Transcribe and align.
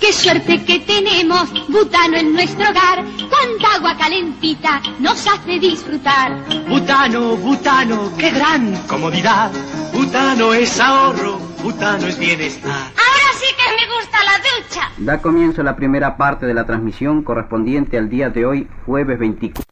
Qué 0.00 0.14
suerte 0.14 0.64
que 0.64 0.78
tenemos 0.80 1.52
butano 1.68 2.16
en 2.16 2.32
nuestro 2.32 2.64
hogar. 2.70 3.04
Cuánta 3.28 3.74
agua 3.76 3.96
calentita 3.98 4.80
nos 4.98 5.26
hace 5.26 5.58
disfrutar. 5.58 6.36
Butano, 6.68 7.36
butano, 7.36 8.10
qué 8.18 8.30
gran 8.30 8.74
comodidad. 8.86 9.50
Butano 9.92 10.54
es 10.54 10.80
ahorro, 10.80 11.38
butano 11.62 12.06
es 12.06 12.18
bienestar. 12.18 12.72
Ahora 12.72 13.30
sí 13.38 13.46
que 13.56 13.76
me 13.76 13.94
gusta 13.94 14.18
la 14.24 14.38
ducha. 14.38 14.90
Da 14.96 15.20
comienzo 15.20 15.62
la 15.62 15.76
primera 15.76 16.16
parte 16.16 16.46
de 16.46 16.54
la 16.54 16.64
transmisión 16.64 17.22
correspondiente 17.22 17.98
al 17.98 18.08
día 18.08 18.30
de 18.30 18.46
hoy, 18.46 18.68
jueves 18.86 19.18
24. 19.18 19.62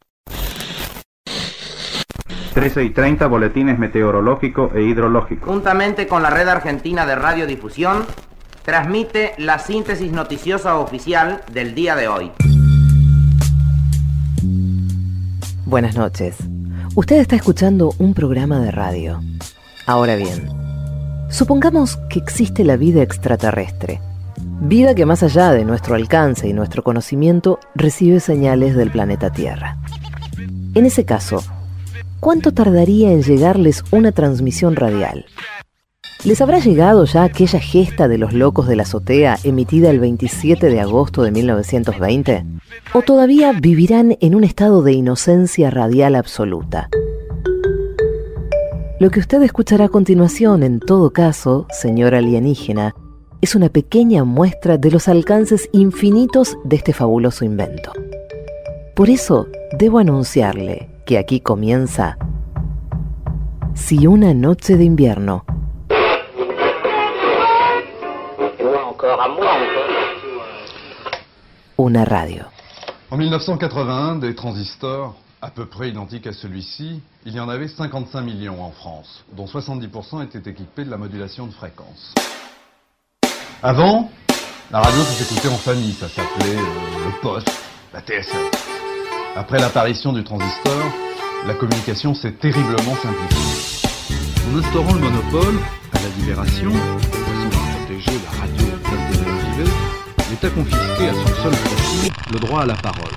13 2.53 2.85
y 2.85 2.91
30 2.91 3.27
boletines 3.29 3.79
meteorológico 3.79 4.73
e 4.75 4.83
hidrológico. 4.83 5.47
Juntamente 5.47 6.07
con 6.07 6.23
la 6.23 6.31
red 6.31 6.49
argentina 6.49 7.07
de 7.07 7.15
radiodifusión, 7.15 8.05
transmite 8.69 9.33
la 9.39 9.59
síntesis 9.59 10.13
noticiosa 10.13 10.79
oficial 10.79 11.41
del 11.55 11.75
día 11.75 11.97
de 11.97 12.07
hoy. 12.07 12.31
Buenas 15.65 15.97
noches. 15.97 16.37
Usted 16.95 17.17
está 17.17 17.35
escuchando 17.35 17.95
un 17.99 18.13
programa 18.13 18.61
de 18.61 18.71
radio. 18.71 19.23
Ahora 19.87 20.17
bien, 20.17 20.51
supongamos 21.31 21.97
que 22.11 22.19
existe 22.19 22.63
la 22.63 22.77
vida 22.77 23.01
extraterrestre. 23.01 24.03
Vida 24.61 24.95
que 24.95 25.07
más 25.07 25.23
allá 25.23 25.53
de 25.53 25.65
nuestro 25.65 25.95
alcance 25.95 26.47
y 26.47 26.53
nuestro 26.53 26.85
conocimiento 26.85 27.61
recibe 27.75 28.21
señales 28.21 28.77
del 28.77 28.91
planeta 28.91 29.31
Tierra. 29.33 29.79
En 30.75 30.85
ese 30.85 31.07
caso, 31.07 31.43
¿cuánto 32.21 32.53
tardaría 32.53 33.13
en 33.13 33.23
llegarles 33.23 33.83
una 33.93 34.13
transmisión 34.13 34.77
radial? 34.77 35.25
¿Les 36.29 36.43
habrá 36.43 36.59
llegado 36.59 37.07
ya 37.07 37.23
aquella 37.23 37.59
gesta 37.59 38.07
de 38.07 38.19
los 38.19 38.35
locos 38.35 38.69
de 38.69 38.77
la 38.77 38.83
azotea 38.83 39.39
emitida 39.45 39.89
el 39.89 39.99
27 39.99 40.69
de 40.69 40.79
agosto 40.79 41.23
de 41.23 41.31
1920? 41.31 42.45
¿O 42.93 43.01
todavía 43.01 43.53
vivirán 43.59 44.19
en 44.21 44.35
un 44.35 44.45
estado 44.45 44.83
de 44.83 44.93
inocencia 44.93 45.71
radial 45.71 46.15
absoluta? 46.15 46.91
Lo 49.01 49.09
que 49.09 49.21
usted 49.21 49.41
escuchará 49.41 49.87
a 49.87 49.89
continuación, 49.89 50.63
en 50.65 50.81
todo 50.81 51.15
caso, 51.15 51.67
señor 51.71 52.15
alienígena, 52.15 52.95
es 53.41 53.55
una 53.55 53.71
pequeña 53.71 54.25
muestra 54.25 54.77
de 54.77 54.91
los 54.91 55.09
alcances 55.09 55.71
infinitos 55.73 56.59
de 56.63 56.77
este 56.77 56.93
fabuloso 56.93 57.47
invento. 57.47 57.91
Por 58.95 59.09
eso, 59.09 59.49
debo 59.79 59.99
anunciarle 59.99 60.91
que 61.07 61.17
aquí 61.17 61.41
comienza 61.41 62.19
Si 63.73 64.07
una 64.07 64.35
noche 64.35 64.77
de 64.77 64.85
invierno 64.85 65.47
Una 71.79 72.05
radio. 72.05 72.43
En 73.11 73.17
1981, 73.17 74.17
des 74.17 74.35
transistors 74.35 75.15
à 75.41 75.51
peu 75.51 75.67
près 75.67 75.89
identiques 75.89 76.27
à 76.27 76.33
celui-ci, 76.33 77.01
il 77.25 77.35
y 77.35 77.41
en 77.41 77.49
avait 77.49 77.69
55 77.69 78.21
millions 78.21 78.63
en 78.63 78.71
France, 78.71 79.25
dont 79.33 79.47
70% 79.47 80.25
étaient 80.25 80.51
équipés 80.51 80.85
de 80.85 80.91
la 80.91 80.99
modulation 80.99 81.47
de 81.47 81.53
fréquence. 81.53 82.13
Avant, 83.63 84.11
la 84.71 84.81
radio 84.81 85.01
s'écoutait 85.03 85.49
en 85.49 85.57
famille, 85.57 85.95
ça 85.95 86.09
s'appelait 86.09 86.57
euh, 86.57 87.07
le 87.07 87.21
poste, 87.23 87.51
la 87.95 88.01
TSF. 88.01 88.51
Après 89.37 89.59
l'apparition 89.59 90.13
du 90.13 90.23
transistor, 90.23 90.85
la 91.47 91.55
communication 91.55 92.15
s'est 92.15 92.33
terriblement 92.33 92.97
simplifiée. 92.97 93.89
En 94.51 94.59
instaurant 94.59 94.95
le 94.95 95.01
monopole 95.01 95.55
à 95.93 96.03
la 96.03 96.09
libération, 96.19 96.71
de 96.71 97.17
façon 97.17 97.49
à 97.49 97.79
protéger 97.79 98.19
la 98.25 98.41
radio 98.41 98.78
l'État 100.41 100.55
confisqué 100.55 101.09
à 101.09 101.15
son 101.15 101.43
seul 101.43 101.53
profit 101.53 102.13
le 102.33 102.39
droit 102.39 102.63
à 102.63 102.67
la 102.67 102.75
parole. 102.75 103.11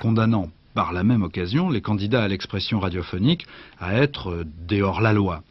Condamnant 0.00 0.48
par 0.74 0.92
la 0.92 1.02
même 1.02 1.22
occasion 1.22 1.70
les 1.70 1.80
candidats 1.80 2.22
à 2.22 2.28
l'expression 2.28 2.78
radiophonique 2.78 3.46
à 3.80 3.94
être 3.94 4.30
euh, 4.30 4.44
des 4.44 4.82
hors-la-loi. 4.82 5.42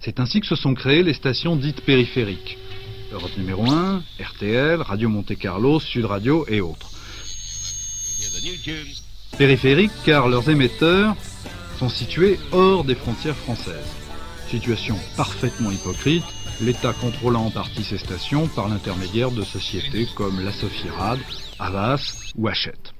C'est 0.00 0.20
ainsi 0.20 0.40
que 0.40 0.46
se 0.46 0.56
sont 0.56 0.74
créées 0.74 1.02
les 1.02 1.14
stations 1.14 1.56
dites 1.56 1.84
périphériques. 1.84 2.58
Europe 3.12 3.36
numéro 3.38 3.70
1, 3.70 4.02
RTL, 4.20 4.82
Radio 4.82 5.08
Monte 5.08 5.36
Carlo, 5.36 5.80
Sud 5.80 6.04
Radio 6.04 6.44
et 6.48 6.60
autres. 6.60 6.90
Périphériques 9.36 9.92
car 10.04 10.28
leurs 10.28 10.48
émetteurs 10.48 11.16
sont 11.78 11.88
situés 11.88 12.38
hors 12.52 12.84
des 12.84 12.94
frontières 12.94 13.36
françaises. 13.36 13.92
Situation 14.48 14.96
parfaitement 15.16 15.70
hypocrite, 15.70 16.24
l'État 16.60 16.92
contrôlant 16.92 17.46
en 17.46 17.50
partie 17.50 17.82
ces 17.82 17.98
stations 17.98 18.46
par 18.48 18.68
l'intermédiaire 18.68 19.30
de 19.30 19.42
sociétés 19.42 20.06
comme 20.14 20.40
la 20.44 20.52
Sophie-Rad, 20.52 21.18
Havas 21.58 22.32
ou 22.36 22.48
Hachette. 22.48 22.92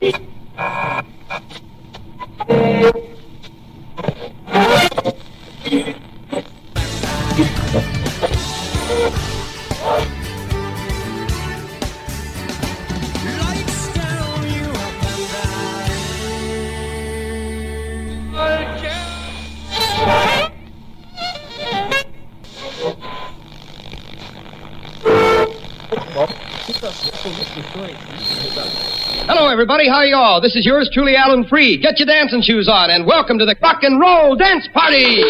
Everybody. 29.64 29.88
How 29.88 30.02
you 30.02 30.14
all? 30.14 30.42
This 30.42 30.56
is 30.56 30.66
yours 30.66 30.90
truly, 30.92 31.16
Alan 31.16 31.46
Free. 31.48 31.78
Get 31.78 31.98
your 31.98 32.04
dancing 32.04 32.42
shoes 32.42 32.68
on, 32.68 32.90
and 32.90 33.06
welcome 33.06 33.38
to 33.38 33.46
the 33.46 33.56
rock 33.62 33.82
and 33.82 33.98
roll 33.98 34.36
dance 34.36 34.68
party. 34.74 35.22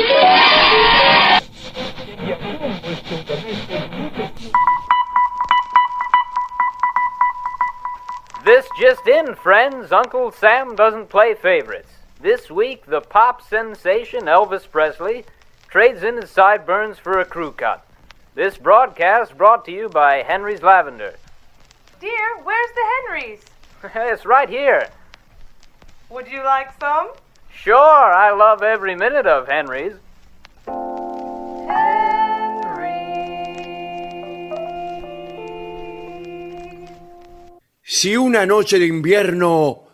This 8.45 8.67
just 8.81 9.07
in, 9.07 9.37
friends. 9.37 9.93
Uncle 9.93 10.33
Sam 10.33 10.75
doesn't 10.75 11.11
play 11.11 11.35
favorites. 11.35 11.93
This 12.21 12.51
week, 12.51 12.87
the 12.87 13.03
pop 13.03 13.41
sensation 13.41 14.23
Elvis 14.23 14.69
Presley 14.69 15.25
trades 15.69 16.03
in 16.03 16.17
his 16.17 16.31
sideburns 16.31 16.99
for 16.99 17.21
a 17.21 17.25
crew 17.25 17.53
cut. 17.53 17.87
This 18.35 18.59
broadcast 18.59 19.39
brought 19.39 19.65
to 19.67 19.71
you 19.71 19.89
by 19.89 20.25
Henry's 20.25 20.63
Lavender. 20.63 21.15
Dear, 22.01 22.39
where's 22.43 22.75
the 22.75 22.85
Henrys? 23.07 23.45
It's 23.95 24.25
right 24.25 24.49
here. 24.49 24.89
Would 26.11 26.29
you 26.29 26.43
like 26.45 26.69
some? 26.81 27.11
Sure, 27.53 27.77
I 27.77 28.31
love 28.33 28.63
every 28.63 28.95
minute 28.95 29.27
of 29.27 29.49
Henry's. 29.49 29.95
Henry. 30.67 32.05
Si 37.83 38.15
una 38.15 38.45
noche 38.45 38.79
de 38.79 38.87
invierno, 38.87 39.87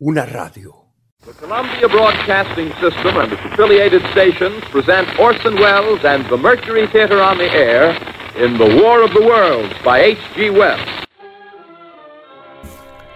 una 0.00 0.24
radio. 0.24 0.80
The 1.24 1.32
Columbia 1.32 1.88
Broadcasting 1.88 2.70
System 2.80 3.16
and 3.16 3.32
its 3.32 3.42
affiliated 3.46 4.02
stations 4.12 4.62
present 4.64 5.18
Orson 5.18 5.56
Welles 5.56 6.04
and 6.04 6.26
the 6.28 6.36
Mercury 6.36 6.86
Theater 6.86 7.22
on 7.22 7.38
the 7.38 7.50
Air 7.50 7.96
in 8.36 8.58
The 8.58 8.82
War 8.82 9.02
of 9.02 9.14
the 9.14 9.22
Worlds 9.22 9.72
by 9.82 10.00
H.G. 10.00 10.50
Wells. 10.50 11.04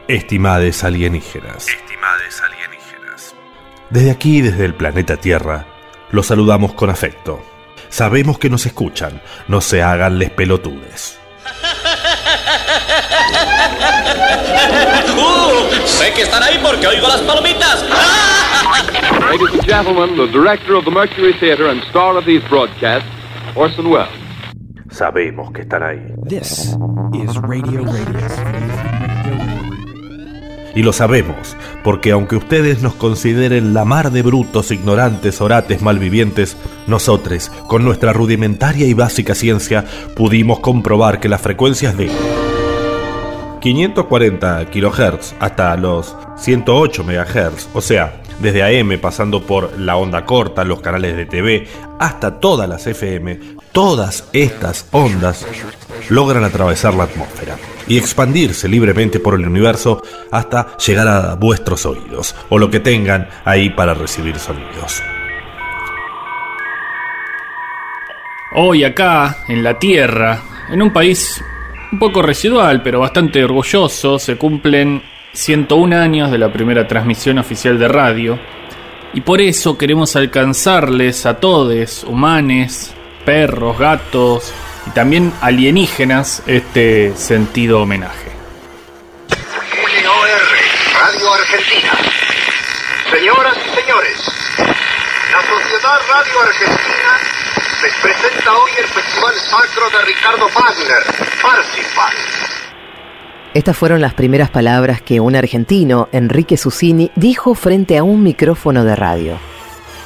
Estimades 0.09 0.83
alienígenas. 0.85 1.69
Estimades 1.69 2.41
alienígenas. 2.41 3.35
Desde 3.91 4.11
aquí, 4.11 4.41
desde 4.41 4.65
el 4.65 4.75
planeta 4.75 5.19
Tierra, 5.19 5.67
los 6.13 6.27
saludamos 6.29 6.73
con 6.73 6.89
afecto. 6.89 7.43
Sabemos 7.91 8.39
que 8.39 8.49
nos 8.49 8.65
escuchan, 8.65 9.21
no 9.49 9.60
se 9.60 9.83
hagan 9.83 10.19
les 10.19 10.31
pelotudes. 10.31 11.19
¡Uh! 15.15 15.87
Sé 15.87 16.11
que 16.15 16.22
están 16.22 16.43
ahí 16.43 16.59
porque 16.63 16.87
oigo 16.87 17.07
las 17.07 17.21
palomitas. 17.21 17.83
Ladies 19.21 19.51
and 19.53 19.63
gentlemen, 19.66 20.16
the 20.16 20.27
director 20.33 20.72
of 20.75 20.87
the 20.87 20.91
Mercury 20.91 21.34
Theater 21.34 21.66
and 21.69 21.83
star 21.91 22.16
of 22.16 22.25
these 22.25 22.43
broadcasts, 22.49 23.07
Orson 23.54 23.89
Welles. 23.89 24.09
Sabemos 24.91 25.53
que 25.53 25.61
están 25.63 25.83
ahí. 25.83 26.01
This 26.27 26.75
is 27.13 27.37
Radio 27.43 27.84
Radio. 27.84 28.88
Y 30.78 30.84
lo 30.84 30.92
sabemos, 30.92 31.57
porque 31.83 32.13
aunque 32.13 32.36
ustedes 32.36 32.83
nos 32.83 32.95
consideren 32.95 33.75
la 33.75 33.84
mar 33.84 34.13
de 34.13 34.22
brutos, 34.22 34.71
ignorantes, 34.71 35.41
orates, 35.41 35.83
malvivientes, 35.83 36.57
nosotros, 36.86 37.51
con 37.66 37.83
nuestra 37.83 38.13
rudimentaria 38.13 38.86
y 38.86 38.95
básica 38.95 39.34
ciencia, 39.34 39.84
pudimos 40.15 40.60
comprobar 40.60 41.19
que 41.19 41.28
las 41.28 41.41
frecuencias 41.41 41.97
de 41.97 42.09
540 43.60 44.66
kHz 44.66 45.34
hasta 45.41 45.77
los 45.77 46.16
108 46.36 47.03
MHz, 47.03 47.71
o 47.75 47.80
sea, 47.80 48.22
desde 48.39 48.63
AM 48.63 49.01
pasando 49.01 49.42
por 49.42 49.77
la 49.80 49.97
onda 49.97 50.25
corta, 50.25 50.63
los 50.63 50.80
canales 50.80 51.16
de 51.16 51.27
TV, 51.27 51.66
hasta 51.98 52.39
todas 52.39 52.69
las 52.69 52.86
FM, 52.86 53.41
todas 53.72 54.28
estas 54.33 54.86
ondas 54.92 55.45
logran 56.09 56.45
atravesar 56.45 56.95
la 56.95 57.03
atmósfera 57.03 57.57
y 57.89 57.97
expandirse 57.97 58.69
libremente 58.69 59.19
por 59.19 59.35
el 59.35 59.47
universo 59.47 60.03
hasta 60.31 60.77
llegar 60.77 61.09
a 61.09 61.35
vuestros 61.35 61.87
oídos 61.87 62.35
o 62.51 62.59
lo 62.59 62.71
que 62.71 62.81
tengan 62.81 63.29
ahí 63.45 63.71
para 63.71 63.95
recibir 63.95 64.39
sonidos. 64.39 65.03
Hoy 68.55 68.85
acá, 68.85 69.39
en 69.49 69.63
la 69.63 69.79
Tierra, 69.79 70.41
en 70.71 70.83
un 70.83 70.93
país 70.93 71.43
un 71.93 71.99
poco 71.99 72.23
residual 72.23 72.83
pero 72.83 73.01
bastante 73.01 73.43
orgulloso, 73.43 74.19
se 74.19 74.37
cumplen 74.37 75.03
101 75.33 75.97
años 75.97 76.31
de 76.31 76.39
la 76.39 76.53
primera 76.53 76.87
transmisión 76.87 77.39
oficial 77.39 77.79
de 77.79 77.89
radio 77.89 78.39
y 79.15 79.23
por 79.23 79.41
eso 79.41 79.79
queremos 79.79 80.17
alcanzarles 80.17 81.25
a 81.25 81.35
todos, 81.41 82.05
humanes, 82.05 82.95
perros, 83.25 83.79
gatos 83.79 84.53
y 84.89 84.91
también 84.91 85.33
alienígenas, 85.43 86.43
este 86.47 87.15
sentido 87.17 87.83
homenaje. 87.83 88.31
NOR, 90.03 90.29
Radio 90.95 91.33
Argentina. 91.35 91.93
Señoras 93.11 93.57
y 93.57 93.81
señores, 93.81 94.19
la 94.59 95.41
Sociedad 95.43 95.99
Radio 96.09 96.41
Argentina 96.41 97.13
les 97.83 97.95
presenta 98.03 98.57
hoy 98.57 98.71
el 98.79 98.87
Festival 98.87 99.35
Sacro 99.35 99.91
de 99.91 100.05
Ricardo 100.07 100.49
Wagner, 100.49 101.03
Parsifal. 101.43 102.15
Estas 103.55 103.77
fueron 103.77 104.01
las 104.01 104.15
primeras 104.15 104.51
palabras 104.51 105.03
que 105.03 105.21
un 105.21 105.37
argentino, 105.37 106.09
Enrique 106.13 106.57
Susini, 106.57 107.11
dijo 107.15 107.55
frente 107.55 107.99
a 107.99 108.05
un 108.05 108.23
micrófono 108.23 108.85
de 108.85 108.97
radio. 108.97 109.39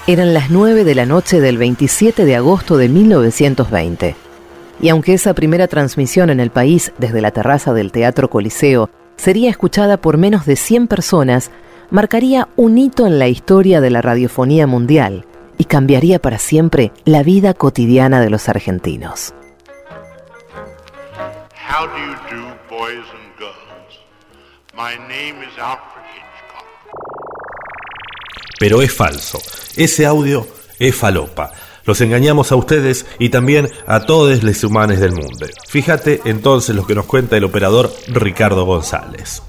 Eran 0.08 0.34
las 0.34 0.50
9 0.50 0.84
de 0.84 0.94
la 0.96 1.06
noche 1.06 1.40
del 1.40 1.58
27 1.58 2.24
de 2.24 2.36
agosto 2.36 2.76
de 2.76 2.88
1920. 2.88 4.21
Y 4.82 4.88
aunque 4.88 5.14
esa 5.14 5.32
primera 5.32 5.68
transmisión 5.68 6.28
en 6.28 6.40
el 6.40 6.50
país 6.50 6.92
desde 6.98 7.20
la 7.20 7.30
terraza 7.30 7.72
del 7.72 7.92
Teatro 7.92 8.28
Coliseo 8.28 8.90
sería 9.16 9.48
escuchada 9.48 9.96
por 9.96 10.18
menos 10.18 10.44
de 10.44 10.56
100 10.56 10.88
personas, 10.88 11.52
marcaría 11.90 12.48
un 12.56 12.76
hito 12.76 13.06
en 13.06 13.20
la 13.20 13.28
historia 13.28 13.80
de 13.80 13.90
la 13.90 14.02
radiofonía 14.02 14.66
mundial 14.66 15.24
y 15.56 15.66
cambiaría 15.66 16.18
para 16.18 16.38
siempre 16.38 16.90
la 17.04 17.22
vida 17.22 17.54
cotidiana 17.54 18.20
de 18.20 18.30
los 18.30 18.48
argentinos. 18.48 19.32
How 21.54 21.86
do 21.86 21.96
you 21.96 22.14
do, 22.36 22.42
boys 22.68 23.06
and 23.14 23.38
girls? 23.38 24.00
My 24.74 24.98
name 25.06 25.46
is 25.46 25.56
Alfred 25.60 26.02
Hitchcock. 26.12 26.66
Pero 28.58 28.82
es 28.82 28.92
falso. 28.92 29.38
Ese 29.76 30.06
audio 30.06 30.44
es 30.80 30.96
falopa. 30.96 31.52
Los 31.84 32.00
engañamos 32.00 32.52
a 32.52 32.56
ustedes 32.56 33.06
y 33.18 33.30
también 33.30 33.70
a 33.86 34.00
todos 34.00 34.42
los 34.42 34.64
humanos 34.64 35.00
del 35.00 35.12
mundo. 35.12 35.46
Fíjate 35.68 36.20
entonces 36.24 36.76
lo 36.76 36.86
que 36.86 36.94
nos 36.94 37.06
cuenta 37.06 37.36
el 37.36 37.44
operador 37.44 37.92
Ricardo 38.08 38.64
González. 38.64 39.42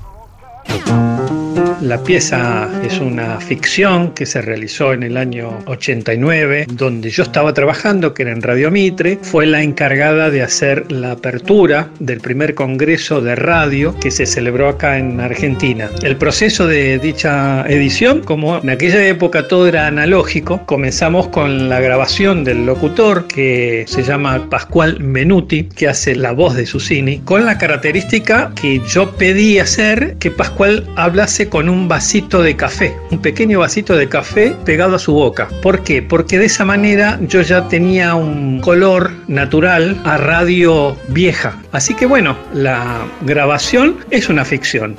La 1.82 2.02
pieza 2.02 2.70
es 2.86 3.00
una 3.00 3.40
ficción 3.40 4.14
que 4.14 4.26
se 4.26 4.42
realizó 4.42 4.94
en 4.94 5.04
el 5.04 5.18
año 5.18 5.60
89, 5.66 6.66
donde 6.70 7.10
yo 7.10 7.24
estaba 7.24 7.54
trabajando, 7.54 8.14
que 8.14 8.24
era 8.24 8.32
en 8.32 8.42
Radio 8.42 8.72
Mitre, 8.72 9.20
fue 9.22 9.46
la 9.46 9.62
encargada 9.62 10.30
de 10.30 10.42
hacer 10.42 10.92
la 10.92 11.12
apertura 11.12 11.90
del 12.00 12.22
primer 12.22 12.56
congreso 12.56 13.22
de 13.22 13.36
radio 13.36 13.94
que 14.00 14.12
se 14.12 14.26
celebró 14.26 14.70
acá 14.70 14.98
en 14.98 15.20
Argentina. 15.20 15.90
El 16.04 16.16
proceso 16.16 16.68
de 16.68 17.00
dicha 17.00 17.66
edición, 17.68 18.22
como 18.22 18.60
en 18.60 18.70
aquella 18.70 19.06
época 19.06 19.48
todo 19.48 19.68
era 19.68 19.88
analógico, 19.88 20.66
comenzamos 20.66 21.28
con 21.28 21.70
la 21.70 21.80
grabación 21.80 22.44
del 22.44 22.66
locutor 22.66 23.28
que 23.28 23.84
se 23.88 24.04
llama 24.04 24.50
Pascual 24.50 25.00
Menuti, 25.02 25.66
que 25.66 25.90
hace 25.90 26.16
la 26.16 26.32
voz 26.32 26.56
de 26.56 26.66
Susini, 26.66 27.20
con 27.20 27.46
la 27.46 27.58
característica 27.58 28.52
que 28.60 28.82
yo 28.88 29.12
pedí 29.18 29.60
hacer 29.60 30.16
que 30.20 30.32
Pascual 30.32 30.88
hablase 30.96 31.43
con 31.50 31.70
un 31.70 31.88
vasito 31.88 32.42
de 32.42 32.56
café, 32.56 32.96
un 33.12 33.20
pequeño 33.20 33.60
vasito 33.60 33.96
de 33.96 34.10
café 34.10 34.56
pegado 34.66 34.96
a 34.96 35.00
su 35.00 35.14
boca. 35.14 35.50
¿Por 35.62 35.84
qué? 35.84 36.02
Porque 36.02 36.38
de 36.38 36.46
esa 36.46 36.66
manera 36.66 37.20
yo 37.22 37.42
ya 37.42 37.68
tenía 37.68 38.16
un 38.16 38.62
color 38.62 39.12
natural 39.28 40.02
a 40.04 40.18
radio 40.18 40.96
vieja. 41.08 41.62
Así 41.72 41.94
que 41.94 42.06
bueno, 42.06 42.38
la 42.54 43.06
grabación 43.22 43.98
es 44.12 44.30
una 44.30 44.46
ficción. 44.46 44.96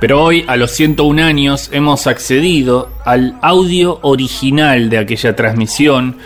Pero 0.00 0.22
hoy, 0.22 0.44
a 0.48 0.56
los 0.56 0.70
101 0.70 1.22
años, 1.22 1.68
hemos 1.72 2.06
accedido 2.06 2.90
al 3.04 3.36
audio 3.42 3.98
original 4.00 4.88
de 4.88 4.96
aquella 4.96 5.36
transmisión 5.36 6.16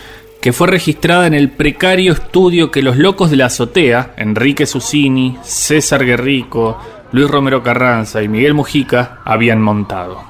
que 0.41 0.53
fue 0.53 0.69
registrada 0.69 1.27
en 1.27 1.33
el 1.33 1.51
precario 1.51 2.13
estudio 2.13 2.71
que 2.71 2.83
los 2.83 2.99
locos 2.99 3.31
de 3.31 3.37
la 3.37 3.47
azotea, 3.47 4.13
Enrique 4.19 4.67
Susini, 4.67 5.39
César 5.43 6.05
Guerrico, 6.05 6.79
Luis 7.15 7.31
Romero 7.31 7.63
Carranza 7.63 8.25
y 8.25 8.29
Miguel 8.29 8.55
Mujica 8.55 9.21
habían 9.25 9.63
montado. 9.63 10.21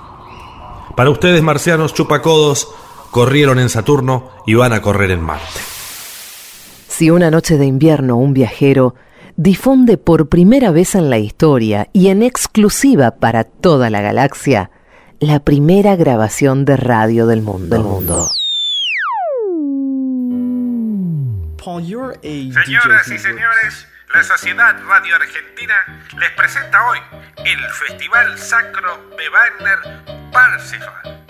Para 0.94 1.08
ustedes, 1.08 1.40
marcianos 1.40 1.94
chupacodos, 1.94 2.68
corrieron 3.10 3.58
en 3.58 3.70
Saturno 3.70 4.28
y 4.46 4.52
van 4.52 4.74
a 4.74 4.82
correr 4.82 5.10
en 5.10 5.22
Marte. 5.22 5.60
Si 6.86 7.08
una 7.10 7.30
noche 7.30 7.56
de 7.56 7.64
invierno 7.64 8.16
un 8.16 8.34
viajero 8.34 8.96
difunde 9.36 9.96
por 9.96 10.28
primera 10.28 10.72
vez 10.72 10.94
en 10.94 11.08
la 11.08 11.16
historia 11.16 11.88
y 11.94 12.08
en 12.08 12.22
exclusiva 12.22 13.12
para 13.12 13.44
toda 13.44 13.88
la 13.88 14.02
galaxia 14.02 14.70
la 15.20 15.40
primera 15.40 15.96
grabación 15.96 16.66
de 16.66 16.76
radio 16.76 17.26
del 17.26 17.40
mundo. 17.40 17.76
Del 17.76 17.84
mundo. 17.86 18.28
Señoras 21.64 22.18
y 22.22 22.52
señores, 23.18 23.88
la 24.14 24.22
Sociedad 24.22 24.80
Radio 24.86 25.16
Argentina 25.16 25.74
les 26.18 26.30
presenta 26.32 26.86
hoy 26.86 27.00
el 27.44 27.68
Festival 27.68 28.38
Sacro 28.38 29.10
de 29.18 29.28
Wagner 29.28 30.30
Parsifal. 30.30 31.24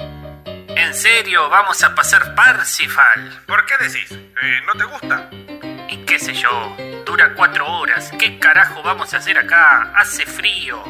¿En 0.69 0.92
serio 0.92 1.48
vamos 1.48 1.82
a 1.82 1.94
pasar 1.94 2.34
Parsifal? 2.34 3.42
¿Por 3.46 3.64
qué 3.64 3.78
decís? 3.78 4.12
Eh, 4.12 4.60
¿No 4.66 4.75
te 4.75 4.84
gusta? 4.84 5.31
Y 5.88 6.04
qué 6.04 6.19
sé 6.19 6.34
yo, 6.34 6.76
dura 7.06 7.32
cuatro 7.34 7.66
horas. 7.66 8.12
¿Qué 8.19 8.38
carajo 8.38 8.82
vamos 8.82 9.14
a 9.14 9.16
hacer 9.16 9.38
acá? 9.38 9.90
Hace 9.96 10.26
frío. 10.26 10.84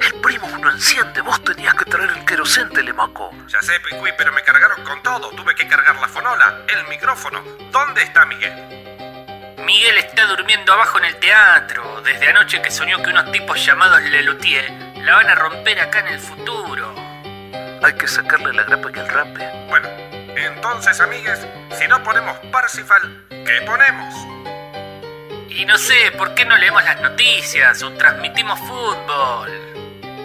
El 0.00 0.20
primo 0.22 0.48
no 0.58 0.70
enciende, 0.70 1.20
vos 1.20 1.44
tenías 1.44 1.74
que 1.74 1.84
traer 1.84 2.08
el 2.08 2.24
querosén, 2.24 2.70
Telemaco. 2.70 3.32
Ya 3.48 3.60
sé, 3.60 3.78
Picuí, 3.80 4.12
pero 4.16 4.32
me 4.32 4.42
cargaron 4.42 4.82
con 4.82 5.02
todo. 5.02 5.28
Tuve 5.32 5.54
que 5.54 5.68
cargar 5.68 5.96
la 5.96 6.08
fonola, 6.08 6.62
el 6.68 6.88
micrófono. 6.88 7.42
¿Dónde 7.70 8.02
está 8.02 8.24
Miguel? 8.24 8.97
Miguel 9.68 9.98
está 9.98 10.24
durmiendo 10.24 10.72
abajo 10.72 10.96
en 10.96 11.04
el 11.04 11.16
teatro. 11.16 12.00
Desde 12.00 12.28
anoche 12.28 12.62
que 12.62 12.70
soñó 12.70 13.02
que 13.02 13.10
unos 13.10 13.30
tipos 13.32 13.62
llamados 13.62 14.00
Lelutier 14.00 14.72
la 14.96 15.16
van 15.16 15.28
a 15.28 15.34
romper 15.34 15.78
acá 15.78 16.00
en 16.00 16.06
el 16.06 16.18
futuro. 16.18 16.94
Hay 17.82 17.92
que 17.92 18.08
sacarle 18.08 18.54
la 18.54 18.62
grapa 18.62 18.88
y 18.96 18.98
el 18.98 19.06
rape. 19.06 19.46
Bueno, 19.68 19.86
entonces, 20.34 20.98
amigues, 21.02 21.46
si 21.78 21.86
no 21.86 22.02
ponemos 22.02 22.38
Parsifal, 22.50 23.26
¿qué 23.28 23.60
ponemos? 23.66 24.14
Y 25.50 25.66
no 25.66 25.76
sé, 25.76 26.12
¿por 26.12 26.34
qué 26.34 26.46
no 26.46 26.56
leemos 26.56 26.82
las 26.84 27.02
noticias 27.02 27.82
o 27.82 27.92
transmitimos 27.92 28.58
fútbol? 28.60 29.52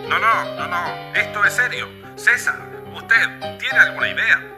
No, 0.07 0.19
no, 0.19 0.55
no, 0.55 0.67
no. 0.67 1.13
Esto 1.15 1.43
es 1.43 1.53
serio. 1.53 1.89
César, 2.15 2.55
¿usted 2.93 3.57
tiene 3.59 3.77
alguna 3.77 4.07
idea? 4.07 4.52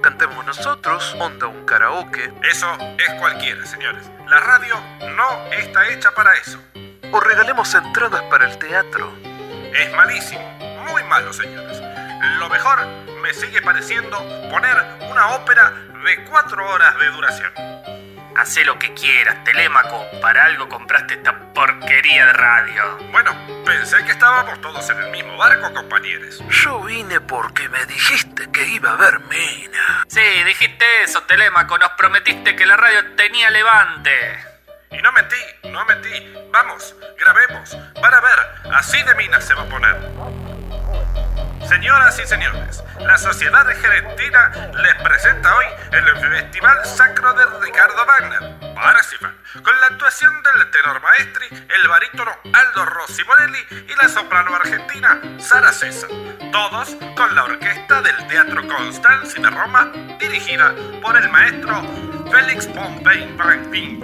Cantemos 0.00 0.46
nosotros, 0.46 1.16
onda 1.18 1.48
un 1.48 1.64
karaoke. 1.64 2.32
Eso 2.48 2.72
es 2.98 3.14
cualquiera, 3.14 3.66
señores. 3.66 4.08
La 4.28 4.38
radio 4.38 4.76
no 5.16 5.52
está 5.52 5.88
hecha 5.88 6.12
para 6.12 6.34
eso. 6.34 6.62
O 7.10 7.18
regalemos 7.20 7.74
entradas 7.74 8.22
para 8.30 8.48
el 8.48 8.58
teatro. 8.58 9.12
Es 9.74 9.92
malísimo, 9.94 10.42
muy 10.88 11.02
malo, 11.04 11.32
señores. 11.32 11.82
Lo 12.38 12.48
mejor 12.48 12.86
me 13.22 13.34
sigue 13.34 13.60
pareciendo 13.60 14.18
poner 14.50 14.76
una 15.10 15.34
ópera 15.34 15.70
de 16.04 16.24
cuatro 16.30 16.70
horas 16.70 16.96
de 16.98 17.10
duración. 17.10 17.52
Hacé 18.38 18.64
lo 18.64 18.78
que 18.78 18.94
quieras, 18.94 19.42
Telémaco. 19.42 20.06
Para 20.22 20.44
algo 20.44 20.68
compraste 20.68 21.14
esta 21.14 21.36
porquería 21.52 22.24
de 22.26 22.32
radio. 22.34 22.98
Bueno, 23.10 23.36
pensé 23.64 23.96
que 24.04 24.12
estábamos 24.12 24.60
todos 24.60 24.88
en 24.90 24.98
el 24.98 25.10
mismo 25.10 25.36
barco, 25.36 25.74
compañeros. 25.74 26.40
Yo 26.48 26.80
vine 26.84 27.20
porque 27.20 27.68
me 27.68 27.84
dijiste 27.86 28.48
que 28.52 28.64
iba 28.68 28.90
a 28.90 28.92
haber 28.92 29.18
mina. 29.22 30.04
Sí, 30.06 30.22
dijiste 30.46 30.84
eso, 31.02 31.20
Telémaco. 31.24 31.78
Nos 31.78 31.90
prometiste 31.98 32.54
que 32.54 32.64
la 32.64 32.76
radio 32.76 33.16
tenía 33.16 33.50
levante. 33.50 34.38
Y 34.92 35.02
no 35.02 35.10
mentí, 35.10 35.36
no 35.64 35.84
mentí. 35.86 36.32
Vamos, 36.52 36.94
grabemos. 37.18 37.76
Van 38.00 38.14
a 38.14 38.20
ver, 38.20 38.72
así 38.72 39.02
de 39.02 39.16
minas 39.16 39.44
se 39.44 39.54
va 39.54 39.62
a 39.62 39.68
poner. 39.68 40.47
Señoras 41.68 42.18
y 42.18 42.26
señores, 42.26 42.82
la 42.98 43.18
Sociedad 43.18 43.60
Argentina 43.60 44.50
les 44.82 44.94
presenta 45.02 45.54
hoy 45.54 45.66
el 45.92 46.16
Festival 46.16 46.78
Sacro 46.86 47.34
de 47.34 47.44
Ricardo 47.60 48.06
Wagner, 48.06 48.74
Parsifal, 48.74 49.36
con 49.62 49.78
la 49.78 49.86
actuación 49.88 50.32
del 50.42 50.70
tenor 50.70 51.02
maestri, 51.02 51.46
el 51.50 51.88
barítono 51.88 52.30
Aldo 52.54 52.86
Rossi 52.86 53.22
Morelli 53.22 53.84
y 53.86 53.94
la 54.02 54.08
soprano 54.08 54.54
argentina 54.54 55.20
Sara 55.38 55.70
César, 55.70 56.08
todos 56.52 56.96
con 57.14 57.34
la 57.34 57.44
orquesta 57.44 58.00
del 58.00 58.26
Teatro 58.28 58.66
Constanzi 58.66 59.42
de 59.42 59.50
Roma, 59.50 59.92
dirigida 60.18 60.74
por 61.02 61.18
el 61.18 61.28
maestro 61.28 61.82
Félix 62.30 62.66
Pompey 62.68 63.36
Van 63.36 63.70
Ping 63.70 64.00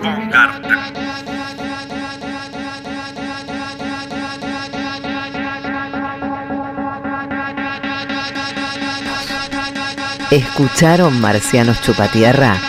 ¿Escucharon 10.35 11.21
Marcianos 11.21 11.81
Chupatierra? 11.81 12.61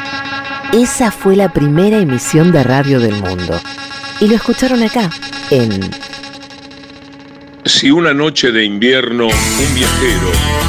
Esa 0.71 1.09
fue 1.09 1.35
la 1.35 1.51
primera 1.51 1.97
emisión 1.97 2.51
de 2.51 2.61
radio 2.61 2.99
del 2.99 3.15
mundo. 3.15 3.59
Y 4.19 4.27
lo 4.27 4.35
escucharon 4.35 4.83
acá, 4.83 5.09
en 5.49 5.71
Si 7.65 7.89
una 7.89 8.13
noche 8.13 8.51
de 8.51 8.63
invierno 8.63 9.25
un 9.25 9.75
viajero 9.75 10.64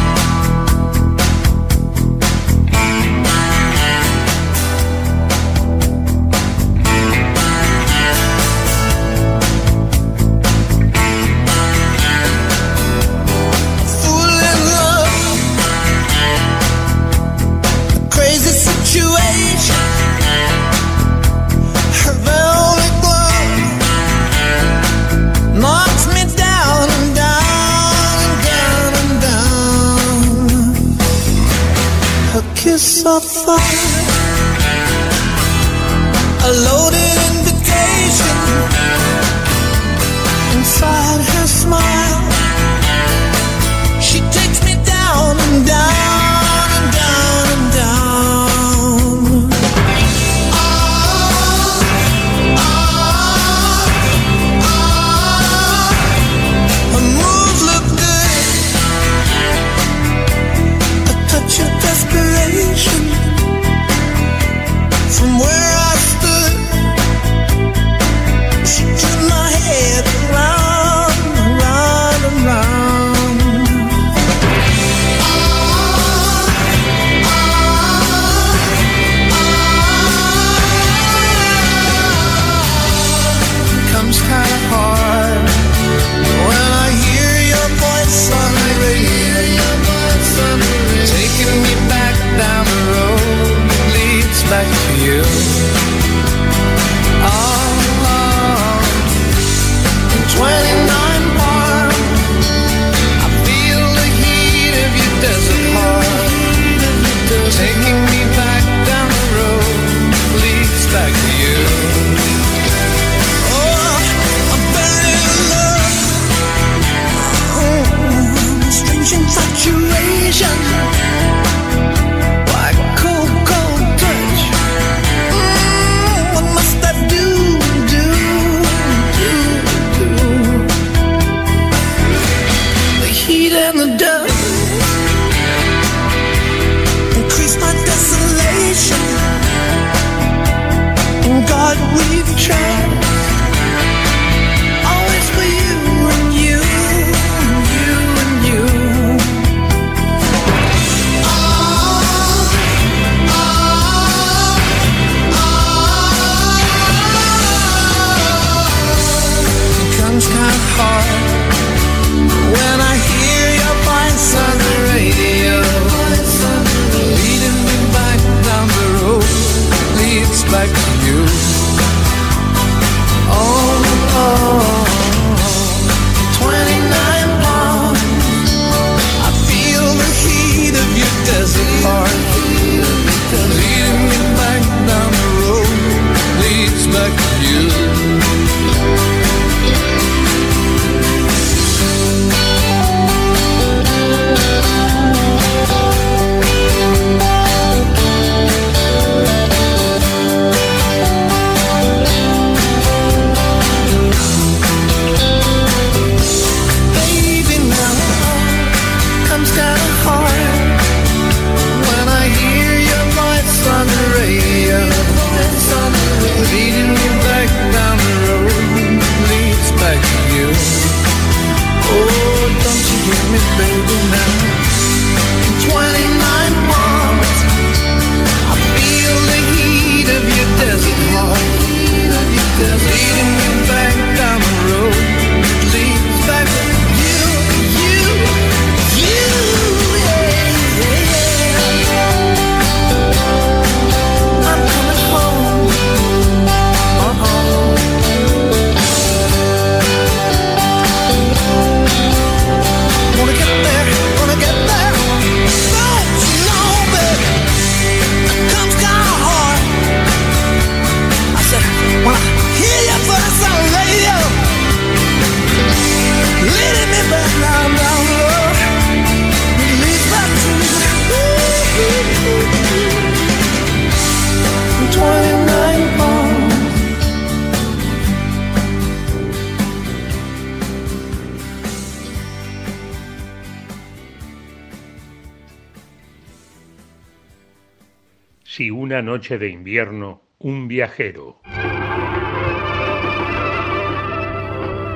una 288.86 289.02
noche 289.02 289.36
de 289.36 289.48
invierno 289.48 290.20
un 290.38 290.68
viajero. 290.68 291.40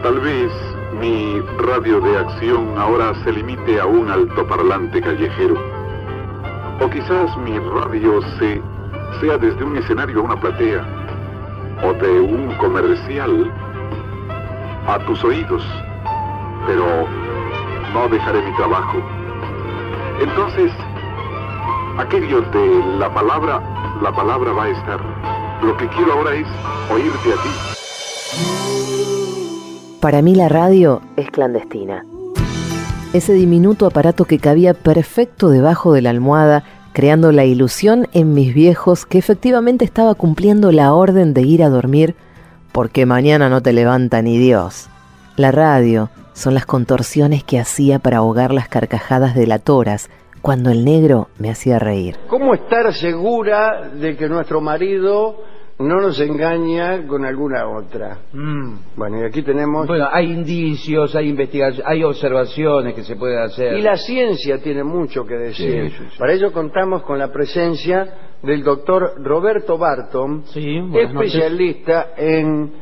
Tal 0.05 0.21
vez 0.21 0.53
mi 1.01 1.41
radio 1.59 2.01
de 2.01 2.17
acción 2.19 2.79
ahora 2.79 3.13
se 3.25 3.33
limite 3.33 3.81
a 3.81 3.87
un 3.87 4.09
altoparlante 4.09 5.01
callejero. 5.01 5.57
O 6.81 6.89
quizás 6.89 7.37
mi 7.39 7.59
radio 7.59 8.23
se, 8.39 8.63
sea 9.21 9.37
desde 9.39 9.65
un 9.65 9.77
escenario 9.77 10.21
a 10.21 10.23
una 10.23 10.41
platea, 10.41 10.87
o 11.83 11.93
de 11.93 12.21
un 12.21 12.55
comercial 12.59 13.53
a 14.87 15.01
tus 15.05 15.25
oídos. 15.25 15.65
Pero 16.69 17.09
no 17.93 18.09
dejaré 18.09 18.41
mi 18.41 18.55
trabajo. 18.55 19.03
Entonces, 20.21 20.71
aquello 21.99 22.43
de 22.43 22.99
la 22.99 23.13
palabra, 23.13 23.63
la 24.03 24.13
palabra 24.13 24.53
va 24.53 24.65
a 24.65 24.69
estar. 24.71 25.01
Lo 25.63 25.77
que 25.77 25.89
quiero 25.89 26.13
ahora 26.15 26.35
es 26.35 26.47
oírte 26.91 27.33
a 27.33 27.43
ti. 27.43 27.49
Para 30.01 30.23
mí 30.23 30.35
la 30.35 30.49
radio 30.49 31.03
es 31.17 31.31
clandestina. 31.31 32.05
Ese 33.13 33.33
diminuto 33.33 33.87
aparato 33.87 34.25
que 34.25 34.39
cabía 34.39 34.73
perfecto 34.73 35.51
debajo 35.51 35.93
de 35.93 36.03
la 36.03 36.11
almohada, 36.11 36.65
creando 36.93 37.33
la 37.33 37.45
ilusión 37.45 38.09
en 38.13 38.33
mis 38.35 38.55
viejos 38.55 39.05
que 39.05 39.19
efectivamente 39.19 39.85
estaba 39.85 40.15
cumpliendo 40.15 40.73
la 40.73 40.95
orden 40.95 41.35
de 41.35 41.43
ir 41.43 41.63
a 41.63 41.69
dormir 41.69 42.15
porque 42.73 43.07
mañana 43.07 43.49
no 43.49 43.61
te 43.63 43.73
levanta 43.73 44.23
ni 44.23 44.39
Dios. 44.39 44.89
La 45.37 45.51
radio 45.53 46.11
son 46.35 46.55
las 46.55 46.67
contorsiones 46.67 47.45
que 47.45 47.59
hacía 47.59 47.99
para 47.99 48.19
ahogar 48.19 48.53
las 48.53 48.69
carcajadas 48.69 49.35
de 49.35 49.47
la 49.47 49.59
toras 49.59 50.09
cuando 50.43 50.71
el 50.71 50.85
negro 50.85 51.29
me 51.39 51.51
hacía 51.51 51.79
reír. 51.79 52.17
¿Cómo 52.29 52.55
estar 52.55 52.93
segura 52.95 53.91
de 53.95 54.17
que 54.17 54.29
nuestro 54.29 54.61
marido 54.61 55.43
no 55.79 56.01
nos 56.01 56.21
engaña 56.21 57.07
con 57.07 57.25
alguna 57.25 57.67
otra? 57.69 58.19
Bueno, 58.97 59.21
y 59.21 59.25
aquí 59.25 59.43
tenemos... 59.43 59.87
Bueno, 59.87 60.09
hay 60.11 60.31
indicios, 60.31 61.17
hay 61.17 61.29
investigaciones, 61.29 61.87
hay 61.87 62.05
observaciones 62.05 62.95
que 62.95 63.03
se 63.03 63.17
pueden 63.17 63.39
hacer. 63.39 63.79
Y 63.79 63.83
la 63.83 63.97
ciencia 63.97 64.59
tiene 64.63 64.85
mucho 64.85 65.25
que 65.25 65.37
decir. 65.37 65.91
Sí, 65.91 65.97
sí, 65.97 66.05
sí. 66.11 66.19
Para 66.19 66.35
ello 66.35 66.53
contamos 66.53 67.03
con 67.03 67.19
la 67.19 67.33
presencia 67.33 68.31
del 68.43 68.63
doctor 68.63 69.15
Roberto 69.23 69.79
Barton, 69.79 70.45
noches. 70.45 71.11
especialista 71.11 72.11
en 72.17 72.73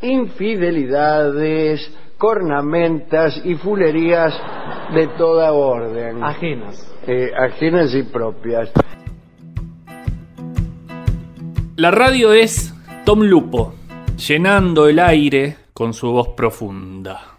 infidelidades, 0.00 1.94
cornamentas 2.18 3.40
y 3.44 3.54
fulerías 3.56 4.38
de 4.94 5.08
toda 5.18 5.52
orden. 5.52 6.22
Ajenas. 6.22 6.95
Eh, 7.08 7.30
ajenas 7.38 7.94
y 7.94 8.02
propias. 8.02 8.68
La 11.76 11.92
radio 11.92 12.32
es 12.32 12.74
Tom 13.04 13.22
Lupo, 13.22 13.74
llenando 14.16 14.88
el 14.88 14.98
aire 14.98 15.56
con 15.72 15.94
su 15.94 16.10
voz 16.10 16.30
profunda. 16.36 17.38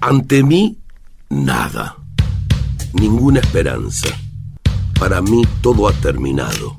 Ante 0.00 0.44
mí, 0.44 0.78
nada. 1.28 1.96
Ninguna 2.92 3.40
esperanza. 3.40 4.08
Para 5.00 5.20
mí 5.20 5.42
todo 5.60 5.88
ha 5.88 5.92
terminado. 5.94 6.76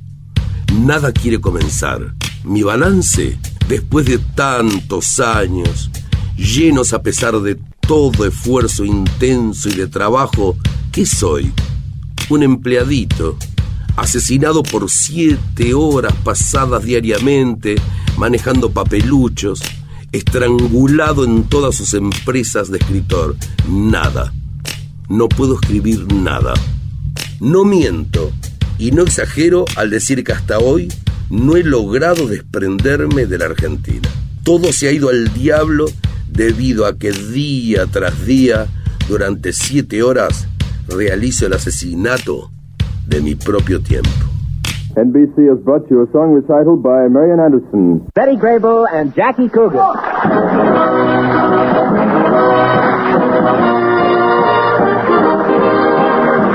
Nada 0.73 1.11
quiere 1.11 1.41
comenzar. 1.41 2.13
Mi 2.45 2.63
balance, 2.63 3.37
después 3.67 4.05
de 4.05 4.19
tantos 4.19 5.19
años, 5.19 5.91
llenos 6.37 6.93
a 6.93 7.03
pesar 7.03 7.33
de 7.41 7.59
todo 7.87 8.25
esfuerzo 8.25 8.85
intenso 8.85 9.69
y 9.69 9.73
de 9.73 9.87
trabajo, 9.87 10.55
¿qué 10.91 11.05
soy? 11.05 11.51
Un 12.29 12.43
empleadito, 12.43 13.37
asesinado 13.97 14.63
por 14.63 14.89
siete 14.89 15.73
horas 15.73 16.13
pasadas 16.23 16.83
diariamente, 16.83 17.75
manejando 18.17 18.71
papeluchos, 18.71 19.61
estrangulado 20.11 21.25
en 21.25 21.43
todas 21.43 21.75
sus 21.75 21.93
empresas 21.93 22.71
de 22.71 22.77
escritor. 22.77 23.35
Nada. 23.67 24.33
No 25.09 25.27
puedo 25.27 25.55
escribir 25.55 26.11
nada. 26.13 26.53
No 27.39 27.65
miento 27.65 28.31
y 28.77 28.91
no 28.91 29.03
exagero 29.03 29.65
al 29.75 29.89
decir 29.89 30.23
que 30.23 30.31
hasta 30.31 30.59
hoy 30.59 30.87
no 31.29 31.55
he 31.55 31.63
logrado 31.63 32.27
desprenderme 32.27 33.25
de 33.25 33.37
la 33.37 33.45
Argentina. 33.45 34.09
Todo 34.43 34.71
se 34.73 34.87
ha 34.87 34.91
ido 34.91 35.09
al 35.09 35.33
diablo 35.33 35.85
debido 36.31 36.85
a 36.85 36.97
que 36.97 37.11
día 37.11 37.85
tras 37.91 38.25
día, 38.25 38.65
durante 39.07 39.53
siete 39.53 40.01
horas, 40.03 40.47
realizo 40.87 41.45
el 41.45 41.53
asesinato 41.53 42.49
de 43.07 43.21
mi 43.21 43.35
propio 43.35 43.81
tiempo. 43.81 44.09
NBC 44.95 45.47
has 45.49 45.59
brought 45.63 45.89
you 45.89 46.01
a 46.03 46.11
song 46.11 46.33
recital 46.33 46.75
by 46.75 47.07
Marian 47.09 47.39
Anderson. 47.39 48.05
Betty 48.13 48.35
Grable 48.35 48.85
and 48.91 49.13
Jackie 49.15 49.47
Coogan. 49.47 49.79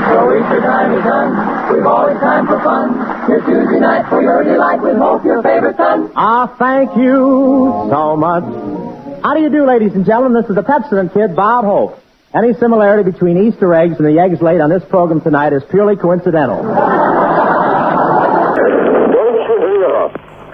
So 0.07 0.37
Easter 0.37 0.61
time 0.61 0.93
is 0.93 1.03
done. 1.03 1.73
We've 1.73 1.85
always 1.85 2.17
time 2.19 2.45
for 2.47 2.59
fun. 2.61 2.95
Your 3.27 3.41
Tuesday 3.41 3.79
night 3.79 4.07
for 4.07 4.21
your 4.21 4.43
delight 4.43 4.81
with 4.81 4.97
Hope, 4.97 5.25
your 5.25 5.41
favorite 5.41 5.75
son. 5.77 6.11
Ah, 6.15 6.47
thank 6.57 6.95
you 6.95 7.87
so 7.89 8.15
much. 8.15 8.43
How 9.23 9.33
do 9.33 9.41
you 9.41 9.49
do, 9.49 9.65
ladies 9.65 9.93
and 9.93 10.05
gentlemen? 10.05 10.41
This 10.41 10.49
is 10.49 10.55
the 10.55 10.63
Pepsodent 10.63 11.13
Kid, 11.13 11.35
Bob 11.35 11.65
Hope. 11.65 11.99
Any 12.33 12.53
similarity 12.53 13.09
between 13.11 13.37
Easter 13.47 13.73
eggs 13.73 13.95
and 13.97 14.05
the 14.07 14.19
eggs 14.19 14.41
laid 14.41 14.61
on 14.61 14.69
this 14.69 14.83
program 14.89 15.21
tonight 15.21 15.53
is 15.53 15.63
purely 15.71 15.95
coincidental. 15.95 16.61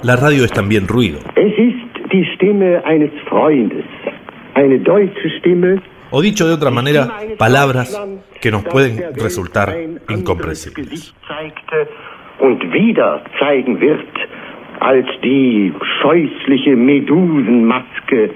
La 0.04 0.16
radio 0.16 0.44
es 0.46 0.52
también 0.52 0.88
ruido. 0.88 1.20
Es 1.36 1.54
ist 1.58 2.12
die 2.12 2.26
Stimme 2.36 2.84
eines 2.86 3.12
Freundes. 3.30 3.86
Eine 4.56 4.80
deutsche 4.80 5.30
Stimme. 5.40 5.82
O 6.12 6.22
dicho 6.22 6.46
de 6.46 6.54
otra 6.54 6.70
manera, 6.70 7.10
palabras 7.38 8.00
que 8.40 8.52
nos 8.52 8.64
pueden 8.64 9.14
resultar 9.16 9.74
incomprensibles. 10.10 11.14
zeigte 11.28 11.88
und 12.40 12.62
wieder 12.72 13.24
zeigen 13.40 13.80
wird 13.80 14.08
als 14.80 15.08
die 15.24 15.74
scheußliche 16.02 16.76
Medusenmaske, 16.76 18.32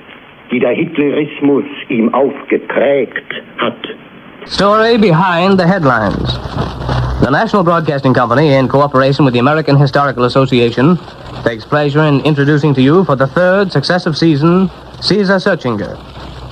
die 0.51 0.59
der 0.59 0.71
Hitlerismus 0.71 1.65
ihm 1.89 2.13
aufgeprägt 2.13 3.33
hat. 3.57 3.73
Story 4.45 4.97
behind 4.97 5.59
the 5.59 5.67
headlines. 5.67 6.39
The 7.21 7.31
National 7.31 7.63
Broadcasting 7.63 8.13
Company, 8.13 8.53
in 8.53 8.67
cooperation 8.67 9.25
with 9.25 9.33
the 9.33 9.39
American 9.39 9.75
Historical 9.75 10.23
Association, 10.23 10.97
takes 11.43 11.65
pleasure 11.65 12.03
in 12.07 12.21
introducing 12.21 12.73
to 12.75 12.81
you 12.81 13.03
for 13.03 13.15
the 13.15 13.27
third 13.27 13.71
successive 13.71 14.15
season 14.15 14.69
Caesar 15.01 15.35
Searchinger. 15.35 15.97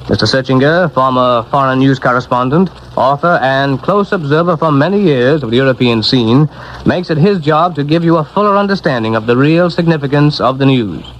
Mr. 0.07 0.27
Searchinger, 0.27 0.93
former 0.93 1.43
foreign 1.49 1.79
news 1.79 1.97
correspondent, 1.97 2.69
author, 2.95 3.39
and 3.41 3.81
close 3.81 4.11
observer 4.11 4.55
for 4.57 4.71
many 4.71 5.01
years 5.01 5.41
of 5.41 5.49
the 5.49 5.55
European 5.55 6.03
scene, 6.03 6.49
makes 6.85 7.09
it 7.09 7.17
his 7.17 7.39
job 7.39 7.73
to 7.75 7.83
give 7.83 8.03
you 8.03 8.17
a 8.17 8.23
fuller 8.23 8.55
understanding 8.57 9.15
of 9.15 9.25
the 9.25 9.35
real 9.35 9.69
significance 9.69 10.39
of 10.39 10.59
the 10.59 10.65
news. 10.65 11.14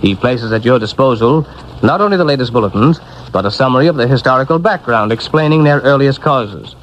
He 0.00 0.14
places 0.14 0.52
at 0.52 0.64
your 0.64 0.78
disposal 0.78 1.46
not 1.82 2.00
only 2.00 2.16
the 2.16 2.24
latest 2.24 2.52
bulletins, 2.52 3.00
but 3.32 3.44
a 3.44 3.50
summary 3.50 3.86
of 3.88 3.96
the 3.96 4.06
historical 4.06 4.58
background 4.58 5.12
explaining 5.12 5.64
their 5.64 5.80
earliest 5.80 6.20
causes. 6.20 6.74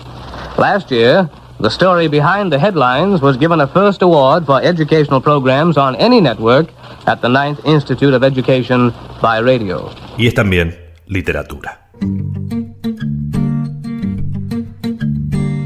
Last 0.58 0.91
year, 0.91 1.30
the 1.60 1.69
story 1.69 2.08
behind 2.08 2.51
the 2.51 2.60
headlines 2.60 3.21
was 3.21 3.38
given 3.38 3.62
a 3.62 3.67
first 3.67 4.01
award 4.01 4.45
for 4.45 4.62
educational 4.62 5.21
programs 5.21 5.78
on 5.78 5.95
any 5.95 6.19
network 6.19 6.67
at 7.08 7.21
the 7.21 7.30
Ninth 7.30 7.65
Institute 7.65 8.13
of 8.13 8.23
Education 8.23 8.93
by 9.21 9.39
radio. 9.39 9.89
Y 10.17 10.28
es 10.28 10.34
también 10.34 10.75
literatura. 11.08 11.80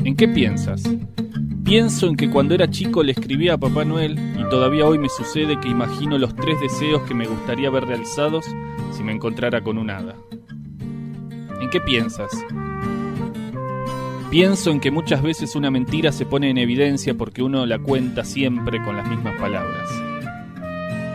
¿En 0.05 0.15
qué 0.15 0.27
piensas? 0.27 0.83
Pienso 1.69 2.08
en 2.08 2.15
que 2.15 2.32
cuando 2.32 2.55
era 2.55 2.67
chico 2.67 3.03
le 3.03 3.12
escribía 3.12 3.53
a 3.53 3.58
Papá 3.60 3.86
Noel 3.86 4.17
y 4.39 4.49
todavía 4.49 4.88
hoy 4.88 4.97
me 4.97 5.08
sucede 5.08 5.60
que 5.60 5.69
imagino 5.69 6.17
los 6.17 6.36
tres 6.36 6.60
deseos 6.60 7.03
que 7.03 7.13
me 7.13 7.27
gustaría 7.27 7.69
ver 7.69 7.86
realizados 7.86 8.47
si 8.89 9.03
me 9.03 9.12
encontrara 9.12 9.62
con 9.62 9.77
un 9.77 9.91
hada. 9.91 10.15
¿En 11.62 11.69
qué 11.69 11.79
piensas? 11.79 12.32
Pienso 14.32 14.71
en 14.71 14.79
que 14.79 14.89
muchas 14.89 15.21
veces 15.21 15.55
una 15.55 15.69
mentira 15.69 16.12
se 16.12 16.25
pone 16.25 16.49
en 16.49 16.58
evidencia 16.58 17.13
porque 17.13 17.43
uno 17.43 17.67
la 17.67 17.77
cuenta 17.77 18.25
siempre 18.25 18.84
con 18.84 18.97
las 18.97 19.08
mismas 19.08 19.39
palabras. 19.39 19.91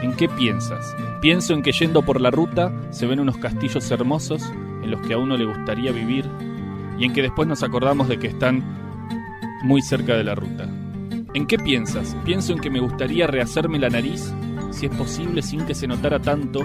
¿En 0.04 0.12
qué 0.12 0.28
piensas? 0.28 0.94
Pienso 1.20 1.52
en 1.52 1.62
que 1.62 1.72
yendo 1.72 2.02
por 2.02 2.20
la 2.20 2.30
ruta 2.30 2.72
se 2.90 3.06
ven 3.06 3.18
unos 3.18 3.38
castillos 3.38 3.90
hermosos 3.90 4.44
en 4.84 4.92
los 4.92 5.00
que 5.00 5.14
a 5.14 5.18
uno 5.18 5.36
le 5.36 5.46
gustaría 5.46 5.90
vivir 5.90 6.26
y 6.96 7.06
en 7.06 7.12
que 7.12 7.22
después 7.22 7.48
nos 7.48 7.64
acordamos 7.64 8.06
de 8.06 8.20
que 8.20 8.28
están 8.28 8.83
muy 9.64 9.80
cerca 9.80 10.14
de 10.14 10.24
la 10.24 10.34
ruta. 10.34 10.68
¿En 11.32 11.46
qué 11.46 11.58
piensas? 11.58 12.14
Pienso 12.24 12.52
en 12.52 12.60
que 12.60 12.68
me 12.70 12.80
gustaría 12.80 13.26
rehacerme 13.26 13.78
la 13.78 13.88
nariz, 13.88 14.32
si 14.70 14.86
es 14.86 14.94
posible 14.94 15.40
sin 15.40 15.64
que 15.64 15.74
se 15.74 15.86
notara 15.86 16.20
tanto 16.20 16.60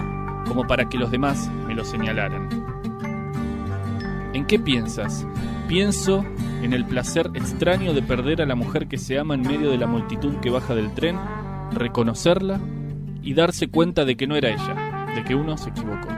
como 0.46 0.66
para 0.66 0.88
que 0.88 0.98
los 0.98 1.10
demás 1.10 1.50
me 1.66 1.74
lo 1.74 1.84
señalaran. 1.84 2.48
¿En 4.34 4.46
qué 4.46 4.58
piensas? 4.58 5.26
Pienso 5.66 6.24
en 6.62 6.74
el 6.74 6.84
placer 6.84 7.30
extraño 7.34 7.94
de 7.94 8.02
perder 8.02 8.42
a 8.42 8.46
la 8.46 8.54
mujer 8.54 8.86
que 8.86 8.98
se 8.98 9.18
ama 9.18 9.34
en 9.34 9.42
medio 9.42 9.70
de 9.70 9.78
la 9.78 9.86
multitud 9.86 10.34
que 10.42 10.50
baja 10.50 10.74
del 10.74 10.92
tren, 10.92 11.16
reconocerla 11.72 12.60
y 13.22 13.32
darse 13.32 13.68
cuenta 13.68 14.04
de 14.04 14.16
que 14.16 14.26
no 14.26 14.36
era 14.36 14.50
ella, 14.50 15.06
de 15.14 15.24
que 15.24 15.34
uno 15.34 15.56
se 15.56 15.70
equivocó. 15.70 16.08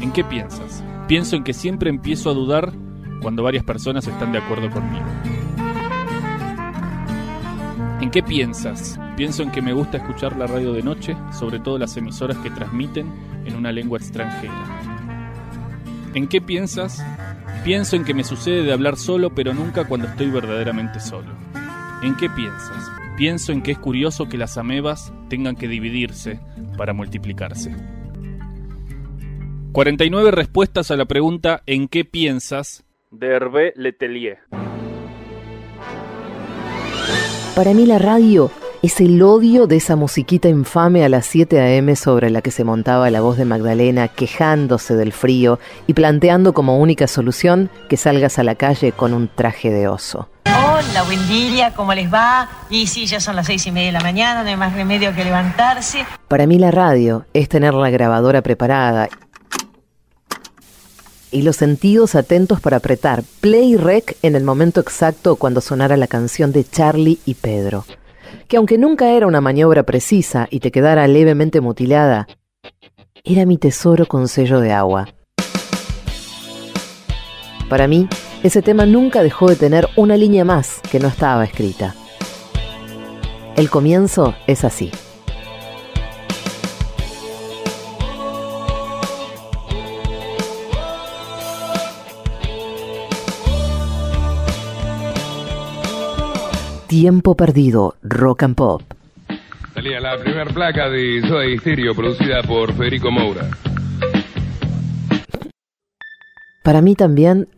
¿En 0.00 0.12
qué 0.12 0.24
piensas? 0.24 0.82
Pienso 1.08 1.36
en 1.36 1.44
que 1.44 1.52
siempre 1.52 1.90
empiezo 1.90 2.30
a 2.30 2.34
dudar 2.34 2.72
cuando 3.20 3.42
varias 3.42 3.64
personas 3.64 4.06
están 4.06 4.32
de 4.32 4.38
acuerdo 4.38 4.70
conmigo. 4.70 5.06
¿En 8.00 8.10
qué 8.10 8.22
piensas? 8.22 9.00
Pienso 9.16 9.42
en 9.42 9.50
que 9.50 9.62
me 9.62 9.72
gusta 9.72 9.96
escuchar 9.96 10.36
la 10.36 10.46
radio 10.46 10.72
de 10.72 10.82
noche, 10.82 11.16
sobre 11.32 11.58
todo 11.58 11.78
las 11.78 11.96
emisoras 11.96 12.36
que 12.38 12.50
transmiten 12.50 13.10
en 13.44 13.56
una 13.56 13.72
lengua 13.72 13.98
extranjera. 13.98 14.54
¿En 16.14 16.28
qué 16.28 16.40
piensas? 16.40 17.04
Pienso 17.64 17.96
en 17.96 18.04
que 18.04 18.14
me 18.14 18.22
sucede 18.22 18.62
de 18.62 18.72
hablar 18.72 18.96
solo, 18.96 19.34
pero 19.34 19.52
nunca 19.52 19.86
cuando 19.86 20.06
estoy 20.06 20.30
verdaderamente 20.30 21.00
solo. 21.00 21.32
¿En 22.02 22.16
qué 22.16 22.30
piensas? 22.30 22.90
Pienso 23.16 23.50
en 23.52 23.60
que 23.60 23.72
es 23.72 23.78
curioso 23.78 24.28
que 24.28 24.38
las 24.38 24.56
amebas 24.56 25.12
tengan 25.28 25.56
que 25.56 25.66
dividirse 25.66 26.38
para 26.76 26.92
multiplicarse. 26.92 27.74
49 29.72 30.30
respuestas 30.30 30.90
a 30.90 30.96
la 30.96 31.04
pregunta 31.04 31.62
¿En 31.66 31.88
qué 31.88 32.04
piensas? 32.04 32.85
De 33.10 33.28
Hervé 33.28 33.72
Letelier. 33.76 34.38
Para 37.54 37.72
mí 37.72 37.86
la 37.86 37.98
radio 37.98 38.50
es 38.82 39.00
el 39.00 39.22
odio 39.22 39.66
de 39.66 39.76
esa 39.76 39.96
musiquita 39.96 40.48
infame 40.48 41.04
a 41.04 41.08
las 41.08 41.26
7 41.26 41.58
a.m. 41.58 41.96
sobre 41.96 42.30
la 42.30 42.42
que 42.42 42.50
se 42.50 42.64
montaba 42.64 43.10
la 43.10 43.20
voz 43.20 43.38
de 43.38 43.44
Magdalena 43.44 44.08
quejándose 44.08 44.94
del 44.94 45.12
frío 45.12 45.58
y 45.86 45.94
planteando 45.94 46.52
como 46.52 46.78
única 46.78 47.06
solución 47.06 47.70
que 47.88 47.96
salgas 47.96 48.38
a 48.38 48.44
la 48.44 48.54
calle 48.54 48.92
con 48.92 49.14
un 49.14 49.28
traje 49.28 49.70
de 49.70 49.88
oso. 49.88 50.28
Hola, 50.44 51.02
buen 51.04 51.26
día, 51.28 51.72
¿cómo 51.74 51.94
les 51.94 52.12
va? 52.12 52.48
Y 52.68 52.86
sí, 52.86 53.06
ya 53.06 53.18
son 53.18 53.36
las 53.36 53.46
seis 53.46 53.66
y 53.66 53.72
media 53.72 53.86
de 53.86 53.92
la 53.92 54.00
mañana, 54.00 54.42
no 54.42 54.48
hay 54.50 54.56
más 54.56 54.74
remedio 54.74 55.14
que 55.14 55.24
levantarse. 55.24 56.04
Para 56.28 56.46
mí 56.46 56.58
la 56.58 56.70
radio 56.70 57.24
es 57.32 57.48
tener 57.48 57.72
la 57.72 57.88
grabadora 57.90 58.42
preparada 58.42 59.08
y 61.36 61.42
los 61.42 61.56
sentidos 61.56 62.14
atentos 62.14 62.62
para 62.62 62.78
apretar 62.78 63.22
play 63.42 63.76
rec 63.76 64.16
en 64.22 64.36
el 64.36 64.42
momento 64.42 64.80
exacto 64.80 65.36
cuando 65.36 65.60
sonara 65.60 65.98
la 65.98 66.06
canción 66.06 66.50
de 66.50 66.64
Charlie 66.64 67.18
y 67.26 67.34
Pedro. 67.34 67.84
Que 68.48 68.56
aunque 68.56 68.78
nunca 68.78 69.10
era 69.10 69.26
una 69.26 69.42
maniobra 69.42 69.82
precisa 69.82 70.48
y 70.50 70.60
te 70.60 70.70
quedara 70.70 71.06
levemente 71.06 71.60
mutilada, 71.60 72.26
era 73.22 73.44
mi 73.44 73.58
tesoro 73.58 74.06
con 74.06 74.28
sello 74.28 74.60
de 74.60 74.72
agua. 74.72 75.08
Para 77.68 77.86
mí, 77.86 78.08
ese 78.42 78.62
tema 78.62 78.86
nunca 78.86 79.22
dejó 79.22 79.50
de 79.50 79.56
tener 79.56 79.90
una 79.94 80.16
línea 80.16 80.46
más 80.46 80.80
que 80.90 81.00
no 81.00 81.08
estaba 81.08 81.44
escrita. 81.44 81.94
El 83.56 83.68
comienzo 83.68 84.34
es 84.46 84.64
así. 84.64 84.90
Tiempo 96.98 97.34
perdido, 97.34 97.94
rock 98.02 98.44
and 98.44 98.54
pop. 98.54 98.80
Salía 99.74 100.00
la 100.00 100.16
primera 100.16 100.46
placa 100.46 100.88
de 100.88 101.20
Soda 101.28 101.44
Stereo 101.60 101.94
producida 101.94 102.42
por 102.42 102.72
Federico 102.72 103.10
Moura. 103.10 103.50
Para 106.64 106.80
mí 106.80 106.94
también, 106.94 107.48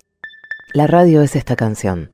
la 0.74 0.88
radio 0.88 1.22
es 1.22 1.37
esta 1.37 1.55
canción. 1.55 2.11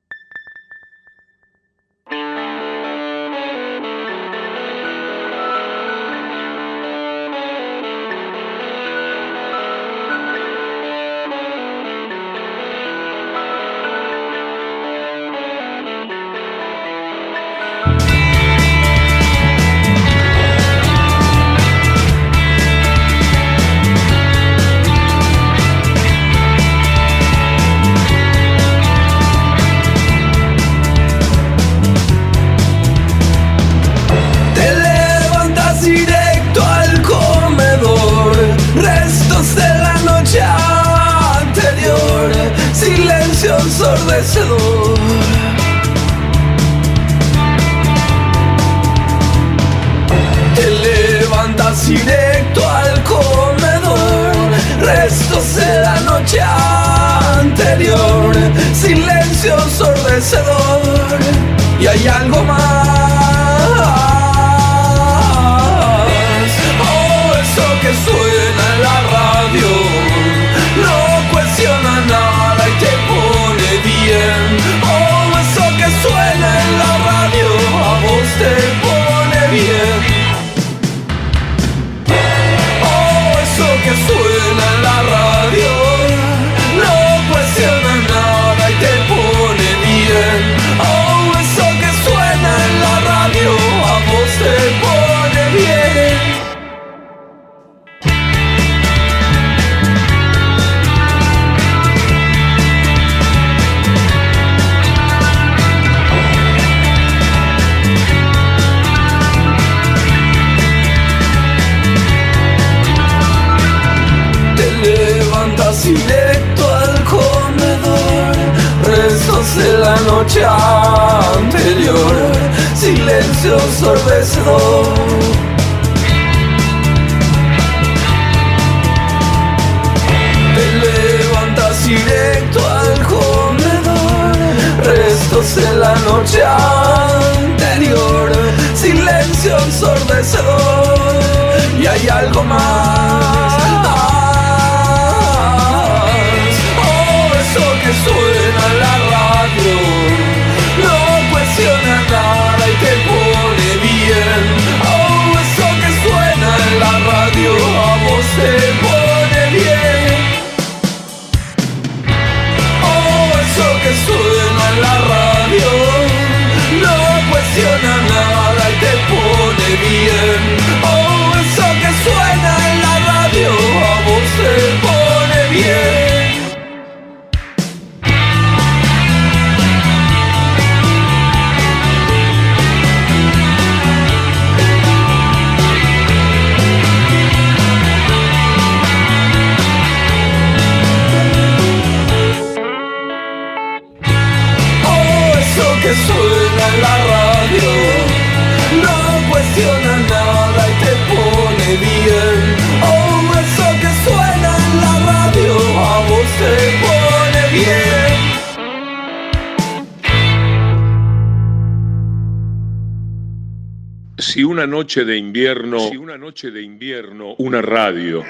Noche 214.94 215.04
de 215.04 215.16
invierno, 215.16 215.80
si 215.80 215.96
una 215.96 216.16
noche 216.16 216.52
de 216.52 216.62
invierno, 216.62 217.34
una 217.38 217.60
radio. 217.60 218.22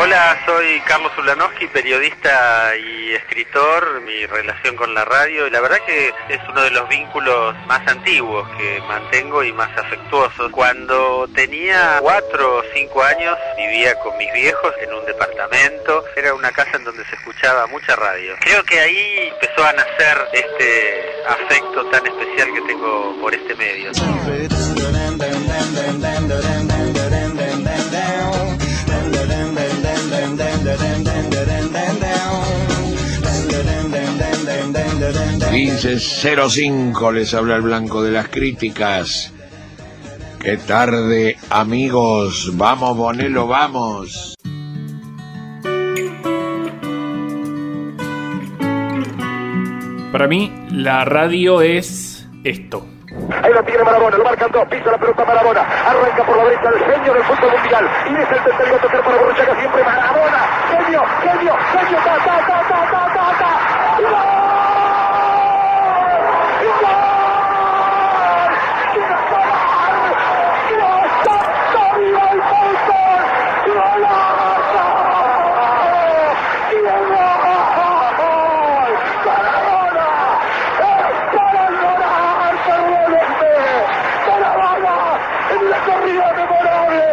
Hola, 0.00 0.38
soy 0.46 0.80
Carlos 0.82 1.10
Ulanowski, 1.18 1.66
periodista 1.66 2.70
y 2.76 3.14
escritor. 3.14 4.00
Mi 4.02 4.26
relación 4.26 4.76
con 4.76 4.94
la 4.94 5.04
radio, 5.04 5.50
la 5.50 5.60
verdad 5.60 5.78
que 5.84 6.14
es 6.28 6.40
uno 6.48 6.62
de 6.62 6.70
los 6.70 6.88
vínculos 6.88 7.56
más 7.66 7.84
antiguos 7.88 8.48
que 8.56 8.80
mantengo 8.86 9.42
y 9.42 9.52
más 9.52 9.76
afectuosos. 9.76 10.52
Cuando 10.52 11.26
tenía 11.34 11.98
cuatro 12.00 12.58
o 12.58 12.62
cinco 12.74 13.02
años, 13.02 13.36
vivía 13.56 13.98
con 13.98 14.16
mis 14.18 14.32
viejos 14.32 14.72
en 14.80 14.94
un 14.94 15.04
departamento. 15.04 16.04
Era 16.14 16.32
una 16.32 16.52
casa 16.52 16.76
en 16.76 16.84
donde 16.84 17.04
se 17.06 17.16
escuchaba 17.16 17.66
mucha 17.66 17.96
radio. 17.96 18.36
Creo 18.38 18.62
que 18.62 18.78
ahí 18.78 19.32
empezó 19.32 19.64
a 19.64 19.72
nacer 19.72 20.28
este 20.32 21.24
afecto 21.26 21.84
tan 21.86 22.06
especial 22.06 22.54
que 22.54 22.60
tengo 22.60 23.16
por 23.20 23.34
este 23.34 23.52
medio. 23.56 23.90
Dice 35.52 35.98
05 35.98 37.12
les 37.12 37.32
habla 37.34 37.56
el 37.56 37.62
blanco 37.62 38.02
de 38.02 38.10
las 38.12 38.28
críticas. 38.28 39.32
Qué 40.38 40.56
tarde, 40.56 41.36
amigos. 41.50 42.56
Vamos, 42.56 42.96
Bonelo, 42.96 43.46
vamos. 43.46 44.36
Para 50.12 50.26
mí, 50.28 50.66
la 50.70 51.04
radio 51.04 51.60
es 51.62 52.26
esto. 52.44 52.86
Ahí 53.42 53.52
lo 53.52 53.62
tiene 53.64 53.84
Marabona, 53.84 54.16
lo 54.16 54.24
marcan 54.24 54.50
dos, 54.52 54.66
pisa 54.68 54.90
la 54.90 54.98
pelota 54.98 55.24
Marabona, 55.24 55.60
arranca 55.60 56.24
por 56.24 56.36
la 56.36 56.44
derecha 56.44 56.68
el 56.68 56.94
genio 56.94 57.14
del 57.14 57.22
fútbol 57.24 57.50
mundial 57.58 57.88
y 58.10 58.14
es 58.14 58.30
el 58.30 58.44
tercero 58.44 58.76
a 58.76 58.78
tocar 58.80 59.02
para 59.02 59.16
Borruchaga 59.16 59.58
siempre 59.58 59.84
Marabona, 59.84 60.38
genio, 60.70 61.02
genio, 61.22 61.54
genio, 61.72 61.98
ta, 62.04 62.16
ta, 62.16 62.46
ta, 62.46 62.68
ta, 62.68 62.80
ta, 62.90 63.14
ta, 63.14 63.38
ta. 63.38 64.00
¡Gol! 64.00 64.48
en 85.50 85.70
la 85.70 85.78
corrida 85.80 86.32
memorable, 86.34 87.04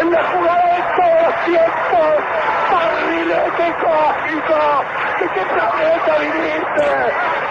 en 0.00 0.10
la 0.10 0.22
jugada 0.24 0.66
de 0.74 0.82
todos 0.96 1.22
los 1.22 1.44
tiempos, 1.44 2.14
barrilete 2.70 3.74
cósmico, 3.82 4.84
¿de 5.20 5.28
qué 5.28 5.40
planeta 5.46 6.18
viniste? 6.18 6.88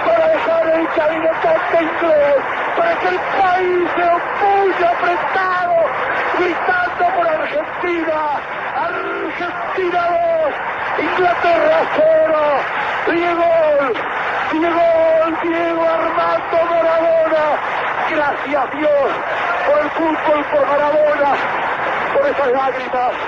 Para 0.06 0.28
dejar 0.28 0.68
el 0.68 0.88
cabinetante 0.90 1.84
inglés, 1.84 2.36
para 2.78 2.96
que 3.00 3.08
el 3.08 3.20
país 3.20 3.90
se 3.96 4.04
opulle 4.04 4.86
apretado, 4.86 5.76
gritando 6.40 7.06
por 7.16 7.28
Argentina, 7.28 8.20
Argentina 8.76 10.02
2, 10.98 11.06
Inglaterra 11.06 11.78
0, 11.96 12.40
Diego, 13.12 13.52
Diego, 14.52 15.38
Diego 15.44 15.84
Armando 15.84 16.58
Maradona, 16.70 17.46
gracias 18.10 18.72
Dios 18.74 19.12
por 19.68 19.80
el 19.80 19.90
fútbol, 19.92 20.46
por 20.52 20.68
Maradona. 20.68 21.63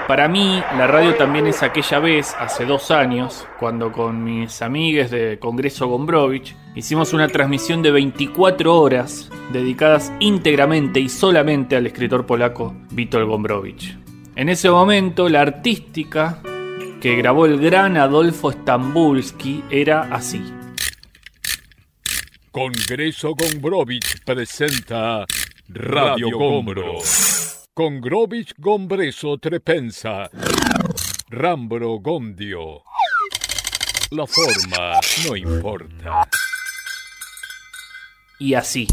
Para 0.08 0.28
mí, 0.28 0.62
la 0.78 0.88
radio 0.88 1.16
también 1.16 1.48
es 1.48 1.64
aquella 1.64 2.00
vez, 2.00 2.36
hace 2.40 2.66
dos 2.66 2.92
años, 2.92 3.48
cuando 3.60 3.92
con 3.92 4.24
mis 4.24 4.62
amigues 4.62 5.12
de 5.12 5.40
Congreso 5.40 5.88
Gombrowicz 5.88 6.56
hicimos 6.76 7.14
una 7.14 7.28
transmisión 7.28 7.82
de 7.82 7.92
24 7.92 8.80
horas 8.80 9.30
dedicadas 9.52 10.12
íntegramente 10.20 11.00
y 11.00 11.10
solamente 11.10 11.76
al 11.76 11.88
escritor 11.88 12.26
polaco 12.26 12.76
Witold 12.96 13.28
Gombrowicz. 13.28 13.98
En 14.36 14.50
ese 14.50 14.70
momento, 14.70 15.30
la 15.30 15.42
artística 15.42 16.42
que 17.02 17.16
grabó 17.16 17.46
el 17.46 17.60
gran 17.60 17.98
Adolfo 17.98 18.52
Stambulski 18.52 19.64
era 19.70 20.02
así. 20.12 20.44
Congreso 22.52 23.36
Gombrowicz 23.36 24.22
presenta 24.24 25.26
Radio 25.68 26.30
Gombro. 26.38 27.00
Gombrowicz 27.78 28.54
Gombreso 28.58 29.38
Trepensa. 29.38 30.30
Rambro 31.28 32.00
Gondio. 32.00 32.84
La 34.12 34.26
forma 34.26 35.02
no 35.28 35.36
importa. 35.36 36.26
Y 38.40 38.54
así. 38.54 38.88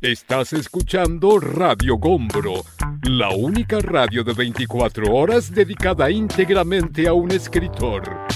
Estás 0.00 0.54
escuchando 0.54 1.38
Radio 1.38 1.98
Gombro, 1.98 2.64
la 3.04 3.30
única 3.30 3.78
radio 3.78 4.24
de 4.24 4.32
24 4.32 5.14
horas 5.14 5.52
dedicada 5.52 6.10
íntegramente 6.10 7.06
a 7.06 7.12
un 7.12 7.30
escritor. 7.30 8.26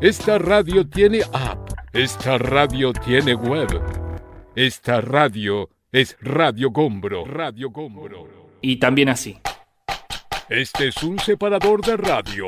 Esta 0.00 0.38
radio 0.38 0.88
tiene 0.88 1.20
app, 1.34 1.68
esta 1.92 2.38
radio 2.38 2.94
tiene 2.94 3.34
web, 3.34 3.68
esta 4.54 5.02
radio 5.02 5.68
es 5.92 6.16
Radio 6.20 6.70
Gombro, 6.70 7.24
Radio 7.24 7.70
Gombro. 7.70 8.28
Y 8.60 8.76
también 8.76 9.08
así. 9.08 9.38
Este 10.48 10.88
es 10.88 11.02
un 11.02 11.18
separador 11.18 11.80
de 11.84 11.96
radio. 11.96 12.46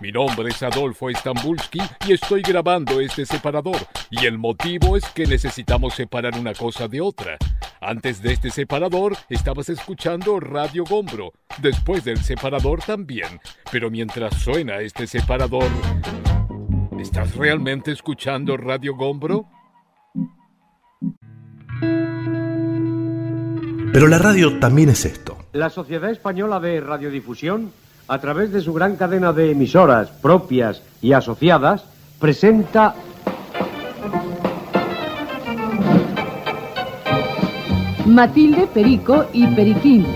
Mi 0.00 0.10
nombre 0.10 0.50
es 0.50 0.62
Adolfo 0.62 1.08
Stambulski 1.10 1.78
y 2.06 2.12
estoy 2.12 2.42
grabando 2.42 3.00
este 3.00 3.24
separador. 3.24 3.76
Y 4.10 4.26
el 4.26 4.38
motivo 4.38 4.96
es 4.96 5.04
que 5.10 5.26
necesitamos 5.26 5.94
separar 5.94 6.36
una 6.36 6.52
cosa 6.52 6.88
de 6.88 7.00
otra. 7.00 7.38
Antes 7.80 8.20
de 8.20 8.32
este 8.32 8.50
separador 8.50 9.16
estabas 9.28 9.68
escuchando 9.68 10.40
Radio 10.40 10.84
Gombro. 10.84 11.32
Después 11.58 12.04
del 12.04 12.18
separador 12.18 12.82
también. 12.82 13.40
Pero 13.70 13.90
mientras 13.90 14.34
suena 14.42 14.80
este 14.80 15.06
separador, 15.06 15.68
¿estás 16.98 17.36
realmente 17.36 17.92
escuchando 17.92 18.56
Radio 18.56 18.96
Gombro? 18.96 19.46
Pero 23.92 24.08
la 24.08 24.18
radio 24.18 24.58
también 24.58 24.88
es 24.88 25.04
esto. 25.04 25.36
La 25.52 25.70
Sociedad 25.70 26.10
Española 26.10 26.58
de 26.58 26.80
Radiodifusión, 26.80 27.70
a 28.08 28.18
través 28.18 28.52
de 28.52 28.60
su 28.60 28.74
gran 28.74 28.96
cadena 28.96 29.32
de 29.32 29.52
emisoras 29.52 30.10
propias 30.10 30.82
y 31.00 31.12
asociadas, 31.12 31.84
presenta 32.18 32.94
Matilde, 38.06 38.66
Perico 38.72 39.26
y 39.32 39.46
Periquín. 39.54 40.06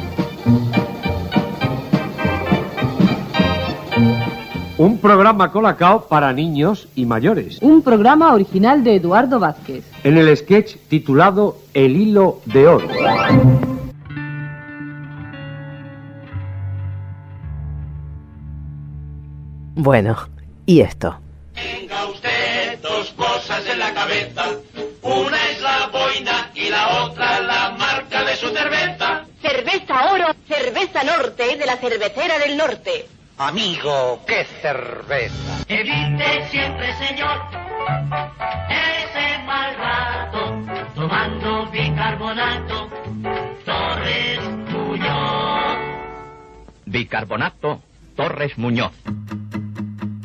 Un 4.78 4.98
programa 4.98 5.50
colacao 5.50 6.06
para 6.06 6.32
niños 6.32 6.88
y 6.94 7.04
mayores. 7.04 7.58
Un 7.60 7.82
programa 7.82 8.32
original 8.32 8.84
de 8.84 8.94
Eduardo 8.94 9.40
Vázquez. 9.40 9.84
En 10.04 10.16
el 10.16 10.34
sketch 10.36 10.76
titulado 10.88 11.58
El 11.74 11.96
hilo 11.96 12.40
de 12.46 12.68
oro. 12.68 12.88
Bueno, 19.74 20.16
¿y 20.64 20.80
esto? 20.80 21.18
Tenga 21.54 22.06
usted 22.06 22.78
dos 22.80 23.12
cosas 23.16 23.64
en 23.66 23.78
la 23.80 23.92
cabeza. 23.92 24.44
Una 25.02 25.36
es 25.50 25.60
la 25.60 25.88
boina 25.92 26.50
y 26.54 26.68
la 26.68 27.04
otra 27.04 27.40
la 27.40 27.76
marca 27.76 28.24
de 28.24 28.36
su 28.36 28.48
cerveza. 28.48 29.24
Cerveza 29.40 30.12
Oro, 30.12 30.26
cerveza 30.46 31.02
Norte 31.04 31.56
de 31.56 31.66
la 31.66 31.76
cervecera 31.76 32.38
del 32.38 32.56
norte. 32.56 33.06
Amigo, 33.40 34.18
qué 34.26 34.44
cerveza. 34.60 35.64
Evite 35.68 36.48
siempre, 36.50 36.92
señor, 36.96 37.38
ese 38.68 39.44
mal 39.46 39.76
rato, 39.76 40.92
tomando 40.96 41.66
bicarbonato, 41.70 42.88
Torres 43.64 44.40
Muñoz. 44.72 45.78
Bicarbonato 46.84 47.80
Torres 48.16 48.58
Muñoz. 48.58 48.92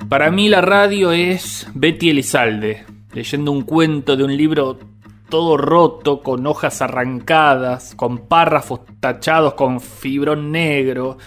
Para 0.10 0.32
mí 0.32 0.49
la 0.49 0.62
radio 0.62 1.12
es 1.12 1.67
Betty 1.76 2.10
Elizalde, 2.10 2.84
leyendo 3.13 3.52
un 3.52 3.62
cuento 3.62 4.17
de 4.17 4.23
un 4.23 4.36
libro 4.36 4.80
todo 5.30 5.56
roto, 5.56 6.23
con 6.23 6.47
hojas 6.47 6.82
arrancadas, 6.82 7.93
con 7.93 8.28
párrafos 8.28 8.82
tachados 8.99 9.54
con 9.54 9.82
fibrón 9.82 10.52
negro. 10.52 11.19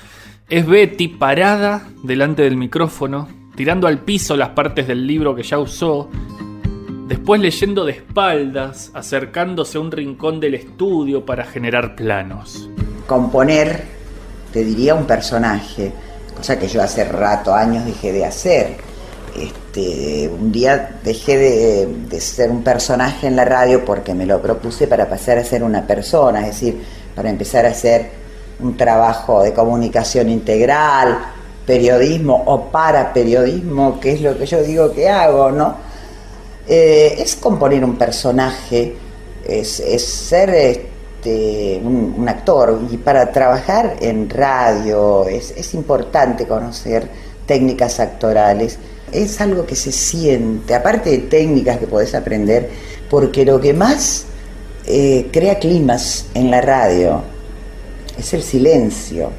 Es 0.49 0.65
Betty 0.65 1.09
parada 1.09 1.89
delante 2.05 2.43
del 2.43 2.57
micrófono, 2.57 3.27
tirando 3.57 3.89
al 3.89 3.99
piso 3.99 4.37
las 4.37 4.51
partes 4.51 4.87
del 4.87 5.05
libro 5.05 5.35
que 5.35 5.43
ya 5.43 5.59
usó, 5.59 6.09
después 7.09 7.41
leyendo 7.41 7.85
de 7.85 7.91
espaldas, 7.95 8.93
acercándose 8.95 9.77
a 9.77 9.81
un 9.81 9.91
rincón 9.91 10.39
del 10.39 10.55
estudio 10.55 11.27
para 11.27 11.43
generar 11.47 11.97
planos. 11.97 12.71
Componer, 13.09 13.83
te 14.53 14.63
diría, 14.63 14.95
un 14.95 15.05
personaje, 15.05 15.91
cosa 16.37 16.57
que 16.57 16.69
yo 16.69 16.81
hace 16.81 17.03
rato, 17.03 17.53
años 17.53 17.85
dejé 17.85 18.13
de 18.13 18.25
hacer. 18.25 18.77
Este, 19.37 20.29
un 20.29 20.53
día 20.53 21.01
dejé 21.03 21.39
de, 21.39 21.87
de 22.09 22.21
ser 22.21 22.53
un 22.53 22.63
personaje 22.63 23.27
en 23.27 23.35
la 23.35 23.45
radio 23.45 23.85
porque 23.85 24.15
me 24.15 24.27
lo 24.27 24.41
propuse 24.41 24.87
para 24.87 25.09
pasar 25.09 25.39
a 25.39 25.45
ser 25.45 25.65
una 25.65 25.85
persona, 25.89 26.43
es 26.43 26.61
decir, 26.61 26.81
para 27.17 27.31
empezar 27.31 27.67
a 27.67 27.71
hacer 27.71 28.26
un 28.61 28.77
trabajo 28.77 29.43
de 29.43 29.53
comunicación 29.53 30.29
integral, 30.29 31.19
periodismo 31.67 32.43
o 32.47 32.71
para 32.71 33.13
periodismo, 33.13 33.99
que 34.01 34.13
es 34.13 34.21
lo 34.21 34.39
que 34.39 34.47
yo 34.47 34.63
digo 34.63 34.93
que 34.93 35.09
hago, 35.09 35.51
¿no? 35.51 35.77
Eh, 36.69 37.17
es 37.19 37.37
componer 37.37 37.85
un 37.85 37.97
personaje, 37.97 38.97
es, 39.47 39.83
ser 40.05 40.51
este, 40.51 41.81
un, 41.83 42.15
un 42.17 42.29
actor 42.29 42.81
y 42.91 42.97
para 42.97 43.31
trabajar 43.31 43.97
en 44.01 44.29
radio 44.29 45.27
es, 45.29 45.53
es 45.57 45.75
importante 45.75 46.47
conocer 46.47 47.09
técnicas 47.47 48.01
actorales, 48.01 48.79
es 49.13 49.41
algo 49.41 49.65
que 49.65 49.77
se 49.77 49.93
siente, 49.93 50.75
aparte 50.75 51.11
de 51.11 51.19
técnicas 51.19 51.79
que 51.79 51.87
podés 51.87 52.15
aprender, 52.15 52.69
porque 53.09 53.45
lo 53.45 53.61
que 53.61 53.73
más 53.73 54.27
eh, 54.85 55.29
crea 55.33 55.59
climas 55.59 56.27
en 56.35 56.51
la 56.51 56.61
radio 56.61 57.23
es 58.19 58.33
el 58.35 58.43
silencio, 58.43 59.31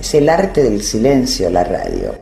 es 0.00 0.14
el 0.14 0.28
arte 0.28 0.62
del 0.62 0.82
silencio 0.82 1.50
la 1.50 1.64
radio. 1.64 2.14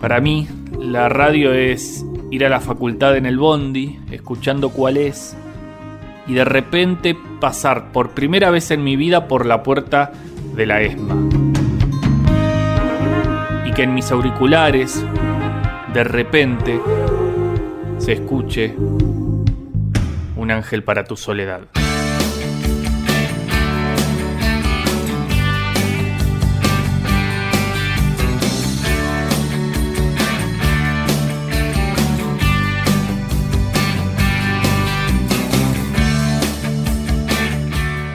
Para 0.00 0.20
mí, 0.20 0.46
la 0.78 1.08
radio 1.08 1.52
es 1.52 2.04
ir 2.30 2.44
a 2.44 2.48
la 2.48 2.60
facultad 2.60 3.16
en 3.16 3.26
el 3.26 3.38
bondi, 3.38 3.98
escuchando 4.10 4.70
cuál 4.70 4.98
es, 4.98 5.34
y 6.26 6.34
de 6.34 6.44
repente 6.44 7.16
pasar 7.40 7.90
por 7.92 8.10
primera 8.10 8.50
vez 8.50 8.70
en 8.70 8.84
mi 8.84 8.96
vida 8.96 9.28
por 9.28 9.46
la 9.46 9.62
puerta 9.62 10.12
de 10.54 10.66
la 10.66 10.82
ESMA. 10.82 11.28
Y 13.66 13.72
que 13.72 13.82
en 13.82 13.94
mis 13.94 14.10
auriculares, 14.10 15.02
de 15.92 16.04
repente, 16.04 16.80
se 17.98 18.12
escuche 18.12 18.74
un 20.44 20.50
ángel 20.50 20.84
para 20.84 21.04
tu 21.04 21.16
soledad. 21.16 21.62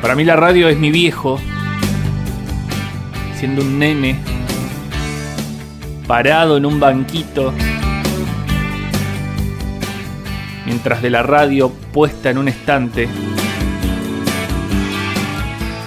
Para 0.02 0.16
mí 0.16 0.24
la 0.24 0.36
radio 0.36 0.70
es 0.70 0.78
mi 0.78 0.92
viejo, 0.92 1.40
siendo 3.36 3.62
un 3.64 3.80
nene, 3.80 4.20
parado 6.08 6.58
en 6.58 6.66
un 6.68 6.80
banquito, 6.80 7.54
mientras 10.66 11.02
de 11.02 11.10
la 11.10 11.24
radio 11.24 11.72
puesta 12.00 12.30
en 12.30 12.38
un 12.38 12.48
estante 12.48 13.10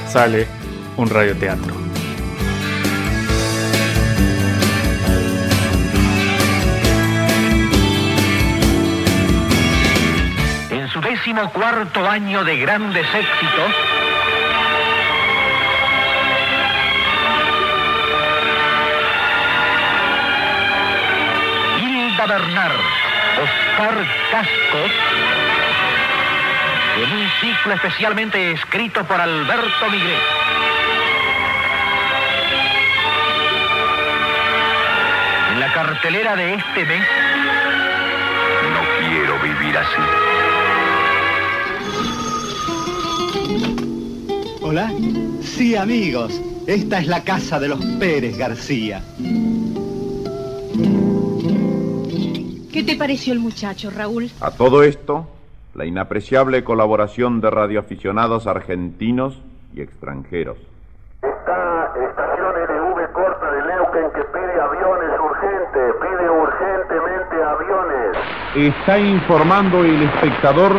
sale 0.07 0.47
un 0.99 1.09
radioteatro. 1.09 1.75
En 10.69 10.87
su 10.91 11.01
décimo 11.01 11.51
cuarto 11.51 12.07
año 12.07 12.45
de 12.45 12.59
grandes 12.59 13.07
éxitos, 13.07 13.73
Hilda 21.81 22.27
Bernard, 22.27 22.81
Oscar 23.41 24.07
Cascos, 24.31 25.42
en 26.97 27.11
un 27.11 27.29
ciclo 27.41 27.73
especialmente 27.75 28.53
escrito 28.53 29.05
por 29.05 29.21
Alberto 29.21 29.91
Miguel. 29.91 30.19
En 35.53 35.61
la 35.61 35.73
cartelera 35.73 36.37
de 36.37 36.55
este 36.55 36.85
mes, 36.85 37.03
no 38.73 38.81
quiero 39.09 39.39
vivir 39.41 39.77
así. 39.79 40.03
Hola. 44.61 44.93
Sí, 45.43 45.77
amigos. 45.77 46.41
Esta 46.67 46.99
es 46.99 47.07
la 47.07 47.25
casa 47.25 47.59
de 47.59 47.69
los 47.69 47.85
Pérez 47.99 48.37
García. 48.39 49.03
¿Qué 52.73 52.83
te 52.83 52.97
pareció 52.97 53.33
el 53.33 53.41
muchacho, 53.41 53.91
Raúl? 53.91 54.31
A 54.41 54.51
todo 54.51 54.83
esto, 54.83 55.29
la 55.75 55.87
inapreciable 55.87 56.65
colaboración 56.65 57.41
de 57.41 57.51
radioaficionados 57.51 58.47
argentinos 58.47 59.41
y 59.75 59.81
extranjeros. 59.81 60.59
Esta 61.23 61.93
estación 61.97 62.53
NV 62.69 63.13
corta 63.13 63.51
de 63.53 63.63
Neuquén 63.67 64.11
que 64.15 64.25
pide 64.33 64.61
aviones 64.61 65.21
urgente, 65.21 65.81
pide 66.03 66.31
urgentemente 66.31 67.43
aviones. 67.43 68.75
Está 68.77 68.99
informando 68.99 69.83
el 69.85 70.03
espectador, 70.03 70.73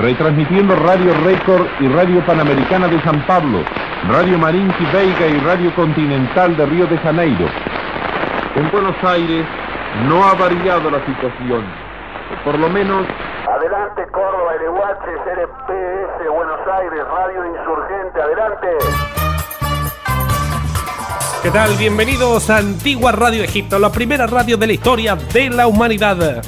retransmitiendo 0.00 0.76
Radio 0.76 1.12
Récord 1.24 1.66
y 1.80 1.88
Radio 1.88 2.24
Panamericana 2.24 2.88
de 2.88 3.00
San 3.02 3.26
Pablo, 3.26 3.62
Radio 4.08 4.38
Marinki 4.38 4.84
Veiga 4.92 5.26
y 5.26 5.38
Radio 5.40 5.74
Continental 5.74 6.56
de 6.56 6.64
Río 6.64 6.86
de 6.86 6.96
Janeiro. 6.98 7.46
En 8.54 8.70
Buenos 8.70 8.96
Aires 9.04 9.44
no 10.08 10.24
ha 10.24 10.34
variado 10.34 10.90
la 10.90 11.04
situación. 11.04 11.87
Por 12.44 12.58
lo 12.58 12.68
menos 12.68 13.06
Adelante 13.48 14.02
Córdoba, 14.12 14.52
LUH, 14.60 15.08
RPS, 15.34 16.30
Buenos 16.30 16.60
Aires, 16.78 17.00
Radio 17.08 17.46
Insurgente, 17.46 18.20
adelante. 18.20 18.66
¿Qué 21.42 21.50
tal? 21.50 21.74
Bienvenidos 21.78 22.50
a 22.50 22.58
Antigua 22.58 23.12
Radio 23.12 23.42
Egipto, 23.42 23.78
la 23.78 23.90
primera 23.90 24.26
radio 24.26 24.58
de 24.58 24.66
la 24.66 24.72
historia 24.74 25.16
de 25.16 25.48
la 25.48 25.66
humanidad. 25.66 26.42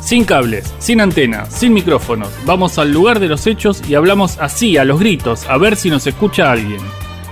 Sin 0.00 0.24
cables, 0.24 0.74
sin 0.78 1.02
antena, 1.02 1.44
sin 1.46 1.74
micrófonos. 1.74 2.30
Vamos 2.46 2.78
al 2.78 2.92
lugar 2.92 3.20
de 3.20 3.28
los 3.28 3.46
hechos 3.46 3.86
y 3.86 3.94
hablamos 3.94 4.38
así, 4.38 4.78
a 4.78 4.84
los 4.84 4.98
gritos, 4.98 5.46
a 5.50 5.58
ver 5.58 5.76
si 5.76 5.90
nos 5.90 6.06
escucha 6.06 6.50
alguien. 6.50 6.80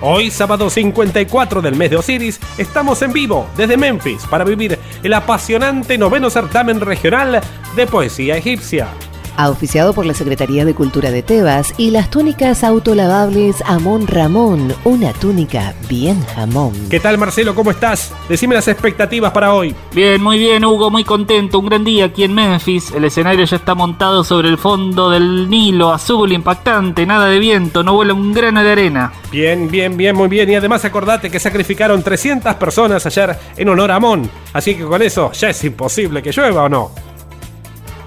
Hoy, 0.07 0.31
sábado 0.31 0.69
54 0.69 1.63
del 1.63 1.77
mes 1.77 1.89
de 1.89 1.97
Osiris, 1.97 2.39
estamos 2.59 3.01
en 3.01 3.15
vivo 3.15 3.49
desde 3.57 3.79
Memphis 3.79 4.27
para 4.27 4.45
vivir 4.45 4.79
el 5.03 5.15
apasionante 5.15 5.97
noveno 5.97 6.29
certamen 6.29 6.79
regional 6.79 7.41
de 7.75 7.87
poesía 7.87 8.37
egipcia. 8.37 8.89
Auspiciado 9.37 9.95
por 9.95 10.07
la 10.07 10.15
Secretaría 10.15 10.65
de 10.65 10.75
Cultura 10.75 11.11
de 11.11 11.23
Tebas 11.23 11.75
y 11.77 11.91
las 11.91 12.09
túnicas 12.09 12.63
autolavables 12.63 13.63
Amón 13.67 14.07
Ramón, 14.07 14.73
una 14.85 15.13
túnica 15.13 15.75
bien 15.89 16.25
jamón. 16.35 16.73
¿Qué 16.89 17.01
tal 17.01 17.19
Marcelo? 17.19 17.55
¿Cómo 17.55 17.73
estás? 17.73 18.13
Decime 18.29 18.55
las 18.55 18.69
expectativas 18.69 19.33
para 19.33 19.53
hoy. 19.53 19.75
Bien, 19.93 20.23
muy 20.23 20.39
bien, 20.39 20.65
Hugo, 20.65 20.89
muy 20.89 21.03
contento. 21.03 21.59
Un 21.59 21.67
gran 21.67 21.83
día 21.83 22.05
aquí 22.05 22.23
en 22.23 22.33
Memphis. 22.33 22.93
El 22.93 23.05
escenario 23.05 23.45
ya 23.45 23.57
está 23.57 23.75
montado 23.75 24.23
sobre 24.23 24.49
el 24.49 24.57
fondo 24.57 25.11
del 25.11 25.51
Nilo, 25.51 25.93
azul, 25.93 26.33
impactante, 26.33 27.05
nada 27.05 27.27
de 27.27 27.41
viento, 27.41 27.83
no 27.83 27.95
vuela 27.95 28.15
un 28.15 28.33
grano 28.33 28.63
de 28.63 28.71
arena. 28.71 29.13
Bien, 29.33 29.69
bien, 29.69 29.97
bien, 29.97 30.15
muy 30.15 30.29
bien. 30.29 30.49
Y 30.49 30.55
además 30.55 30.85
acordate 30.85 31.29
que 31.29 31.41
sacrificaron 31.41 32.05
300 32.05 32.55
personas 32.55 33.05
ayer 33.05 33.37
en 33.57 33.69
honor 33.69 33.91
a 33.91 33.97
Amón. 33.97 34.31
Así 34.53 34.77
que 34.77 34.85
con 34.85 35.03
eso 35.03 35.33
ya 35.33 35.51
es 35.51 35.65
imposible 35.65 36.23
que 36.23 36.31
llueva 36.31 36.63
o 36.63 36.69
no. 36.69 37.14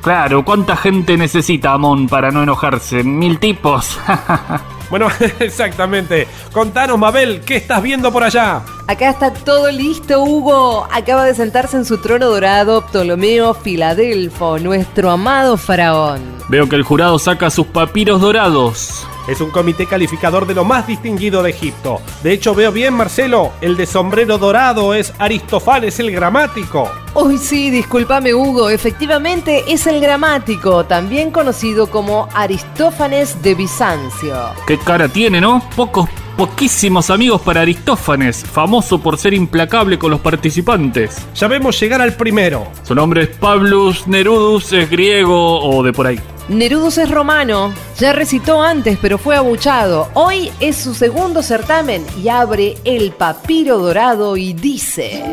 Claro, 0.01 0.45
¿cuánta 0.45 0.75
gente 0.75 1.17
necesita 1.17 1.73
Amón 1.73 2.07
para 2.07 2.31
no 2.31 2.43
enojarse? 2.43 3.03
Mil 3.03 3.39
tipos. 3.39 3.99
Bueno, 4.89 5.07
exactamente. 5.39 6.27
Contanos, 6.51 6.97
Mabel, 6.97 7.41
¿qué 7.45 7.57
estás 7.57 7.81
viendo 7.81 8.11
por 8.11 8.23
allá? 8.23 8.61
Acá 8.87 9.09
está 9.09 9.33
todo 9.33 9.69
listo, 9.69 10.23
Hugo. 10.23 10.87
Acaba 10.91 11.25
de 11.25 11.35
sentarse 11.35 11.77
en 11.77 11.85
su 11.85 11.97
trono 11.97 12.27
dorado 12.27 12.85
Ptolomeo 12.85 13.53
Filadelfo, 13.53 14.59
nuestro 14.59 15.09
amado 15.11 15.57
faraón. 15.57 16.21
Veo 16.47 16.69
que 16.69 16.77
el 16.77 16.83
jurado 16.83 17.19
saca 17.19 17.49
sus 17.49 17.67
papiros 17.67 18.21
dorados. 18.21 19.05
Es 19.27 19.41
un 19.41 19.51
comité 19.51 19.85
calificador 19.85 20.47
de 20.47 20.53
lo 20.53 20.63
más 20.63 20.87
distinguido 20.87 21.43
de 21.43 21.49
Egipto. 21.49 22.01
De 22.23 22.31
hecho, 22.31 22.55
veo 22.55 22.71
bien, 22.71 22.93
Marcelo, 22.93 23.51
el 23.61 23.75
de 23.75 23.85
sombrero 23.85 24.37
dorado 24.37 24.93
es 24.93 25.13
Aristófanes 25.19 25.99
el 25.99 26.11
gramático. 26.11 26.89
Uy, 27.13 27.37
sí, 27.37 27.69
discúlpame, 27.69 28.33
Hugo. 28.33 28.69
Efectivamente 28.69 29.65
es 29.67 29.87
el 29.87 29.99
gramático, 29.99 30.85
también 30.85 31.31
conocido 31.31 31.87
como 31.87 32.29
Aristófanes 32.33 33.41
de 33.41 33.55
Bizancio. 33.55 34.37
Qué 34.65 34.77
cara 34.77 35.07
tiene, 35.09 35.41
¿no? 35.41 35.61
Pocos 35.75 36.09
poquísimos 36.37 37.09
amigos 37.09 37.41
para 37.41 37.61
Aristófanes, 37.61 38.45
famoso 38.45 39.01
por 39.01 39.17
ser 39.17 39.33
implacable 39.33 39.97
con 39.97 40.11
los 40.11 40.21
participantes. 40.21 41.17
Ya 41.33 41.47
vemos 41.47 41.79
llegar 41.79 41.99
al 41.99 42.13
primero. 42.13 42.67
Su 42.83 42.93
nombre 42.93 43.23
es 43.23 43.29
Pablus 43.29 44.07
Nerudus, 44.07 44.71
es 44.71 44.89
griego 44.89 45.59
o 45.59 45.83
de 45.83 45.91
por 45.91 46.05
ahí. 46.05 46.19
Nerudos 46.47 46.97
es 46.97 47.11
romano, 47.11 47.73
ya 47.97 48.13
recitó 48.13 48.61
antes 48.61 48.97
pero 49.01 49.17
fue 49.17 49.35
abuchado. 49.35 50.09
Hoy 50.13 50.49
es 50.61 50.77
su 50.77 50.93
segundo 50.93 51.41
certamen 51.41 52.05
y 52.23 52.29
abre 52.29 52.77
el 52.85 53.11
papiro 53.11 53.79
dorado 53.79 54.37
y 54.37 54.53
dice... 54.53 55.23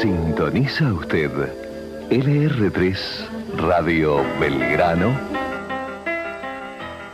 Sintoniza 0.00 0.92
usted 0.92 1.30
LR3 2.10 2.96
Radio 3.56 4.22
Belgrano. 4.38 5.18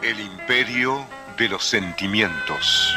El 0.03 0.21
imperio 0.21 1.16
de 1.37 1.49
los 1.49 1.65
sentimientos. 1.65 2.97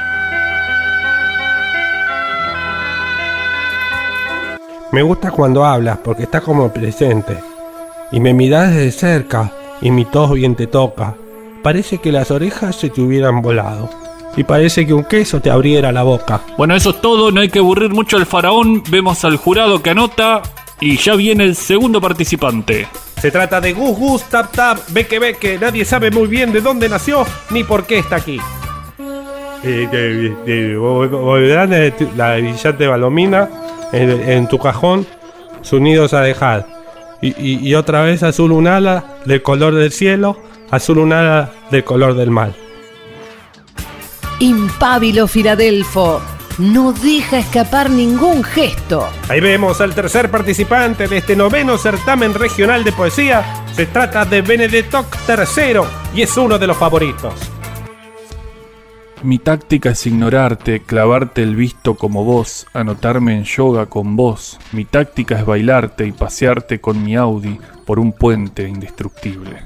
Me 4.92 5.02
gusta 5.02 5.32
cuando 5.32 5.66
hablas 5.66 6.00
porque 6.00 6.24
estás 6.24 6.42
como 6.42 6.72
presente. 6.72 7.38
Y 8.12 8.20
me 8.20 8.34
miras 8.34 8.72
desde 8.72 8.92
cerca 8.92 9.52
y 9.82 9.92
mi 9.92 10.06
tos 10.06 10.34
bien 10.34 10.56
te 10.56 10.68
toca. 10.68 11.16
Parece 11.62 12.00
que 12.00 12.12
las 12.12 12.32
orejas 12.32 12.76
se 12.76 12.90
te 12.90 13.02
hubieran 13.02 13.42
volado. 13.42 13.90
Y 14.36 14.44
parece 14.44 14.88
que 14.88 14.94
un 14.94 15.04
queso 15.04 15.42
te 15.42 15.52
abriera 15.52 15.92
la 15.92 16.04
boca. 16.04 16.42
Bueno, 16.58 16.76
eso 16.76 16.92
es 16.92 17.02
todo, 17.02 17.32
no 17.32 17.42
hay 17.42 17.50
que 17.50 17.60
aburrir 17.60 17.92
mucho 17.92 18.18
al 18.18 18.26
faraón. 18.26 18.84
Vemos 18.90 19.24
al 19.26 19.38
jurado 19.38 19.84
que 19.84 19.90
anota 19.90 20.42
y 20.82 20.97
ya 20.97 21.15
viene 21.15 21.43
el 21.43 21.55
segundo 21.55 21.99
participante. 22.01 22.88
Se 23.21 23.32
trata 23.32 23.59
de 23.59 23.73
Gus 23.73 23.97
Gus 23.97 24.23
Tap 24.23 24.51
Tap 24.51 24.80
Beque 24.89 25.19
Beque. 25.19 25.57
Nadie 25.59 25.84
sabe 25.86 26.09
muy 26.11 26.27
bien 26.27 26.51
de 26.53 26.61
dónde 26.61 26.88
nació 26.88 27.25
ni 27.49 27.63
por 27.63 27.86
qué 27.86 27.99
está 27.99 28.15
aquí. 28.17 28.39
Eh, 29.63 30.75
volverán 30.80 31.71
tu- 31.97 32.09
la 32.15 32.36
brillante 32.38 32.88
balomina 32.88 33.49
en, 33.91 34.09
en 34.30 34.47
tu 34.47 34.57
cajón, 34.57 35.05
sus 35.61 35.82
nidos 35.82 36.13
a 36.13 36.21
dejar. 36.21 36.65
Y, 37.21 37.30
y- 37.38 37.67
y 37.67 37.75
otra 37.75 38.01
vez 38.03 38.23
azul 38.23 38.53
un 38.53 38.67
ala 38.67 39.17
del 39.25 39.41
color 39.41 39.75
del 39.75 39.91
cielo, 39.91 40.41
azul 40.71 40.99
un 40.99 41.11
ala 41.11 41.51
del 41.71 41.84
color 41.84 42.13
del 42.15 42.32
mal. 42.32 42.55
Impábilo 44.39 45.27
Filadelfo, 45.27 46.21
no 46.60 46.91
deja 46.91 47.39
escapar 47.39 47.89
ningún 47.89 48.43
gesto. 48.43 49.07
Ahí 49.30 49.39
vemos 49.39 49.80
al 49.80 49.95
tercer 49.95 50.30
participante 50.30 51.07
de 51.07 51.18
este 51.18 51.36
noveno 51.36 51.78
certamen 51.78 52.34
regional 52.34 52.84
de 52.84 52.91
poesía. 52.91 53.66
Se 53.74 53.86
trata 53.86 54.26
de 54.26 54.41
Benedetto 54.41 55.05
III 55.28 55.82
y 56.14 56.22
es 56.22 56.38
uno 56.38 56.60
de 56.60 56.68
los 56.68 56.78
favoritos. 56.78 57.34
Mi 59.24 59.38
táctica 59.38 59.91
es 59.91 60.05
ignorarte, 60.05 60.82
clavarte 60.82 61.43
el 61.43 61.55
visto 61.55 61.95
como 61.95 62.24
vos, 62.24 62.68
anotarme 62.74 63.36
en 63.36 63.43
yoga 63.43 63.86
con 63.88 64.16
vos. 64.16 64.60
Mi 64.72 64.86
táctica 64.86 65.38
es 65.38 65.45
bailarte 65.45 66.07
y 66.07 66.12
pasearte 66.12 66.80
con 66.80 67.03
mi 67.03 67.16
Audi 67.16 67.60
por 67.86 67.99
un 67.99 68.14
puente 68.14 68.68
indestructible. 68.68 69.64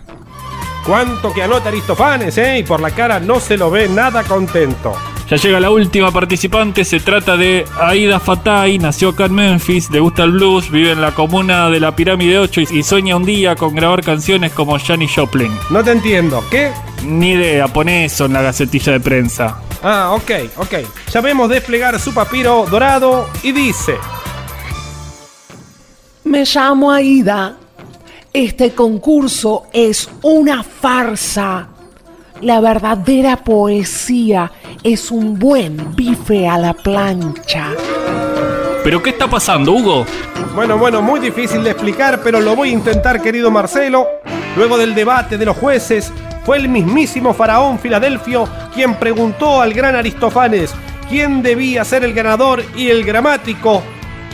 Cuánto 0.86 1.34
que 1.34 1.44
anota 1.44 1.70
Aristofanes, 1.70 2.38
¿eh? 2.38 2.60
Y 2.60 2.64
por 2.64 2.82
la 2.82 2.92
cara 2.92 3.20
no 3.20 3.40
se 3.40 3.58
lo 3.58 3.72
ve 3.72 3.88
nada 3.88 4.24
contento. 4.24 4.94
Ya 5.30 5.38
llega 5.38 5.60
la 5.60 5.70
última 5.72 6.12
participante, 6.12 6.84
se 6.84 7.00
trata 7.00 7.38
de 7.38 7.66
Aida 7.80 8.20
Fatai, 8.20 8.78
nació 8.78 9.10
acá 9.10 9.26
en 9.26 9.34
Memphis, 9.34 9.90
le 9.90 10.02
gusta 10.02 10.24
el 10.24 10.32
blues, 10.32 10.70
vive 10.70 10.92
en 10.92 11.02
la 11.02 11.14
comuna 11.14 11.70
de 11.70 11.80
la 11.80 11.96
Pirámide 11.96 12.38
8 12.38 12.62
y, 12.62 12.80
y 12.80 12.84
sueña 12.84 13.16
un 13.16 13.24
día 13.24 13.56
con 13.56 13.74
grabar 13.74 14.04
canciones 14.04 14.52
como 14.52 14.78
Janis 14.78 15.14
Joplin. 15.16 15.52
No 15.70 15.82
te 15.84 15.92
entiendo, 15.92 16.44
¿qué? 16.52 16.72
Ni 17.06 17.32
idea, 17.32 17.68
pone 17.70 18.06
eso 18.06 18.26
en 18.26 18.34
la 18.34 18.42
gacetilla 18.42 18.92
de 18.92 19.00
prensa. 19.00 19.58
Ah, 19.82 20.12
ok, 20.14 20.32
ok. 20.58 20.74
Ya 21.12 21.22
vemos 21.22 21.50
desplegar 21.50 21.98
su 22.00 22.14
papiro 22.14 22.66
dorado 22.70 23.30
y 23.44 23.54
dice... 23.54 23.96
Me 26.26 26.46
llamo 26.46 26.92
Aida. 26.92 27.58
Este 28.34 28.72
concurso 28.72 29.68
es 29.72 30.10
una 30.24 30.64
farsa. 30.64 31.68
La 32.42 32.62
verdadera 32.62 33.38
poesía 33.38 34.52
es 34.82 35.12
un 35.12 35.38
buen 35.38 35.96
bife 35.96 36.48
a 36.48 36.58
la 36.58 36.74
plancha. 36.74 37.68
¿Pero 38.84 39.04
qué 39.04 39.12
está 39.12 39.30
pasando, 39.30 39.74
Hugo? 39.74 40.08
Bueno, 40.56 40.80
bueno, 40.80 41.04
muy 41.04 41.20
difícil 41.20 41.64
de 41.64 41.70
explicar, 41.70 42.22
pero 42.24 42.40
lo 42.42 42.56
voy 42.56 42.70
a 42.70 42.74
intentar, 42.74 43.22
querido 43.22 43.52
Marcelo. 43.52 44.08
Luego 44.58 44.80
del 44.80 44.96
debate 44.96 45.38
de 45.38 45.46
los 45.46 45.56
jueces, 45.56 46.12
fue 46.44 46.58
el 46.58 46.70
mismísimo 46.70 47.36
faraón 47.36 47.78
Filadelfio 47.78 48.50
quien 48.74 48.96
preguntó 48.96 49.62
al 49.62 49.76
gran 49.76 49.96
Aristófanes 49.96 50.74
quién 51.08 51.44
debía 51.44 51.86
ser 51.86 52.04
el 52.04 52.16
ganador 52.16 52.64
y 52.76 52.90
el 52.90 53.04
gramático 53.04 53.84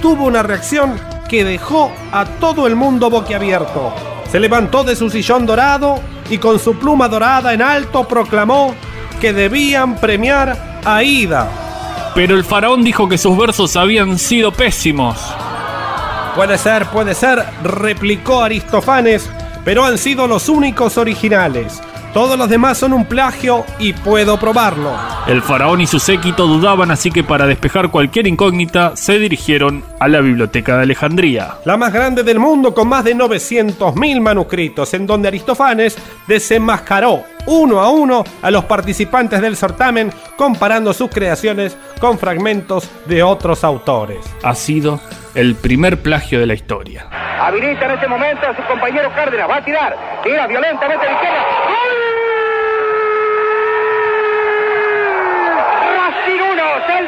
tuvo 0.01 0.25
una 0.25 0.41
reacción 0.41 1.18
que 1.29 1.45
dejó 1.45 1.91
a 2.11 2.25
todo 2.25 2.67
el 2.67 2.75
mundo 2.75 3.09
boquiabierto. 3.09 3.93
Se 4.29 4.39
levantó 4.39 4.83
de 4.83 4.95
su 4.95 5.09
sillón 5.09 5.45
dorado 5.45 5.99
y 6.29 6.37
con 6.39 6.59
su 6.59 6.77
pluma 6.77 7.07
dorada 7.07 7.53
en 7.53 7.61
alto 7.61 8.07
proclamó 8.07 8.75
que 9.21 9.31
debían 9.31 9.95
premiar 9.95 10.81
a 10.83 11.03
Ida. 11.03 11.49
Pero 12.15 12.35
el 12.35 12.43
faraón 12.43 12.83
dijo 12.83 13.07
que 13.07 13.17
sus 13.17 13.37
versos 13.37 13.75
habían 13.75 14.17
sido 14.17 14.51
pésimos. 14.51 15.17
Puede 16.35 16.57
ser, 16.57 16.87
puede 16.87 17.13
ser, 17.13 17.45
replicó 17.63 18.41
Aristofanes, 18.41 19.29
pero 19.63 19.85
han 19.85 19.97
sido 19.97 20.27
los 20.27 20.49
únicos 20.49 20.97
originales. 20.97 21.81
Todos 22.13 22.39
los 22.39 22.49
demás 22.49 22.77
son 22.77 22.93
un 22.93 23.05
plagio 23.05 23.65
y 23.77 23.93
puedo 23.93 24.39
probarlo. 24.39 24.91
El 25.27 25.43
faraón 25.43 25.81
y 25.81 25.87
su 25.87 25.99
séquito 25.99 26.47
dudaban, 26.47 26.89
así 26.89 27.11
que 27.11 27.23
para 27.23 27.45
despejar 27.45 27.89
cualquier 27.89 28.25
incógnita 28.25 28.95
se 28.95 29.19
dirigieron 29.19 29.83
a 29.99 30.07
la 30.07 30.19
biblioteca 30.19 30.77
de 30.77 30.83
Alejandría. 30.83 31.57
La 31.65 31.77
más 31.77 31.93
grande 31.93 32.23
del 32.23 32.39
mundo 32.39 32.73
con 32.73 32.89
más 32.89 33.03
de 33.03 33.15
900.000 33.15 34.21
manuscritos, 34.21 34.93
en 34.95 35.05
donde 35.05 35.27
Aristofanes 35.27 35.97
desenmascaró 36.27 37.23
uno 37.45 37.79
a 37.79 37.89
uno 37.89 38.23
a 38.41 38.51
los 38.51 38.65
participantes 38.65 39.39
del 39.41 39.55
certamen, 39.55 40.11
comparando 40.35 40.93
sus 40.93 41.09
creaciones 41.11 41.77
con 41.99 42.17
fragmentos 42.17 42.89
de 43.05 43.21
otros 43.21 43.63
autores. 43.63 44.19
Ha 44.43 44.55
sido 44.55 44.99
el 45.35 45.55
primer 45.55 46.01
plagio 46.01 46.39
de 46.39 46.47
la 46.47 46.53
historia. 46.53 47.07
Habilita 47.39 47.85
en 47.85 47.91
este 47.91 48.07
momento 48.07 48.47
a 48.47 48.55
su 48.55 48.63
compañero 48.63 49.09
Cárdenas. 49.15 49.49
Va 49.49 49.57
a 49.57 49.63
tirar. 49.63 49.95
Tira 50.23 50.47
violentamente 50.47 51.05
a 51.05 51.09
la 51.09 51.15
izquierda. 51.15 51.45
¡Gol! 51.65 51.88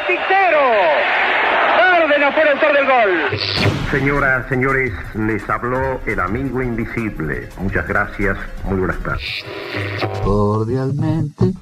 1, 0.02 0.06
Celtic 0.06 0.20
0. 0.28 0.58
Cárdenas 1.76 2.34
fue 2.34 2.42
el 2.42 2.48
autor 2.48 2.72
del 2.72 2.86
gol. 2.86 3.40
Señoras, 3.90 4.48
señores, 4.48 4.92
les 5.14 5.48
habló 5.48 6.00
el 6.06 6.20
amigo 6.20 6.62
invisible. 6.62 7.48
Muchas 7.58 7.86
gracias, 7.86 8.36
muy 8.64 8.78
buenas 8.78 8.98
tardes. 9.02 9.44
Cordialmente. 10.24 11.52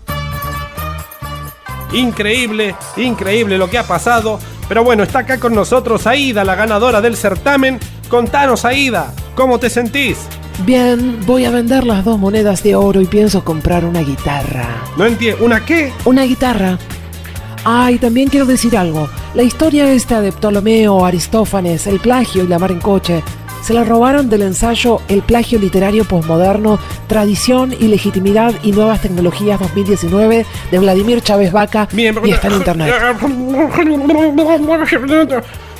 Increíble, 1.92 2.74
increíble 2.96 3.58
lo 3.58 3.68
que 3.68 3.78
ha 3.78 3.84
pasado. 3.84 4.38
Pero 4.68 4.84
bueno, 4.84 5.02
está 5.02 5.20
acá 5.20 5.40
con 5.40 5.54
nosotros 5.54 6.06
Aida, 6.06 6.44
la 6.44 6.54
ganadora 6.54 7.00
del 7.00 7.16
certamen. 7.16 7.80
Contanos, 8.08 8.64
Aida, 8.64 9.12
¿cómo 9.34 9.58
te 9.58 9.68
sentís? 9.68 10.28
Bien, 10.64 11.18
voy 11.26 11.46
a 11.46 11.50
vender 11.50 11.84
las 11.84 12.04
dos 12.04 12.18
monedas 12.18 12.62
de 12.62 12.76
oro 12.76 13.00
y 13.00 13.06
pienso 13.06 13.44
comprar 13.44 13.84
una 13.84 14.00
guitarra. 14.00 14.84
No 14.96 15.06
entiendo, 15.06 15.44
¿una 15.44 15.64
qué? 15.64 15.92
Una 16.04 16.22
guitarra. 16.22 16.78
Ah, 17.64 17.90
y 17.90 17.98
también 17.98 18.28
quiero 18.28 18.46
decir 18.46 18.76
algo. 18.76 19.08
La 19.34 19.42
historia 19.42 19.92
esta 19.92 20.20
de 20.20 20.32
Ptolomeo, 20.32 21.04
Aristófanes, 21.04 21.86
el 21.86 22.00
plagio 22.00 22.44
y 22.44 22.46
la 22.46 22.58
mar 22.58 22.70
en 22.72 22.80
coche, 22.80 23.22
se 23.62 23.74
la 23.74 23.84
robaron 23.84 24.30
del 24.30 24.42
ensayo 24.42 25.02
El 25.08 25.22
plagio 25.22 25.58
literario 25.58 26.04
posmoderno, 26.04 26.78
tradición 27.06 27.74
y 27.78 27.88
legitimidad 27.88 28.54
y 28.62 28.72
nuevas 28.72 29.02
tecnologías 29.02 29.60
2019 29.60 30.46
de 30.70 30.78
Vladimir 30.78 31.20
Chávez 31.22 31.52
Vaca 31.52 31.86
y 31.92 32.30
está 32.30 32.48
en 32.48 32.54
internet. 32.56 32.94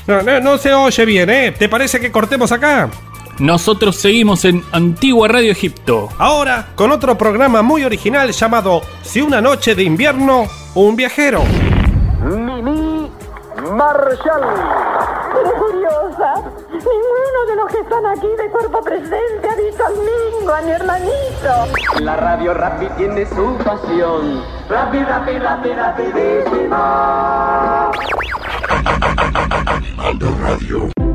No, 0.06 0.22
no, 0.22 0.40
no 0.40 0.58
se 0.58 0.74
oye 0.74 1.04
bien, 1.04 1.30
¿eh? 1.30 1.54
¿Te 1.58 1.68
parece 1.68 2.00
que 2.00 2.10
cortemos 2.10 2.52
acá? 2.52 2.90
Nosotros 3.38 3.96
seguimos 3.96 4.44
en 4.44 4.62
Antigua 4.72 5.28
Radio 5.28 5.52
Egipto. 5.52 6.08
Ahora, 6.18 6.68
con 6.74 6.90
otro 6.92 7.16
programa 7.16 7.62
muy 7.62 7.84
original 7.84 8.32
llamado 8.32 8.82
Si 9.02 9.22
una 9.22 9.40
noche 9.40 9.74
de 9.74 9.84
invierno, 9.84 10.46
un 10.74 10.96
viajero. 10.96 11.42
Marshall. 13.62 14.42
Curiosa. 15.58 16.34
Ninguno 16.70 17.46
de 17.48 17.56
los 17.56 17.70
que 17.70 17.80
están 17.80 18.06
aquí 18.06 18.28
de 18.36 18.50
cuerpo 18.50 18.80
presente 18.82 19.48
ha 19.48 19.56
visto 19.56 19.84
al 19.84 19.94
Mingo, 19.96 20.52
a 20.52 20.60
mi 20.62 20.70
hermanito. 20.70 21.66
La 22.00 22.16
radio 22.16 22.54
Rappi 22.54 22.88
tiene 22.96 23.26
su 23.26 23.56
pasión. 23.64 24.42
Rappi, 24.68 25.02
Rappi, 25.04 25.38
Rappi, 25.38 25.72
rapidísima. 25.74 26.80
Radio. 30.42 31.09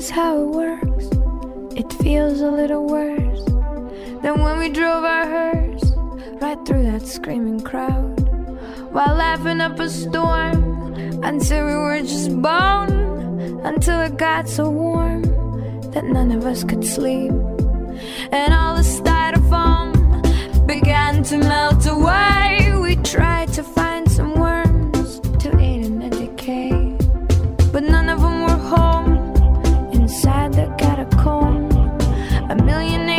Is 0.00 0.08
how 0.08 0.34
it 0.40 0.46
works. 0.46 1.06
It 1.76 1.92
feels 2.02 2.40
a 2.40 2.50
little 2.50 2.86
worse 2.86 3.44
than 4.22 4.40
when 4.40 4.58
we 4.58 4.70
drove 4.70 5.04
our 5.04 5.26
hearse 5.26 5.92
right 6.40 6.58
through 6.64 6.84
that 6.84 7.02
screaming 7.02 7.60
crowd. 7.60 8.18
While 8.94 9.14
laughing 9.16 9.60
up 9.60 9.78
a 9.78 9.90
storm 9.90 10.58
until 11.22 11.66
we 11.66 11.74
were 11.74 12.00
just 12.00 12.30
bone 12.40 13.60
until 13.62 14.00
it 14.00 14.16
got 14.16 14.48
so 14.48 14.70
warm 14.70 15.20
that 15.92 16.04
none 16.04 16.32
of 16.32 16.46
us 16.46 16.64
could 16.64 16.82
sleep. 16.82 17.32
And 18.32 18.54
all 18.54 18.76
the 18.76 18.88
styrofoam 18.98 19.90
began 20.66 21.22
to 21.24 21.36
melt 21.36 21.84
away. 21.86 22.72
We 22.80 22.96
tried 22.96 23.52
to 23.52 23.62
find 23.62 23.89
a 32.50 32.54
million 32.64 33.09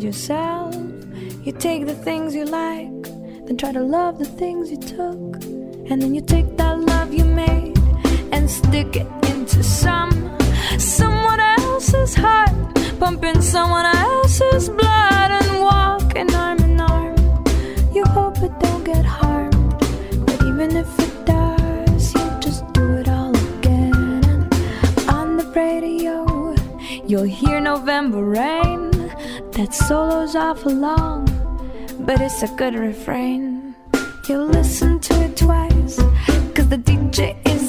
yourself. 0.00 0.74
You 1.44 1.52
take 1.52 1.86
the 1.86 1.94
things 1.94 2.34
you 2.34 2.44
like, 2.44 3.02
then 3.46 3.56
try 3.56 3.72
to 3.72 3.82
love 3.82 4.18
the 4.18 4.24
things 4.24 4.70
you 4.70 4.78
took. 4.78 5.44
And 5.90 6.00
then 6.00 6.14
you 6.14 6.22
take 6.22 6.56
that 6.56 6.78
love 6.78 7.12
you 7.12 7.24
made 7.24 7.76
and 8.32 8.48
stick 8.48 8.96
it 8.96 9.08
into 9.28 9.62
some 9.62 10.38
someone 10.78 11.40
else's 11.40 12.14
heart, 12.14 12.54
pumping 13.00 13.42
someone 13.42 13.84
else's 13.84 14.68
blood 14.70 15.30
and 15.38 15.60
walking 15.60 16.32
arm 16.34 16.58
in 16.60 16.80
arm. 16.80 17.16
You 17.92 18.04
hope 18.04 18.38
it 18.38 18.58
don't 18.60 18.84
get 18.84 19.04
harmed, 19.04 19.78
but 20.26 20.42
even 20.46 20.76
if 20.76 20.90
it 21.00 21.26
does, 21.26 22.14
you 22.14 22.26
just 22.40 22.72
do 22.72 22.84
it 22.98 23.08
all 23.08 23.36
again. 23.56 24.48
On 25.08 25.36
the 25.36 25.46
radio, 25.54 26.54
you'll 27.04 27.24
hear 27.40 27.60
November 27.60 28.24
rain. 28.24 28.81
That 29.52 29.74
solo's 29.74 30.34
awful 30.34 30.72
long, 30.72 31.26
but 32.00 32.22
it's 32.22 32.42
a 32.42 32.48
good 32.56 32.74
refrain. 32.74 33.74
You'll 34.26 34.46
listen 34.46 34.98
to 35.00 35.14
it 35.24 35.36
twice, 35.36 35.96
cause 36.54 36.68
the 36.68 36.78
DJ 36.78 37.36
is 37.46 37.61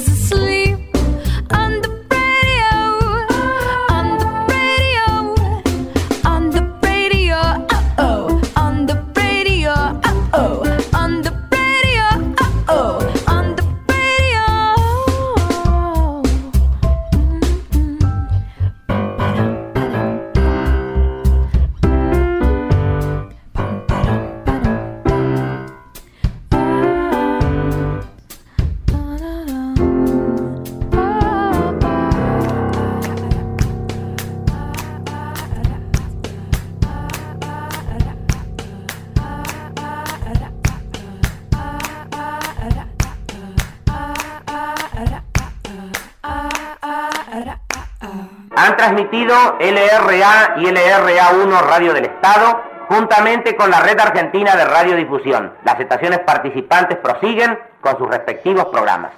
LRA 49.11 50.55
y 50.57 50.65
LRA1 50.65 51.61
Radio 51.61 51.93
del 51.93 52.05
Estado 52.05 52.63
juntamente 52.87 53.55
con 53.55 53.69
la 53.69 53.79
Red 53.81 53.99
Argentina 53.99 54.55
de 54.55 54.65
Radiodifusión. 54.65 55.53
Las 55.65 55.79
estaciones 55.79 56.19
participantes 56.19 56.97
prosiguen 56.97 57.57
con 57.81 57.97
sus 57.97 58.07
respectivos 58.07 58.65
programas. 58.65 59.13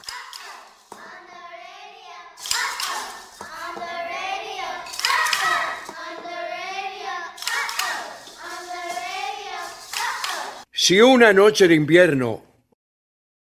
Si 10.71 11.01
una 11.01 11.33
noche 11.33 11.67
de 11.67 11.75
invierno, 11.75 12.43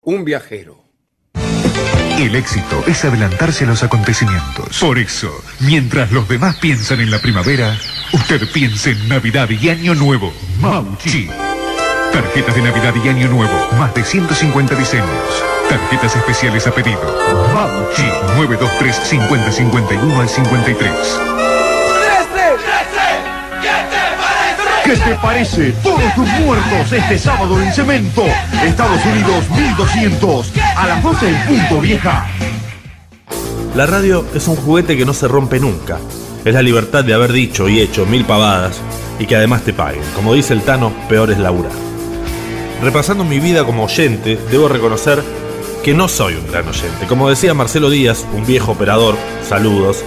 un 0.00 0.24
viajero 0.24 0.83
El 2.18 2.36
éxito 2.36 2.84
es 2.86 3.04
adelantarse 3.04 3.64
a 3.64 3.66
los 3.66 3.82
acontecimientos. 3.82 4.78
Por 4.78 4.98
eso, 4.98 5.32
mientras 5.60 6.12
los 6.12 6.28
demás 6.28 6.56
piensan 6.56 7.00
en 7.00 7.10
la 7.10 7.18
primavera, 7.18 7.76
usted 8.12 8.48
piensa 8.52 8.90
en 8.90 9.08
Navidad 9.08 9.50
y 9.50 9.68
Año 9.68 9.94
Nuevo. 9.96 10.32
Mauchi. 10.60 11.28
Tarjetas 12.12 12.54
de 12.54 12.62
Navidad 12.62 12.94
y 13.04 13.08
Año 13.08 13.28
Nuevo. 13.28 13.68
Más 13.78 13.92
de 13.94 14.04
150 14.04 14.76
diseños. 14.76 15.08
Tarjetas 15.68 16.14
especiales 16.14 16.66
a 16.68 16.70
pedido. 16.72 17.02
Mauchi. 17.52 18.06
923 18.36 18.96
5051 19.08 20.20
al 20.20 20.28
53. 20.28 21.43
¿Qué 24.84 24.96
te 24.96 25.14
parece? 25.14 25.72
Todos 25.82 26.14
tus 26.14 26.28
muertos 26.44 26.92
este 26.92 27.18
sábado 27.18 27.58
en 27.58 27.72
Cemento. 27.72 28.22
Estados 28.66 29.00
Unidos 29.06 29.48
1200. 29.50 30.52
A 30.76 30.86
las 30.86 31.02
12 31.02 31.26
en 31.26 31.46
punto, 31.46 31.80
vieja. 31.80 32.26
La 33.74 33.86
radio 33.86 34.26
es 34.34 34.46
un 34.46 34.56
juguete 34.56 34.94
que 34.94 35.06
no 35.06 35.14
se 35.14 35.26
rompe 35.26 35.58
nunca. 35.58 35.98
Es 36.44 36.52
la 36.52 36.60
libertad 36.60 37.02
de 37.02 37.14
haber 37.14 37.32
dicho 37.32 37.66
y 37.66 37.80
hecho 37.80 38.04
mil 38.04 38.26
pavadas 38.26 38.78
y 39.18 39.24
que 39.24 39.36
además 39.36 39.62
te 39.62 39.72
paguen. 39.72 40.02
Como 40.14 40.34
dice 40.34 40.52
el 40.52 40.60
Tano, 40.60 40.92
peor 41.08 41.30
es 41.30 41.38
laburar. 41.38 41.72
Repasando 42.82 43.24
mi 43.24 43.40
vida 43.40 43.64
como 43.64 43.84
oyente, 43.84 44.38
debo 44.50 44.68
reconocer 44.68 45.22
que 45.82 45.94
no 45.94 46.08
soy 46.08 46.34
un 46.34 46.46
gran 46.50 46.68
oyente. 46.68 47.06
Como 47.08 47.30
decía 47.30 47.54
Marcelo 47.54 47.88
Díaz, 47.88 48.26
un 48.34 48.44
viejo 48.44 48.72
operador, 48.72 49.16
saludos, 49.48 50.04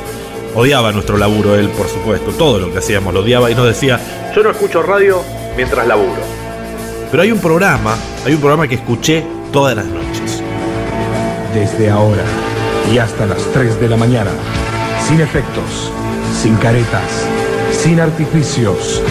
odiaba 0.57 0.91
nuestro 0.91 1.17
laburo, 1.17 1.55
él 1.55 1.69
por 1.69 1.87
supuesto, 1.87 2.31
todo 2.31 2.57
lo 2.57 2.71
que 2.71 2.79
hacíamos 2.79 3.13
lo 3.13 3.19
odiaba 3.19 3.51
y 3.51 3.55
nos 3.55 3.67
decía, 3.67 3.99
yo 4.35 4.41
no 4.41 4.49
escucho 4.49 4.81
radio 4.81 5.21
mientras 5.55 5.87
laburo. 5.87 6.19
Pero 7.11 7.21
hay 7.21 7.31
un 7.31 7.39
programa, 7.39 7.95
hay 8.25 8.33
un 8.33 8.39
programa 8.39 8.67
que 8.67 8.75
escuché 8.75 9.23
todas 9.53 9.75
las 9.75 9.85
noches. 9.85 10.41
Desde 11.53 11.91
ahora 11.91 12.23
y 12.91 12.97
hasta 12.97 13.27
las 13.27 13.43
3 13.53 13.79
de 13.79 13.87
la 13.87 13.97
mañana, 13.97 14.31
sin 15.07 15.21
efectos, 15.21 15.91
sin 16.41 16.55
caretas, 16.55 17.27
sin 17.71 17.99
artificios, 17.99 19.01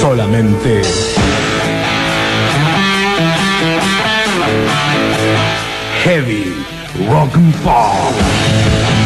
solamente 0.00 0.82
Heavy 6.02 6.54
Rock 7.08 7.34
and 7.36 7.54
Pop. 7.62 8.97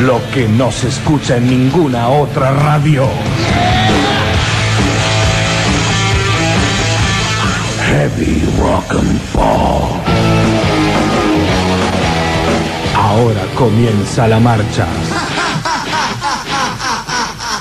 Lo 0.00 0.20
que 0.32 0.48
no 0.48 0.72
se 0.72 0.88
escucha 0.88 1.36
en 1.36 1.48
ninguna 1.48 2.08
otra 2.08 2.52
radio. 2.52 3.06
Heavy 7.86 8.42
Rock 8.58 8.92
and. 8.92 9.20
Ahora 12.94 13.42
comienza 13.54 14.26
la 14.26 14.40
marcha. 14.40 14.86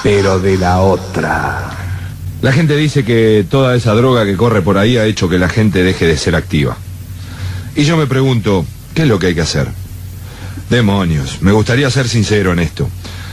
pero 0.04 0.40
de 0.40 0.58
la 0.58 0.80
otra. 0.80 1.72
La 2.42 2.54
gente 2.54 2.78
dice 2.78 3.04
que 3.04 3.46
toda 3.50 3.76
esa 3.76 3.94
droga 3.94 4.26
que 4.26 4.38
corre 4.38 4.62
por 4.62 4.78
ahí 4.78 4.98
ha 4.98 5.06
hecho 5.06 5.28
que 5.28 5.40
la 5.40 5.50
gente 5.50 5.84
deje 5.84 6.08
de 6.08 6.16
ser 6.16 6.36
activa. 6.36 6.78
Y 7.76 7.84
yo 7.84 7.98
me 7.98 8.08
pregunto, 8.08 8.66
¿qué 8.94 9.02
es 9.02 9.08
lo 9.08 9.20
que 9.20 9.28
hay 9.28 9.36
que 9.36 9.42
hacer? 9.42 9.68
Demonios, 10.70 11.42
me 11.42 11.52
gustaría 11.52 11.90
ser 11.90 12.08
sincero 12.08 12.54
en 12.54 12.60
esto. 12.60 12.88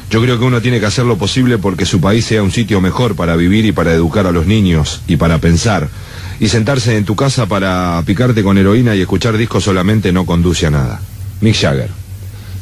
Yo 0.08 0.22
creo 0.22 0.38
que 0.38 0.44
uno 0.44 0.62
tiene 0.62 0.80
que 0.80 0.86
hacer 0.86 1.04
lo 1.04 1.18
posible 1.18 1.58
porque 1.58 1.84
su 1.84 2.00
país 2.00 2.24
sea 2.24 2.42
un 2.42 2.50
sitio 2.50 2.80
mejor 2.80 3.16
para 3.16 3.36
vivir 3.36 3.66
y 3.66 3.72
para 3.72 3.92
educar 3.92 4.26
a 4.26 4.32
los 4.32 4.46
niños 4.46 5.02
y 5.06 5.16
para 5.16 5.38
pensar. 5.38 5.88
Y 6.38 6.48
sentarse 6.48 6.96
en 6.96 7.04
tu 7.04 7.16
casa 7.16 7.46
para 7.46 8.02
picarte 8.06 8.42
con 8.42 8.56
heroína 8.56 8.94
y 8.94 9.00
escuchar 9.00 9.36
discos 9.36 9.64
solamente 9.64 10.12
no 10.12 10.24
conduce 10.24 10.66
a 10.66 10.70
nada. 10.70 11.00
Mick 11.40 11.56
Jagger. 11.56 11.90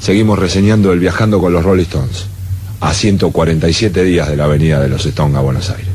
Seguimos 0.01 0.39
reseñando 0.39 0.93
el 0.93 1.01
Viajando 1.01 1.39
con 1.39 1.53
los 1.53 1.63
Rolling 1.63 1.85
Stones. 1.85 2.27
A 2.81 2.93
147 2.93 4.03
días 4.03 4.29
de 4.29 4.37
la 4.37 4.45
avenida 4.45 4.81
de 4.81 4.89
los 4.89 5.05
Stones 5.07 5.37
a 5.37 5.41
Buenos 5.41 5.71
Aires. 5.71 5.89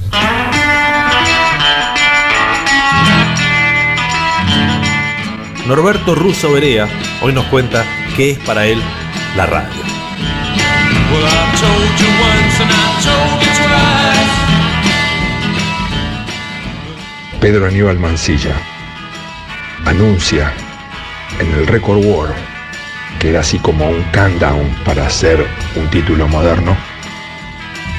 Norberto 5.68 6.16
Russo 6.16 6.52
Berea 6.52 6.88
hoy 7.22 7.34
nos 7.34 7.46
cuenta 7.46 7.86
qué 8.20 8.32
es 8.32 8.40
para 8.40 8.66
él 8.66 8.82
la 9.38 9.46
radio. 9.46 9.82
Pedro 17.40 17.68
Aníbal 17.68 17.98
Mancilla 17.98 18.56
anuncia 19.86 20.52
en 21.40 21.50
el 21.54 21.66
Record 21.66 22.04
War, 22.04 22.36
que 23.20 23.30
era 23.30 23.40
así 23.40 23.58
como 23.58 23.88
un 23.88 24.04
countdown 24.12 24.68
para 24.84 25.06
hacer 25.06 25.48
un 25.78 25.90
título 25.90 26.28
moderno, 26.28 26.76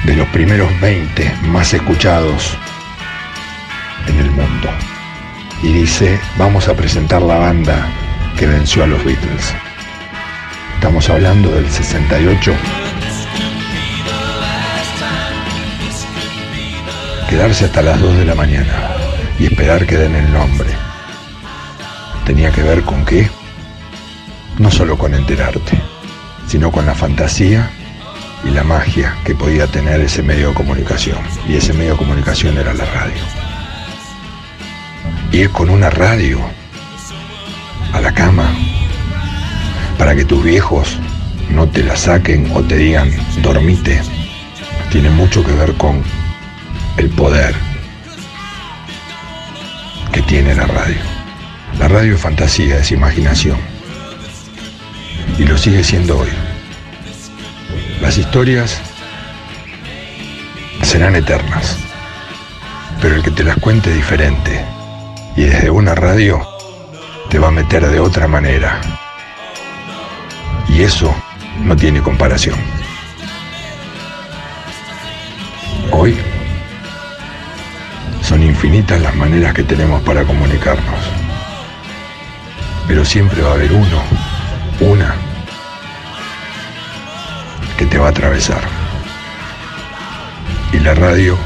de 0.05 0.17
los 0.17 0.29
primeros 0.29 0.69
20 0.83 1.35
más 1.45 1.73
escuchados 1.73 2.59
en 4.07 4.19
el 4.19 4.31
mundo. 4.33 4.69
Y 5.63 5.73
dice, 5.73 6.21
vamos 6.37 6.69
a 6.69 6.75
presentar 6.75 7.23
la 7.23 7.39
banda 7.39 7.89
que 8.37 8.47
venció 8.47 8.85
a 8.85 8.87
los 8.87 9.03
Beatles. 9.03 9.55
Estamos 10.81 11.11
hablando 11.11 11.51
del 11.51 11.71
68. 11.71 12.55
Quedarse 17.29 17.67
hasta 17.67 17.83
las 17.83 18.01
2 18.01 18.17
de 18.17 18.25
la 18.25 18.35
mañana 18.35 18.97
y 19.39 19.45
esperar 19.45 19.87
que 19.87 19.99
den 19.99 20.15
el 20.15 20.33
nombre. 20.33 20.71
Tenía 22.25 22.51
que 22.51 22.63
ver 22.63 22.81
con 22.81 23.05
qué? 23.05 23.29
No 24.57 24.71
solo 24.71 24.97
con 24.97 25.13
enterarte, 25.13 25.79
sino 26.47 26.73
con 26.73 26.87
la 26.87 26.95
fantasía 26.95 27.71
y 28.43 28.49
la 28.49 28.65
magia 28.65 29.19
que 29.23 29.35
podía 29.35 29.67
tener 29.67 30.01
ese 30.01 30.23
medio 30.23 30.49
de 30.49 30.55
comunicación. 30.55 31.19
Y 31.47 31.57
ese 31.57 31.75
medio 31.75 31.93
de 31.93 31.99
comunicación 31.99 32.57
era 32.57 32.73
la 32.73 32.87
radio. 32.87 33.23
Ir 35.31 35.51
con 35.51 35.69
una 35.69 35.91
radio 35.91 36.41
a 37.93 38.01
la 38.01 38.15
cama 38.15 38.51
para 40.01 40.17
que 40.17 40.25
tus 40.25 40.43
viejos 40.43 40.99
no 41.51 41.69
te 41.69 41.83
la 41.83 41.95
saquen 41.95 42.51
o 42.55 42.63
te 42.63 42.79
digan 42.79 43.13
dormite, 43.43 44.01
tiene 44.91 45.11
mucho 45.11 45.45
que 45.45 45.53
ver 45.53 45.75
con 45.75 46.03
el 46.97 47.11
poder 47.11 47.55
que 50.11 50.23
tiene 50.23 50.55
la 50.55 50.67
radio. 50.67 50.97
La 51.79 51.87
radio 51.87 52.15
es 52.15 52.21
fantasía, 52.21 52.79
es 52.79 52.91
imaginación. 52.93 53.59
Y 55.39 55.45
lo 55.45 55.59
sigue 55.59 55.85
siendo 55.85 56.19
hoy. 56.19 56.31
Las 58.01 58.17
historias 58.17 58.81
serán 60.81 61.15
eternas, 61.15 61.77
pero 63.03 63.17
el 63.17 63.23
que 63.23 63.33
te 63.33 63.45
las 63.45 63.59
cuente 63.59 63.93
diferente 63.93 64.65
y 65.37 65.43
desde 65.43 65.69
una 65.69 65.95
radio 65.95 66.41
te 67.29 67.39
va 67.39 67.49
a 67.49 67.51
meter 67.53 67.87
de 67.87 68.01
otra 68.01 68.27
manera. 68.29 68.81
Y 70.71 70.83
eso 70.83 71.15
no 71.59 71.77
tiene 71.77 72.01
comparación. 72.01 72.57
Hoy 75.93 76.17
son 78.23 78.43
infinitas 78.45 79.01
las 79.01 79.15
maneras 79.17 79.53
que 79.53 79.65
tenemos 79.65 80.01
para 80.03 80.25
comunicarnos. 80.25 81.01
Pero 82.87 83.05
siempre 83.05 83.43
va 83.43 83.51
a 83.51 83.55
haber 83.55 83.73
uno, 83.73 84.03
una, 84.81 85.15
que 87.77 87.87
te 87.87 87.99
va 87.99 88.07
a 88.07 88.11
atravesar. 88.11 88.63
Y 90.73 90.79
la 90.79 90.95
radio 90.95 91.37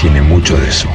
tiene 0.00 0.20
mucho 0.20 0.56
de 0.58 0.68
eso. 0.68 0.88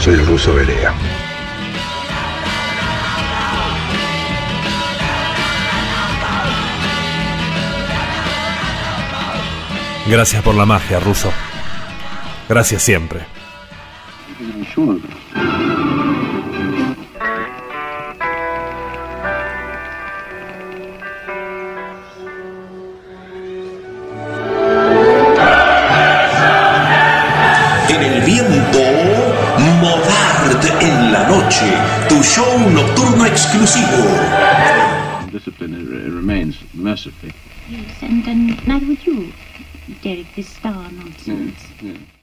Soy 0.00 0.14
el 0.14 0.26
ruso 0.26 0.54
Berea. 0.54 0.92
Gracias 10.10 10.42
por 10.42 10.56
la 10.56 10.66
magia, 10.66 10.98
Ruso. 10.98 11.30
Gracias 12.48 12.82
siempre. 12.82 13.20
En 27.88 28.02
el 28.02 28.20
viento, 28.22 28.80
Modart 29.80 30.64
en 30.80 31.12
la 31.12 31.28
noche, 31.28 31.72
tu 32.08 32.20
show 32.24 32.58
nocturno 32.68 33.26
exclusivo. 33.26 34.89
Discipline 35.30 35.74
uh, 35.74 36.10
remains 36.14 36.56
mercifully. 36.74 37.32
Yes, 37.68 38.02
and, 38.02 38.26
and 38.26 38.66
neither 38.66 38.86
would 38.86 39.06
you, 39.06 39.32
Derek, 40.02 40.26
this 40.34 40.48
star 40.48 40.90
nonsense. 40.92 41.56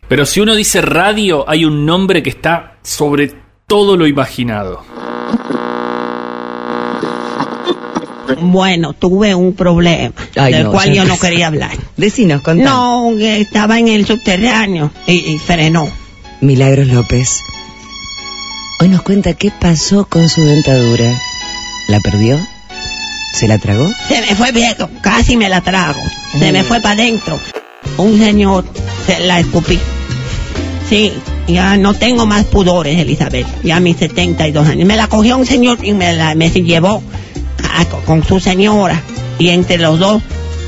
Pero 0.07 0.25
si 0.25 0.39
uno 0.39 0.55
dice 0.55 0.81
radio, 0.81 1.49
hay 1.49 1.65
un 1.65 1.85
nombre 1.85 2.21
que 2.23 2.29
está 2.29 2.77
sobre 2.83 3.33
todo 3.67 3.97
lo 3.97 4.07
imaginado. 4.07 4.83
Bueno, 8.39 8.93
tuve 8.93 9.33
un 9.33 9.53
problema 9.53 10.13
Ay, 10.35 10.53
del 10.53 10.63
no, 10.65 10.71
cual 10.71 10.93
yo 10.93 11.05
no 11.05 11.17
quería 11.17 11.47
hablar. 11.47 11.71
Decinos, 11.97 12.41
contá. 12.41 12.65
No, 12.65 13.13
que 13.17 13.39
estaba 13.39 13.79
en 13.79 13.87
el 13.87 14.05
subterráneo 14.05 14.91
y, 15.07 15.13
y 15.13 15.37
frenó. 15.39 15.89
Milagros 16.41 16.87
López. 16.87 17.39
Hoy 18.79 18.89
nos 18.89 19.01
cuenta 19.01 19.33
qué 19.33 19.51
pasó 19.51 20.05
con 20.07 20.29
su 20.29 20.41
dentadura. 20.41 21.19
¿La 21.87 21.99
perdió? 22.01 22.37
¿Se 23.33 23.47
la 23.47 23.57
tragó? 23.57 23.87
Se 24.07 24.21
me 24.21 24.35
fue 24.35 24.51
viejo, 24.51 24.89
casi 25.01 25.37
me 25.37 25.49
la 25.49 25.61
trago. 25.61 26.01
Se 26.39 26.49
Mm. 26.49 26.53
me 26.53 26.63
fue 26.63 26.79
para 26.79 26.93
adentro. 27.01 27.39
Un 27.97 28.17
señor 28.19 28.65
se 29.05 29.19
la 29.21 29.39
escupí. 29.39 29.79
Sí, 30.89 31.13
ya 31.47 31.77
no 31.77 31.93
tengo 31.93 32.25
más 32.25 32.45
pudores, 32.45 32.97
Elizabeth. 32.97 33.45
Ya 33.63 33.79
mis 33.79 33.97
72 33.97 34.67
años. 34.67 34.87
Me 34.87 34.95
la 34.95 35.07
cogió 35.07 35.37
un 35.37 35.45
señor 35.45 35.79
y 35.83 35.93
me 35.93 36.13
la 36.13 36.33
me 36.35 36.49
llevó 36.49 37.03
a- 37.77 37.85
con- 37.85 38.01
con 38.01 38.23
su 38.27 38.39
señora. 38.39 39.01
Y 39.37 39.49
entre 39.49 39.77
los 39.77 39.99
dos 39.99 40.21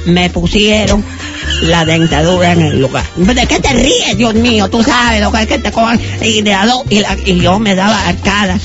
me 0.06 0.30
pusieron 0.30 1.04
la 1.64 1.86
dentadura 1.86 2.52
en 2.54 2.62
el 2.62 2.82
lugar. 2.82 3.04
¿De 3.16 3.48
qué 3.48 3.60
te 3.60 3.74
ríes, 3.74 4.18
Dios 4.18 4.34
mío? 4.36 4.70
Tú 4.70 4.84
sabes 4.84 5.22
lo 5.22 5.32
que 5.32 5.42
es 5.42 5.48
que 5.48 5.58
te 5.60 5.72
cojan 5.72 6.00
y, 6.22 6.42
de 6.42 6.56
y, 6.90 7.00
la- 7.00 7.18
y 7.26 7.40
yo 7.40 7.58
me 7.60 7.74
daba 7.76 8.08
arcada 8.08 8.58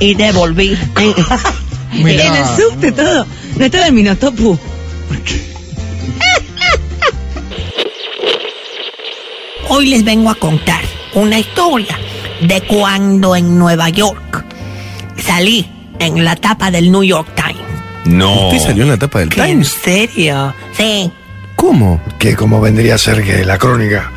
y 0.00 0.14
devolví. 0.14 0.76
En 1.94 2.06
el 2.08 2.44
subte 2.56 2.92
todo. 2.92 3.26
No 3.56 3.64
estaba 3.64 3.86
el 3.86 3.92
Minotopu. 3.92 4.58
Hoy 9.68 9.88
les 9.88 10.04
vengo 10.04 10.30
a 10.30 10.34
contar 10.34 10.80
una 11.14 11.38
historia 11.38 11.98
de 12.42 12.60
cuando 12.62 13.34
en 13.36 13.58
Nueva 13.58 13.88
York 13.88 14.44
salí 15.16 15.68
en 15.98 16.24
la 16.24 16.36
tapa 16.36 16.70
del 16.70 16.90
New 16.92 17.02
York 17.02 17.28
Times. 17.34 17.62
No. 18.04 18.48
¿Usted 18.48 18.58
salió 18.60 18.82
en 18.84 18.90
la 18.90 18.98
tapa 18.98 19.20
del 19.20 19.30
¿En 19.32 19.46
Times? 19.46 19.68
serio? 19.82 20.54
Sí. 20.76 21.10
¿Cómo? 21.56 22.00
Que 22.18 22.36
como 22.36 22.60
vendría 22.60 22.96
a 22.96 22.98
ser 22.98 23.24
que 23.24 23.44
la 23.44 23.58
crónica. 23.58 24.10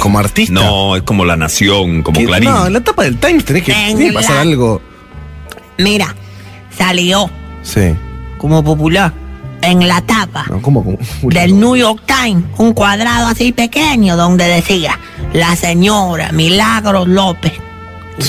Como 0.00 0.18
artista. 0.18 0.52
No, 0.54 0.96
es 0.96 1.02
como 1.02 1.24
La 1.24 1.36
Nación, 1.36 2.02
como 2.02 2.18
¿Qué? 2.18 2.26
Clarín. 2.26 2.50
No, 2.50 2.66
en 2.66 2.72
la 2.72 2.80
tapa 2.80 3.04
del 3.04 3.18
Times 3.18 3.44
tenés 3.44 3.62
que, 3.64 3.72
En 3.72 3.96
tiene 3.96 4.08
que 4.08 4.12
pasar 4.14 4.36
la- 4.36 4.42
algo. 4.42 4.80
Mira, 5.78 6.14
salió 6.86 7.30
Sí. 7.62 7.94
como 8.38 8.64
popular 8.64 9.12
en 9.60 9.86
la 9.86 10.00
tapa 10.00 10.46
No, 10.50 10.60
¿cómo? 10.60 10.82
cómo? 10.82 10.98
del 11.22 11.58
New 11.60 11.76
York 11.76 12.02
Times 12.06 12.44
un 12.58 12.72
cuadrado 12.72 13.28
así 13.28 13.52
pequeño 13.52 14.16
donde 14.16 14.46
decía 14.48 14.98
la 15.32 15.54
señora 15.54 16.32
Milagros 16.32 17.06
López. 17.06 17.52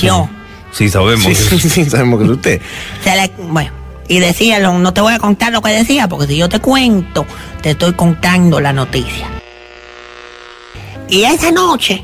Yo. 0.02 0.30
Sí, 0.72 0.88
sabemos. 0.90 1.26
Sí, 1.26 1.36
sí, 1.36 1.70
sí, 1.70 1.86
sabemos 1.90 2.20
que 2.20 2.26
es 2.26 2.32
usted. 2.32 2.62
Se 3.04 3.16
le- 3.16 3.32
bueno, 3.50 3.72
Y 4.08 4.20
decía, 4.20 4.60
no 4.60 4.94
te 4.94 5.02
voy 5.02 5.14
a 5.14 5.18
contar 5.20 5.52
lo 5.54 5.62
que 5.62 5.72
decía, 5.72 6.08
porque 6.10 6.28
si 6.28 6.36
yo 6.38 6.48
te 6.50 6.60
cuento, 6.60 7.26
te 7.62 7.72
estoy 7.72 7.94
contando 7.94 8.60
la 8.60 8.74
noticia. 8.74 9.28
Y 11.10 11.24
esa 11.24 11.52
noche 11.52 12.04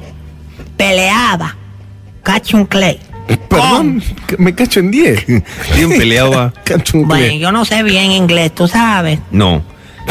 peleaba 0.78 1.56
Cachun 2.24 2.66
Clay. 2.66 3.00
Perdón, 3.48 4.02
que 4.28 4.38
me 4.38 4.56
cacho 4.56 4.80
en 4.80 4.92
10. 4.92 5.26
¿Quién 5.76 5.90
peleaba? 5.90 6.54
Cacho 6.64 6.98
en 6.98 7.08
Bueno, 7.08 7.34
yo 7.36 7.52
no 7.52 7.66
sé 7.66 7.84
bien 7.84 8.12
inglés, 8.12 8.54
tú 8.56 8.68
sabes. 8.68 9.20
No. 9.32 9.64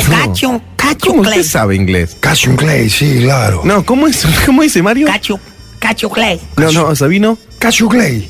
Cachun, 0.09 0.63
Cachun 0.77 1.11
¿Cómo 1.11 1.23
Clay. 1.23 1.41
usted 1.41 1.51
sabe 1.51 1.75
inglés? 1.75 2.17
Cassius 2.21 2.57
Clay, 2.57 2.89
sí, 2.89 3.19
claro. 3.23 3.63
No, 3.65 3.85
¿cómo 3.85 4.07
es? 4.07 4.25
¿Cómo 4.47 4.63
dice 4.63 4.81
Mario? 4.83 5.07
Cachu, 5.09 5.39
Cachu 5.81 6.09
Clay. 6.09 6.41
No, 6.57 6.71
no, 6.71 6.95
Sabino. 6.95 7.37
Cassius 7.59 7.91
Clay. 7.91 8.29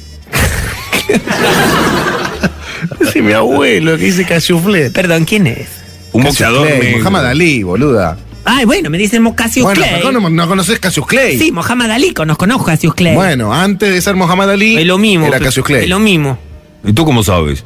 Es 3.01 3.17
mi 3.23 3.33
abuelo 3.33 3.97
que 3.97 4.05
dice 4.05 4.25
cachuflet. 4.25 4.93
Perdón, 4.93 5.25
¿quién 5.25 5.47
es? 5.47 5.69
Un 6.13 6.25
boxeador. 6.25 6.69
Muhammad 6.99 7.27
Ali, 7.27 7.63
boluda. 7.63 8.17
Ay, 8.51 8.65
bueno, 8.65 8.89
me 8.89 8.97
dicen 8.97 9.31
Cassius 9.33 9.65
Bueno, 9.65 9.83
Clay. 9.83 10.01
pero 10.03 10.11
no, 10.13 10.31
no 10.31 10.49
conoces 10.49 10.79
Cassius 10.81 11.07
Clay. 11.07 11.39
Sí, 11.39 11.53
Mohamed 11.53 11.91
Ali, 11.91 12.15
conozco, 12.15 12.41
conozco 12.41 12.65
Cassius 12.65 12.95
Clay. 12.95 13.15
Bueno, 13.15 13.53
antes 13.53 13.93
de 13.93 14.01
ser 14.01 14.17
Mohamed 14.17 14.49
Ali, 14.49 14.79
es 14.79 14.87
lo 14.87 14.97
mismo. 14.97 15.27
era 15.27 15.39
Cassius 15.39 15.67
Clay. 15.67 15.83
Es 15.85 15.89
lo 15.91 15.99
mismo. 15.99 16.39
¿Y 16.83 16.93
tú 16.95 17.05
cómo 17.05 17.23
sabes? 17.23 17.65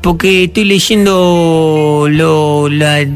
Porque 0.00 0.44
estoy 0.44 0.64
leyendo 0.64 2.06
lo, 2.10 2.68
la- 2.68 3.06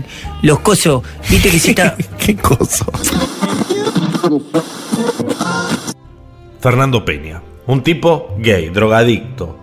los 0.43 0.61
cosos. 0.61 1.03
Viste 1.28 1.51
que 1.51 1.59
se 1.59 1.70
está. 1.70 1.97
¿Qué 2.18 2.37
cosa? 2.37 2.87
Fernando 6.61 7.05
Peña, 7.05 7.43
un 7.66 7.82
tipo 7.82 8.34
gay, 8.39 8.68
drogadicto, 8.70 9.59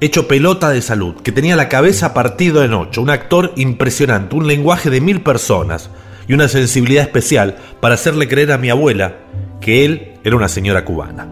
hecho 0.00 0.28
pelota 0.28 0.70
de 0.70 0.82
salud, 0.82 1.14
que 1.22 1.32
tenía 1.32 1.56
la 1.56 1.68
cabeza 1.68 2.14
partido 2.14 2.62
en 2.64 2.74
ocho, 2.74 3.02
un 3.02 3.10
actor 3.10 3.52
impresionante, 3.56 4.34
un 4.36 4.46
lenguaje 4.46 4.90
de 4.90 5.00
mil 5.00 5.20
personas 5.22 5.90
y 6.28 6.34
una 6.34 6.46
sensibilidad 6.46 7.02
especial 7.02 7.56
para 7.80 7.94
hacerle 7.94 8.28
creer 8.28 8.52
a 8.52 8.58
mi 8.58 8.70
abuela 8.70 9.14
que 9.60 9.84
él 9.84 10.20
era 10.22 10.36
una 10.36 10.48
señora 10.48 10.84
cubana. 10.84 11.26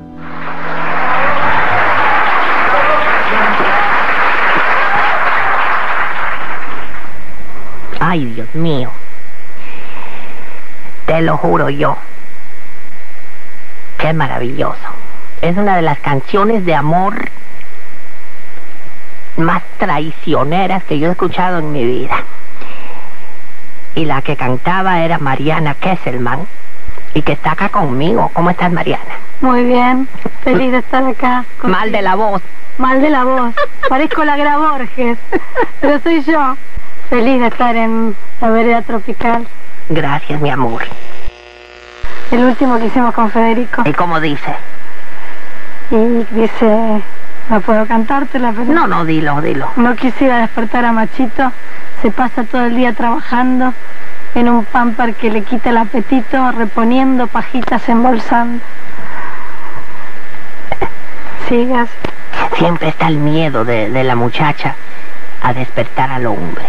Ay, 8.01 8.24
Dios 8.24 8.55
mío. 8.55 8.90
Te 11.07 11.20
lo 11.20 11.36
juro 11.36 11.68
yo. 11.68 11.97
Qué 13.99 14.12
maravilloso. 14.12 14.76
Es 15.42 15.57
una 15.57 15.76
de 15.76 15.82
las 15.82 15.99
canciones 15.99 16.64
de 16.64 16.74
amor 16.74 17.30
más 19.36 19.62
traicioneras 19.78 20.82
que 20.84 20.99
yo 20.99 21.09
he 21.09 21.12
escuchado 21.12 21.59
en 21.59 21.72
mi 21.72 21.84
vida. 21.84 22.24
Y 23.97 24.05
la 24.05 24.22
que 24.22 24.36
cantaba 24.36 25.01
era 25.01 25.18
Mariana 25.18 25.74
Kesselman 25.74 26.47
y 27.14 27.22
que 27.22 27.32
está 27.32 27.53
acá 27.53 27.70
conmigo. 27.70 28.30
¿Cómo 28.34 28.51
estás, 28.51 28.70
Mariana? 28.70 29.16
Muy 29.40 29.64
bien, 29.64 30.07
feliz 30.44 30.70
de 30.70 30.78
estar 30.78 31.03
acá. 31.03 31.44
Mal 31.62 31.90
de 31.90 32.03
la 32.03 32.14
voz. 32.14 32.42
Mal 32.76 33.01
de 33.01 33.09
la 33.09 33.24
voz. 33.24 33.55
Parezco 33.88 34.22
la 34.24 34.36
Gra 34.36 34.59
Borges, 34.59 35.16
pero 35.80 35.99
soy 36.01 36.22
yo. 36.22 36.57
Feliz 37.09 37.40
de 37.40 37.47
estar 37.47 37.74
en 37.74 38.14
la 38.40 38.51
vereda 38.51 38.82
tropical. 38.82 39.49
Gracias, 39.88 40.40
mi 40.42 40.51
amor. 40.51 40.82
El 42.30 42.44
último 42.44 42.78
que 42.78 42.86
hicimos 42.86 43.14
con 43.14 43.30
Federico. 43.30 43.82
¿Y 43.86 43.92
cómo 43.94 44.20
dice? 44.20 44.57
Y 45.90 46.26
dice, 46.34 47.03
no 47.49 47.61
puedo 47.61 47.86
cantártela, 47.86 48.53
pero... 48.53 48.72
No, 48.72 48.86
no, 48.86 49.07
dilo, 49.07 49.40
dilo. 49.40 49.70
No 49.76 49.94
quisiera 49.94 50.38
despertar 50.38 50.84
a 50.84 50.92
Machito. 50.92 51.53
Se 52.07 52.12
pasa 52.12 52.44
todo 52.44 52.62
el 52.66 52.76
día 52.76 52.92
trabajando 52.92 53.74
en 54.36 54.48
un 54.48 54.64
pamper 54.64 55.16
que 55.16 55.28
le 55.28 55.42
quita 55.42 55.70
el 55.70 55.76
apetito, 55.76 56.52
reponiendo 56.52 57.26
pajitas, 57.26 57.88
embolsando. 57.88 58.62
Sigas. 61.48 61.88
Siempre 62.57 62.90
está 62.90 63.09
el 63.09 63.16
miedo 63.16 63.64
de, 63.64 63.90
de 63.90 64.04
la 64.04 64.14
muchacha 64.14 64.76
a 65.42 65.52
despertar 65.52 66.12
al 66.12 66.26
hombre. 66.26 66.64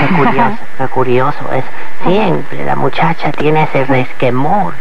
Qué 0.00 0.16
curioso, 0.16 0.58
qué 0.76 0.88
curioso 0.88 1.52
es. 1.52 1.64
Siempre 2.04 2.64
la 2.64 2.74
muchacha 2.74 3.30
tiene 3.30 3.62
ese 3.62 3.84
resquemor 3.84 4.74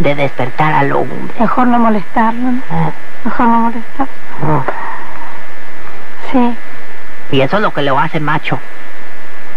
de 0.00 0.14
despertar 0.16 0.74
al 0.74 0.92
hombre. 0.92 1.34
Mejor 1.40 1.66
no 1.68 1.78
molestarlo. 1.78 2.42
¿no? 2.42 2.60
Ah, 2.70 2.90
Mejor 3.24 3.46
no 3.46 3.58
molestarlo. 3.60 4.12
mm. 4.42 4.60
Sí, 6.32 6.56
Y 7.30 7.40
eso 7.40 7.56
es 7.56 7.62
lo 7.62 7.72
que 7.72 7.82
lo 7.82 7.98
hace 7.98 8.20
macho. 8.20 8.58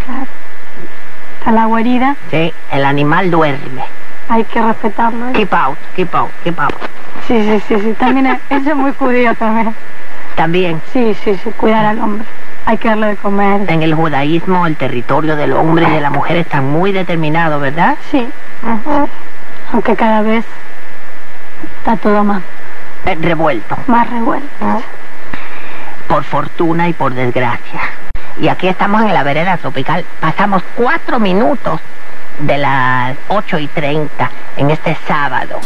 claro. 0.06 0.26
Está 1.40 1.52
la 1.52 1.66
guarida, 1.66 2.16
Sí, 2.32 2.54
el 2.72 2.84
animal 2.86 3.32
duerme. 3.32 3.84
hay 4.28 4.44
que 4.44 4.62
respetarlo. 4.62 5.30
¿eh? 5.30 5.34
Keep 5.34 5.54
out, 5.54 5.78
keep 5.96 6.14
out, 6.16 6.30
keep 6.44 6.60
out. 6.60 6.74
Sí, 7.28 7.42
sí, 7.44 7.62
sí, 7.68 7.80
sí. 7.82 7.94
También 7.94 8.26
es, 8.28 8.40
eso 8.50 8.70
es 8.72 8.76
muy 8.76 8.92
judío 8.94 9.34
también. 9.36 9.74
También. 10.36 10.82
Sí, 10.94 11.16
sí, 11.24 11.40
sí. 11.44 11.50
Cuidar 11.52 11.86
al 11.86 12.00
hombre. 12.00 12.26
Hay 12.66 12.78
que 12.78 12.90
darle 12.90 13.08
de 13.08 13.16
comer. 13.16 13.70
En 13.70 13.82
el 13.84 13.94
judaísmo 13.96 14.68
el 14.68 14.76
territorio 14.76 15.36
del 15.36 15.54
hombre 15.54 15.88
y 15.88 15.92
de 15.92 16.02
la 16.02 16.10
mujer 16.12 16.38
está 16.38 16.62
muy 16.62 16.92
determinado, 16.92 17.60
¿verdad? 17.60 17.96
Sí. 18.12 18.28
Aunque 19.72 19.96
cada 19.96 20.22
vez 20.22 20.46
está 21.80 21.96
todo 21.98 22.24
más, 22.24 22.42
Eh, 23.06 23.18
revuelto. 23.22 23.78
más 23.88 24.10
revuelto. 24.10 24.48
Por 26.10 26.24
fortuna 26.24 26.90
y 26.90 26.94
por 26.94 27.14
desgracia. 27.14 27.80
Y 28.42 28.50
aquí 28.50 28.68
estamos 28.68 29.02
en 29.04 29.14
la 29.14 29.24
vereda 29.24 29.56
tropical. 29.58 30.04
Pasamos 30.20 30.64
cuatro 30.76 31.20
minutos 31.20 31.80
de 32.40 32.58
las 32.58 33.16
8 33.28 33.60
y 33.60 33.68
30 33.68 34.32
en 34.58 34.72
este 34.72 34.98
sábado. 35.08 35.60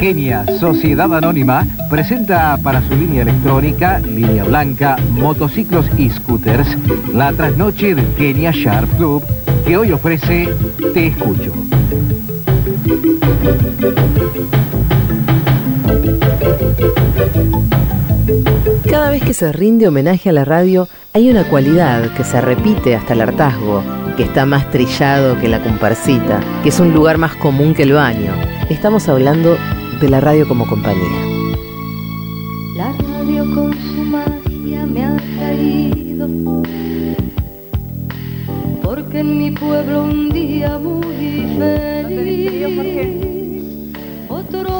Kenia 0.00 0.44
Sociedad 0.58 1.14
Anónima 1.14 1.64
presenta 1.88 2.56
para 2.62 2.80
su 2.80 2.96
línea 2.96 3.22
electrónica, 3.22 3.98
línea 4.00 4.44
blanca, 4.44 4.96
motociclos 5.10 5.86
y 5.98 6.10
scooters, 6.10 6.76
la 7.12 7.32
trasnoche 7.32 7.94
del 7.94 8.12
Kenia 8.14 8.50
Sharp 8.50 8.90
Club 8.96 9.22
que 9.66 9.76
hoy 9.76 9.92
ofrece 9.92 10.48
Te 10.94 11.08
Escucho. 11.08 11.52
Cada 18.88 19.10
vez 19.10 19.22
que 19.22 19.34
se 19.34 19.52
rinde 19.52 19.88
homenaje 19.88 20.30
a 20.30 20.32
la 20.32 20.44
radio, 20.44 20.88
hay 21.12 21.30
una 21.30 21.44
cualidad 21.44 22.12
que 22.14 22.24
se 22.24 22.40
repite 22.40 22.94
hasta 22.94 23.14
el 23.14 23.20
hartazgo, 23.20 23.82
que 24.16 24.22
está 24.24 24.46
más 24.46 24.70
trillado 24.70 25.38
que 25.40 25.48
la 25.48 25.62
comparsita, 25.62 26.40
que 26.62 26.68
es 26.70 26.80
un 26.80 26.92
lugar 26.92 27.18
más 27.18 27.34
común 27.36 27.74
que 27.74 27.84
el 27.84 27.92
baño. 27.92 28.32
Estamos 28.68 29.08
hablando 29.08 29.56
de 30.00 30.08
la 30.08 30.20
radio 30.20 30.46
como 30.46 30.66
compañía. 30.66 31.24
La 32.76 32.92
radio 32.92 33.44
con 33.54 33.72
su 33.72 34.02
magia 34.04 34.86
me 34.86 35.04
ha 35.04 35.16
traído. 35.38 36.28
Porque 38.82 39.20
en 39.20 39.38
mi 39.38 39.50
pueblo 39.50 40.04
un 40.04 40.30
día 40.30 40.78
muy 40.78 41.56
feliz. 41.58 42.66
Otro. 44.28 44.70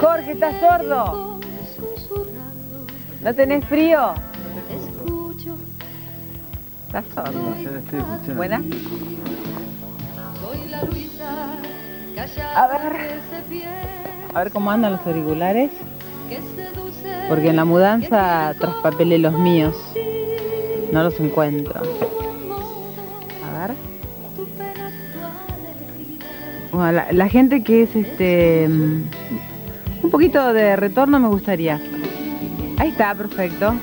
Jorge, 0.00 0.32
¿estás 0.32 0.54
sordo? 0.60 1.40
¿No 3.22 3.34
tenés 3.34 3.64
frío? 3.64 4.12
Escucho, 4.70 5.56
¿Estás 6.86 7.04
sordo? 7.14 8.34
¿Buena? 8.34 8.62
soy 10.40 10.68
la 10.68 10.82
Luisa, 10.82 11.48
callada 12.14 12.62
A 12.62 12.78
ver. 12.78 13.20
A 14.34 14.38
ver 14.40 14.52
cómo 14.52 14.70
andan 14.70 14.92
los 14.92 15.06
auriculares. 15.06 15.70
Porque 17.28 17.48
en 17.48 17.56
la 17.56 17.64
mudanza 17.64 18.54
traspapelé 18.58 19.18
los 19.18 19.32
míos. 19.38 19.74
No 20.92 21.04
los 21.04 21.18
encuentro. 21.18 21.80
A 23.44 23.66
ver. 23.66 23.76
Bueno, 26.70 26.92
la, 26.92 27.12
la 27.12 27.28
gente 27.28 27.62
que 27.62 27.84
es 27.84 27.96
este 27.96 28.68
un 30.06 30.10
poquito 30.12 30.52
de 30.52 30.76
retorno 30.76 31.18
me 31.18 31.26
gustaría. 31.28 31.80
Ahí 32.78 32.90
está, 32.90 33.12
perfecto. 33.14 33.74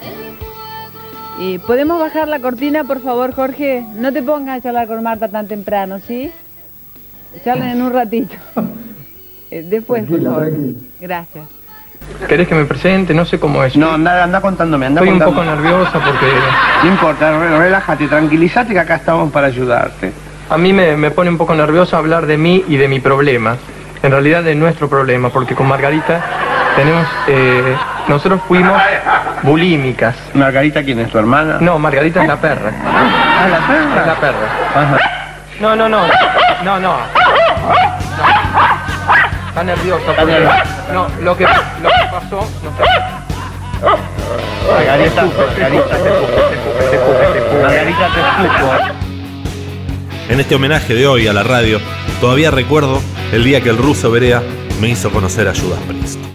Y 1.39 1.57
¿Podemos 1.59 1.99
bajar 1.99 2.28
la 2.30 2.39
cortina, 2.39 2.84
por 2.86 3.01
favor, 3.01 3.34
Jorge? 3.34 3.86
No 3.95 4.13
te 4.13 4.24
pongas 4.24 4.59
a 4.59 4.61
charlar 4.61 4.88
con 4.88 5.03
Marta 5.03 5.28
tan 5.28 5.47
temprano, 5.47 5.99
¿sí? 6.07 6.32
Charlen 7.43 7.69
en 7.69 7.82
un 7.82 7.91
ratito. 7.91 8.36
Eh, 9.51 9.63
Después, 9.67 10.05
por 10.05 10.24
favor. 10.24 10.51
Gracias. 11.01 11.45
¿Querés 12.28 12.47
que 12.47 12.55
me 12.55 12.65
presente? 12.65 13.13
No 13.13 13.26
sé 13.26 13.39
cómo 13.39 13.63
es. 13.63 13.76
No, 13.76 13.91
anda, 13.91 14.24
anda 14.24 14.39
contándome, 14.41 14.86
anda 14.86 15.01
Estoy 15.01 15.17
un 15.17 15.24
poco 15.24 15.43
nerviosa 15.43 15.91
porque 15.93 16.26
No 16.84 16.89
importa, 16.89 17.38
re- 17.39 17.57
relájate, 17.59 18.07
tranquilízate 18.07 18.74
que 18.74 18.80
acá 18.80 18.95
estamos 18.95 19.32
para 19.32 19.47
ayudarte. 19.47 20.11
a 20.49 20.57
mí 20.57 20.71
me, 20.74 20.95
me 20.95 21.11
pone 21.11 21.30
un 21.30 21.38
poco 21.38 21.53
nervioso 21.55 21.97
hablar 21.97 22.26
de 22.28 22.38
mí 22.38 22.63
y 22.67 22.78
de 22.78 22.88
mi 22.88 22.99
problema. 22.99 23.57
En 24.03 24.11
realidad 24.11 24.43
de 24.43 24.53
nuestro 24.53 24.89
problema, 24.89 25.29
porque 25.29 25.55
con 25.55 25.65
Margarita 25.67 26.21
tenemos, 26.75 27.07
eh, 27.27 27.75
nosotros 28.09 28.41
fuimos 28.47 28.79
bulímicas. 29.43 30.15
¿Margarita 30.33 30.83
quién 30.83 30.99
es 30.99 31.09
tu 31.09 31.17
hermana? 31.17 31.57
No, 31.61 31.79
Margarita 31.79 32.21
es 32.21 32.27
la 32.27 32.39
perra. 32.39 32.71
Ah, 32.85 33.47
la 33.49 33.67
perra. 33.67 34.01
Es 34.01 34.07
la 34.07 34.15
perra. 34.15 34.47
Ajá. 34.75 34.97
No, 35.61 35.75
no, 35.75 35.87
no, 35.87 36.05
no, 36.63 36.79
no. 36.79 36.79
no. 36.79 36.97
Está 39.47 39.63
nerviosa 39.63 40.13
porque... 40.17 40.49
No, 40.91 41.07
lo 41.21 41.37
que, 41.37 41.45
lo 41.45 41.89
que 41.89 42.05
pasó... 42.11 42.49
No. 42.61 42.71
Margarita, 44.69 45.23
Margarita 45.23 45.87
te 45.87 46.95
escupe. 46.95 47.61
Margarita 47.61 48.07
te 48.13 48.19
escupo. 48.19 48.73
En 50.29 50.39
este 50.39 50.55
homenaje 50.55 50.93
de 50.93 51.07
hoy 51.07 51.27
a 51.27 51.33
la 51.33 51.43
radio, 51.43 51.79
todavía 52.19 52.49
recuerdo 52.51 53.01
el 53.34 53.43
día 53.43 53.61
que 53.61 53.69
el 53.69 53.77
ruso 53.77 54.11
Berea 54.11 54.43
me 54.79 54.89
hizo 54.89 55.11
conocer 55.11 55.47
a 55.47 55.55
Judas 55.55 55.79
Priest. 55.88 56.32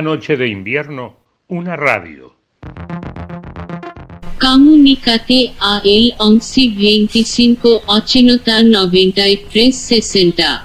Una 0.00 0.12
noche 0.12 0.38
de 0.38 0.48
invierno, 0.48 1.14
una 1.48 1.76
radio. 1.76 2.34
Comunicate 4.40 5.52
a 5.60 5.82
el 5.84 6.14
11 6.16 6.74
25 6.74 7.82
80 7.86 8.62
93 8.62 9.76
60. 9.76 10.64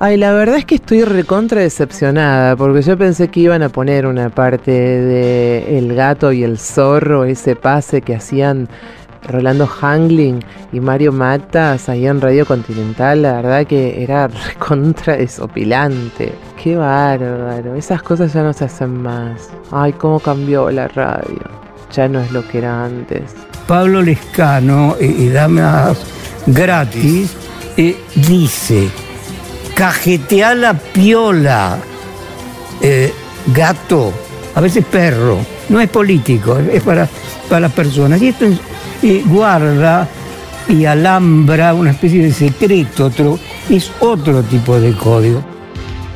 Ay, 0.00 0.16
la 0.16 0.32
verdad 0.32 0.56
es 0.56 0.64
que 0.64 0.76
estoy 0.76 1.04
recontra 1.04 1.60
decepcionada, 1.60 2.56
porque 2.56 2.80
yo 2.80 2.96
pensé 2.96 3.28
que 3.28 3.40
iban 3.40 3.62
a 3.62 3.68
poner 3.68 4.06
una 4.06 4.30
parte 4.30 4.70
de 4.72 5.78
El 5.78 5.94
gato 5.94 6.32
y 6.32 6.44
el 6.44 6.58
zorro, 6.58 7.24
ese 7.24 7.56
pase 7.56 8.00
que 8.00 8.14
hacían 8.14 8.68
Rolando 9.28 9.66
Hangling 9.66 10.40
y 10.72 10.80
Mario 10.80 11.12
Matas 11.12 11.88
ahí 11.88 12.06
en 12.06 12.20
Radio 12.20 12.44
Continental, 12.46 13.22
la 13.22 13.34
verdad 13.34 13.66
que 13.66 14.02
era 14.02 14.28
recontra 14.48 15.16
desopilante. 15.16 16.32
Qué 16.62 16.76
bárbaro, 16.76 17.74
esas 17.74 18.02
cosas 18.02 18.32
ya 18.32 18.42
no 18.42 18.52
se 18.52 18.64
hacen 18.64 19.02
más. 19.02 19.50
Ay, 19.70 19.92
cómo 19.92 20.20
cambió 20.20 20.70
la 20.70 20.88
radio. 20.88 21.42
Ya 21.92 22.08
no 22.08 22.20
es 22.20 22.32
lo 22.32 22.46
que 22.48 22.58
era 22.58 22.84
antes. 22.84 23.34
Pablo 23.66 24.02
Lescano 24.02 24.96
eh, 24.98 25.06
y 25.06 25.28
Damas 25.28 25.98
Gratis 26.46 27.36
eh, 27.76 27.96
dice, 28.14 28.88
cajetea 29.74 30.54
la 30.54 30.74
piola, 30.74 31.78
eh, 32.80 33.12
gato, 33.54 34.12
a 34.54 34.60
veces 34.60 34.84
perro, 34.84 35.38
no 35.68 35.80
es 35.80 35.88
político, 35.88 36.58
es 36.58 36.82
para, 36.82 37.08
para 37.48 37.60
las 37.60 37.72
personas. 37.72 38.20
Y 38.20 38.28
esto 38.28 38.44
es, 38.46 38.58
eh, 39.02 39.22
guarda 39.26 40.08
y 40.68 40.84
alambra 40.84 41.74
una 41.74 41.90
especie 41.90 42.22
de 42.22 42.32
secreto, 42.32 43.06
otro, 43.06 43.38
es 43.68 43.90
otro 44.00 44.42
tipo 44.42 44.78
de 44.78 44.92
código. 44.92 45.44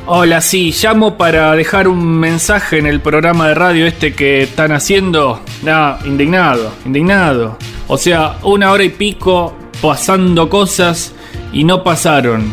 Hola, 0.09 0.39
sí, 0.39 0.73
llamo 0.81 1.17
para 1.17 1.53
dejar 1.53 1.89
un 1.89 2.17
mensaje 2.17 2.77
en 2.77 2.85
el 2.85 3.01
programa 3.01 3.49
de 3.49 3.55
radio 3.55 3.85
este 3.85 4.13
que 4.13 4.43
están 4.43 4.71
haciendo. 4.71 5.41
No, 5.63 5.97
indignado, 6.05 6.71
indignado. 6.85 7.57
O 7.89 7.97
sea, 7.97 8.37
una 8.43 8.71
hora 8.71 8.85
y 8.85 8.89
pico 8.89 9.53
pasando 9.81 10.49
cosas 10.49 11.13
y 11.51 11.65
no 11.65 11.83
pasaron. 11.83 12.51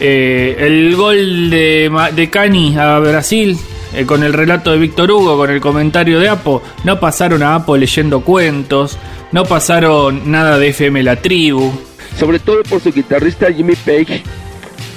Eh, 0.00 0.56
el 0.58 0.96
gol 0.96 1.50
de, 1.50 1.90
de 2.16 2.30
Cani 2.30 2.76
a 2.76 2.98
Brasil, 2.98 3.56
eh, 3.94 4.04
con 4.04 4.22
el 4.22 4.32
relato 4.32 4.72
de 4.72 4.78
Víctor 4.78 5.10
Hugo, 5.10 5.36
con 5.36 5.50
el 5.50 5.60
comentario 5.60 6.18
de 6.18 6.28
Apo, 6.28 6.62
no 6.84 6.98
pasaron 6.98 7.42
a 7.42 7.54
Apo 7.54 7.76
leyendo 7.76 8.20
cuentos, 8.20 8.98
no 9.32 9.44
pasaron 9.44 10.30
nada 10.30 10.58
de 10.58 10.68
FM 10.68 11.02
La 11.02 11.16
Tribu. 11.16 11.72
sobre 12.18 12.38
todo 12.38 12.62
por 12.64 12.80
su 12.80 12.92
guitarrista 12.92 13.52
Jimmy 13.52 13.74
Page, 13.76 14.22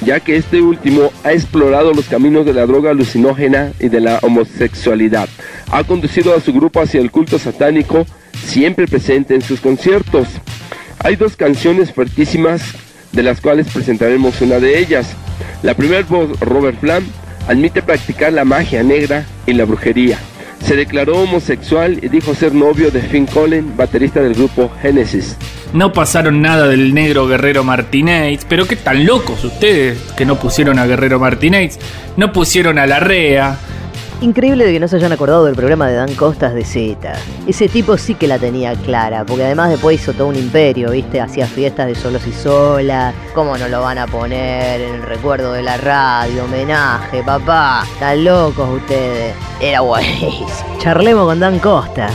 ya 0.04 0.20
que 0.20 0.38
este 0.38 0.62
último 0.62 1.12
ha 1.24 1.34
explorado 1.34 1.94
los 1.94 2.06
caminos 2.06 2.46
de 2.46 2.54
la 2.54 2.66
droga 2.66 2.92
alucinógena 2.92 3.74
y 3.80 3.90
de 3.90 4.00
la 4.00 4.18
homosexualidad. 4.24 5.30
Ha 5.72 5.84
conducido 5.84 6.36
a 6.36 6.42
su 6.42 6.52
grupo 6.52 6.82
hacia 6.82 7.00
el 7.00 7.12
culto 7.12 7.38
satánico, 7.38 8.08
siempre 8.44 8.88
presente 8.88 9.36
en 9.36 9.44
sus 9.44 9.60
conciertos. 9.60 10.28
Hay 11.00 11.16
dos 11.16 11.36
canciones 11.36 11.94
fuertísimas, 11.94 12.62
de 13.12 13.22
las 13.22 13.40
cuales 13.40 13.68
presentaremos 13.72 14.42
una 14.42 14.60
de 14.60 14.80
ellas. 14.80 15.14
La 15.62 15.76
primera 15.76 16.02
voz, 16.04 16.40
Robert 16.40 16.80
Flam, 16.80 17.04
admite 17.48 17.84
practicar 17.84 18.34
la 18.34 18.46
magia 18.46 18.82
negra 18.82 19.26
y 19.46 19.54
la 19.54 19.66
brujería. 19.66 20.18
Se 20.64 20.76
declaró 20.76 21.18
homosexual 21.18 22.00
y 22.02 22.08
dijo 22.08 22.34
ser 22.36 22.54
novio 22.54 22.92
de 22.92 23.02
Finn 23.02 23.26
Collen, 23.26 23.76
baterista 23.76 24.22
del 24.22 24.36
grupo 24.36 24.72
Genesis. 24.82 25.36
No 25.74 25.94
pasaron 25.94 26.42
nada 26.42 26.68
del 26.68 26.94
negro 26.94 27.28
Guerrero 27.28 27.64
Martínez, 27.64 28.46
pero 28.48 28.68
qué 28.68 28.76
tan 28.76 29.06
locos 29.06 29.44
ustedes 29.44 30.00
que 30.18 30.26
no 30.26 30.40
pusieron 30.40 30.80
a 30.80 30.86
Guerrero 30.86 31.20
Martínez, 31.20 31.80
no 32.18 32.32
pusieron 32.32 32.78
a 32.78 32.86
Larrea. 32.86 33.58
Increíble 34.22 34.66
de 34.66 34.74
que 34.74 34.80
no 34.80 34.88
se 34.88 34.98
hayan 34.98 35.12
acordado 35.12 35.46
del 35.46 35.56
programa 35.56 35.88
de 35.88 35.96
Dan 35.96 36.14
Costas 36.14 36.54
de 36.54 36.64
Z. 36.64 37.12
Ese 37.48 37.68
tipo 37.68 37.98
sí 37.98 38.14
que 38.14 38.28
la 38.28 38.38
tenía 38.38 38.76
clara, 38.76 39.26
porque 39.26 39.46
además 39.46 39.72
después 39.72 40.00
hizo 40.00 40.14
todo 40.14 40.28
un 40.28 40.36
imperio, 40.36 40.92
¿viste? 40.92 41.20
Hacía 41.20 41.48
fiestas 41.48 41.88
de 41.88 41.96
solos 41.96 42.28
y 42.28 42.32
solas. 42.32 43.16
¿Cómo 43.34 43.58
no 43.58 43.68
lo 43.68 43.82
van 43.82 43.98
a 43.98 44.06
poner 44.06 44.80
en 44.80 44.94
el 44.94 45.02
recuerdo 45.02 45.54
de 45.54 45.64
la 45.64 45.78
radio? 45.78 46.44
Homenaje, 46.44 47.24
papá. 47.24 47.84
Están 47.94 48.24
locos 48.24 48.70
ustedes. 48.70 49.34
Era 49.60 49.82
buenísimo. 49.82 50.78
Charlemos 50.78 51.26
con 51.26 51.40
Dan 51.40 51.58
Costa. 51.58 52.10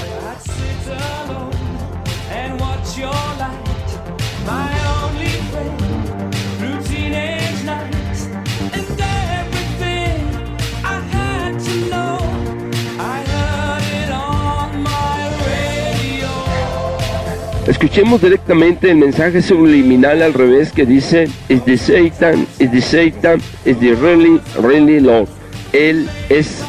Escuchemos 17.67 18.23
directamente 18.23 18.93
el 18.93 18.97
mensaje 18.97 19.43
subliminal 19.43 20.23
al 20.23 20.35
revés 20.35 20.71
que 20.71 20.87
dice 20.87 21.29
Is 21.49 21.65
the 21.65 21.77
Satan, 21.77 22.47
is 22.61 22.71
the 22.71 22.81
Satan, 22.81 23.41
is 23.65 23.77
the 23.81 23.93
really, 23.97 24.41
really 24.63 25.01
Lord. 25.01 25.29
Él 25.73 26.09
es 26.29 26.65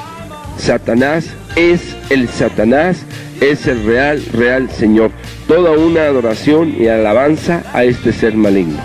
Satanás, 0.57 1.31
es 1.55 1.95
el 2.09 2.27
Satanás, 2.27 3.05
es 3.41 3.67
el 3.67 3.85
real, 3.85 4.23
real 4.33 4.71
Señor. 4.71 5.11
Toda 5.47 5.71
una 5.73 6.01
adoración 6.01 6.73
y 6.75 6.87
alabanza 6.87 7.61
a 7.73 7.83
este 7.83 8.11
ser 8.11 8.33
maligno. 8.33 8.81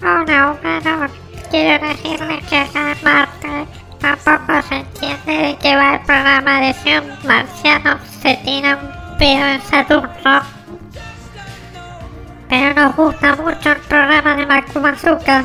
Hola, 0.00 0.52
operador. 0.52 1.10
Quiero 1.50 1.86
decirle 1.86 2.40
que 2.48 2.56
en 2.56 3.04
Marte 3.04 3.66
tampoco 4.00 4.62
se 4.68 4.76
entiende 4.76 5.48
de 5.48 5.56
qué 5.60 5.76
va 5.76 5.96
el 5.96 6.00
programa 6.00 6.60
de 6.62 6.72
si 6.72 6.88
un 6.94 7.28
marciano 7.28 7.98
se 8.22 8.38
tira 8.42 8.78
un 8.78 9.18
pedo 9.18 9.46
en 9.46 9.60
Saturno. 9.60 10.59
Pero 12.50 12.74
nos 12.74 12.96
gusta 12.96 13.36
mucho 13.36 13.70
el 13.70 13.78
programa 13.88 14.36
de 14.36 14.44
Macumazuca. 14.44 15.44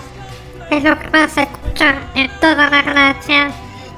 Es 0.72 0.84
lo 0.84 0.97
que 0.97 1.10
más 1.12 1.32
se 1.32 1.43
escucha 1.43 1.95
en 2.16 2.32
toda 2.41 2.68
la 2.70 2.82
galaxia. 2.82 3.51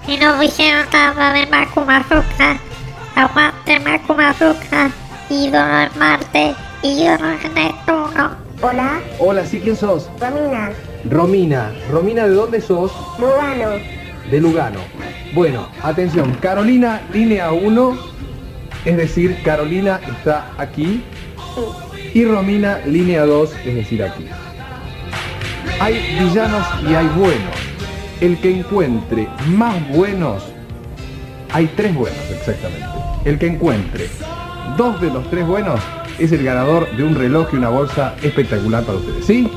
Y 0.06 0.18
no 0.18 0.38
dijeron 0.38 0.86
nada 0.92 1.32
de 1.32 1.48
Macumazuca. 1.48 2.58
Aguante 3.16 3.80
Macumazuca. 3.80 4.92
Ídolo 5.30 5.80
en 5.80 5.98
Marte. 5.98 6.56
Ídolo 6.84 7.32
en 7.32 7.54
Neptuno. 7.54 8.32
Hola. 8.62 9.00
Hola, 9.20 9.46
¿sí 9.46 9.62
quién 9.62 9.78
sos? 9.78 10.10
Romina. 10.20 10.72
Romina. 11.10 11.72
Romina, 11.90 12.28
¿de 12.28 12.34
dónde 12.34 12.60
sos? 12.60 12.92
Lugano. 13.18 13.70
De 14.30 14.42
Lugano. 14.42 14.80
Bueno, 15.34 15.70
atención, 15.82 16.34
Carolina, 16.42 17.02
línea 17.14 17.52
1, 17.52 17.98
es 18.84 18.98
decir, 18.98 19.42
Carolina 19.44 20.02
está 20.06 20.52
aquí. 20.58 21.04
Y 22.14 22.26
Romina, 22.26 22.80
línea 22.86 23.26
2, 23.26 23.54
es 23.66 23.76
decir, 23.76 24.04
aquí. 24.04 24.26
Hay 25.80 25.94
villanos 26.20 26.66
y 26.90 26.94
hay 26.96 27.08
buenos. 27.08 27.56
El 28.20 28.38
que 28.40 28.50
encuentre 28.52 29.28
más 29.50 29.88
buenos, 29.90 30.44
hay 31.52 31.68
tres 31.76 31.94
buenos 31.94 32.20
exactamente. 32.32 32.88
El 33.26 33.38
que 33.38 33.48
encuentre 33.48 34.08
dos 34.76 35.00
de 35.00 35.12
los 35.12 35.30
tres 35.30 35.46
buenos 35.46 35.80
es 36.18 36.32
el 36.32 36.44
ganador 36.44 36.90
de 36.96 37.04
un 37.04 37.14
reloj 37.14 37.50
y 37.54 37.58
una 37.58 37.70
bolsa 37.70 38.16
espectacular 38.24 38.84
para 38.84 38.98
ustedes. 38.98 39.26
¿Sí? 39.26 39.50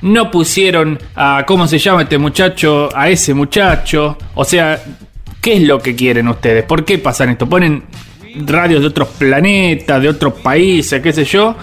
No 0.00 0.30
pusieron 0.30 0.98
a 1.14 1.44
cómo 1.46 1.66
se 1.66 1.78
llama 1.78 2.02
este 2.02 2.18
muchacho, 2.18 2.88
a 2.96 3.08
ese 3.08 3.34
muchacho. 3.34 4.16
O 4.34 4.44
sea, 4.44 4.80
¿qué 5.40 5.56
es 5.56 5.62
lo 5.62 5.80
que 5.80 5.94
quieren 5.94 6.28
ustedes? 6.28 6.64
¿Por 6.64 6.84
qué 6.84 6.98
pasan 6.98 7.30
esto? 7.30 7.48
Ponen 7.48 7.84
radios 8.46 8.80
de 8.80 8.86
otros 8.88 9.08
planetas, 9.18 10.00
de 10.02 10.08
otros 10.08 10.34
países, 10.34 11.00
qué 11.00 11.12
sé 11.12 11.24
yo. 11.24 11.56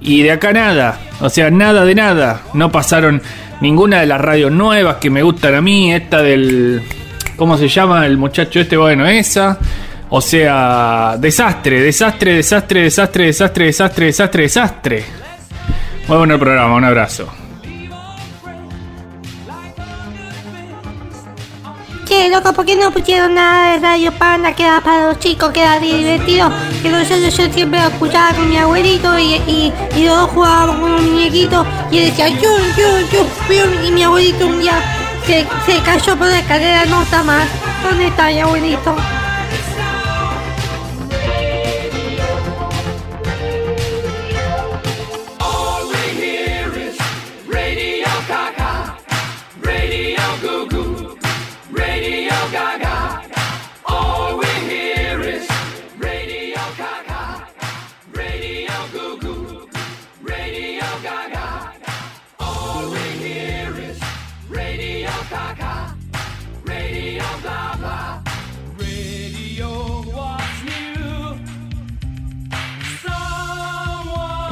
Y 0.00 0.22
de 0.22 0.32
acá 0.32 0.52
nada. 0.52 0.98
O 1.20 1.28
sea, 1.28 1.50
nada 1.50 1.84
de 1.84 1.94
nada. 1.94 2.42
No 2.54 2.72
pasaron 2.72 3.22
ninguna 3.60 4.00
de 4.00 4.06
las 4.06 4.20
radios 4.20 4.50
nuevas 4.50 4.96
que 4.96 5.10
me 5.10 5.22
gustan 5.22 5.54
a 5.54 5.60
mí. 5.60 5.92
Esta 5.92 6.22
del... 6.22 6.82
¿Cómo 7.36 7.56
se 7.56 7.68
llama 7.68 8.06
el 8.06 8.18
muchacho 8.18 8.60
este? 8.60 8.76
Bueno, 8.76 9.06
esa. 9.06 9.58
O 10.10 10.20
sea, 10.20 11.16
desastre, 11.18 11.80
desastre, 11.80 12.34
desastre, 12.34 12.82
desastre, 12.82 13.24
desastre, 13.26 13.64
desastre, 13.66 14.06
desastre, 14.06 14.42
desastre. 14.42 15.04
Muy 16.08 16.18
bueno 16.18 16.34
el 16.34 16.40
programa, 16.40 16.74
un 16.74 16.84
abrazo. 16.84 17.41
Che, 22.12 22.28
loco, 22.28 22.52
¿por 22.52 22.66
qué 22.66 22.76
no 22.76 22.90
pusieron 22.90 23.32
nada 23.32 23.72
de 23.72 23.78
Radio 23.78 24.12
Panda 24.12 24.54
que 24.54 24.64
era 24.64 24.82
para 24.82 25.06
los 25.06 25.18
chicos, 25.18 25.50
que 25.50 25.62
era 25.62 25.78
divertido? 25.78 26.50
Que 26.82 26.90
yo, 26.90 27.00
yo, 27.00 27.30
siempre 27.50 27.80
lo 27.80 27.88
escuchaba 27.88 28.34
con 28.34 28.50
mi 28.50 28.58
abuelito 28.58 29.18
y, 29.18 29.36
y, 29.46 29.72
y 29.96 30.04
los 30.04 30.18
dos 30.18 30.30
jugábamos 30.32 30.76
con 30.76 30.92
un 30.92 31.10
muñequito 31.10 31.64
y 31.90 32.00
decía 32.00 32.28
yo, 32.28 32.50
yo, 32.76 33.00
yo, 33.10 33.86
y 33.86 33.90
mi 33.92 34.02
abuelito 34.02 34.46
un 34.46 34.60
día 34.60 34.74
se, 35.26 35.46
se 35.64 35.80
cayó 35.80 36.14
por 36.18 36.26
la 36.26 36.40
escalera, 36.40 36.84
no 36.84 37.00
está 37.00 37.22
más. 37.22 37.48
¿Dónde 37.82 38.08
está 38.08 38.26
mi 38.26 38.40
abuelito? 38.40 38.94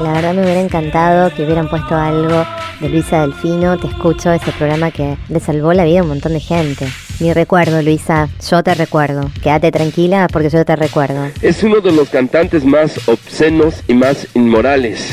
La 0.02 0.12
verdad 0.12 0.32
me 0.32 0.42
hubiera 0.42 0.62
encantado 0.62 1.30
que 1.34 1.44
hubieran 1.44 1.68
puesto 1.68 1.94
algo 1.94 2.46
de 2.80 2.88
Luisa 2.88 3.20
Delfino. 3.20 3.78
Te 3.78 3.86
escucho 3.86 4.32
ese 4.32 4.50
programa 4.52 4.90
que 4.90 5.18
le 5.28 5.40
salvó 5.40 5.74
la 5.74 5.84
vida 5.84 6.00
a 6.00 6.02
un 6.04 6.08
montón 6.08 6.32
de 6.32 6.40
gente. 6.40 6.86
Mi 7.18 7.34
recuerdo, 7.34 7.82
Luisa. 7.82 8.30
Yo 8.50 8.62
te 8.62 8.74
recuerdo. 8.74 9.30
Quédate 9.42 9.70
tranquila 9.70 10.26
porque 10.32 10.48
yo 10.48 10.64
te 10.64 10.74
recuerdo. 10.74 11.26
Es 11.42 11.62
uno 11.62 11.82
de 11.82 11.92
los 11.92 12.08
cantantes 12.08 12.64
más 12.64 13.06
obscenos 13.08 13.82
y 13.88 13.94
más 13.94 14.26
inmorales. 14.32 15.12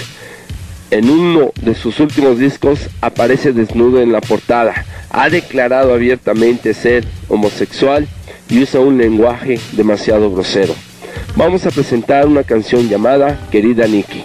En 0.89 1.09
uno 1.09 1.51
de 1.61 1.75
sus 1.75 1.99
últimos 1.99 2.39
discos 2.39 2.87
aparece 3.01 3.51
desnudo 3.51 3.99
en 3.99 4.13
la 4.13 4.21
portada. 4.21 4.85
Ha 5.09 5.29
declarado 5.29 5.93
abiertamente 5.93 6.73
ser 6.73 7.05
homosexual 7.27 8.07
y 8.49 8.63
usa 8.63 8.79
un 8.79 8.97
lenguaje 8.97 9.59
demasiado 9.73 10.31
grosero. 10.31 10.73
Vamos 11.35 11.65
a 11.65 11.71
presentar 11.71 12.25
una 12.25 12.43
canción 12.43 12.87
llamada 12.87 13.37
Querida 13.51 13.85
Nikki. 13.85 14.23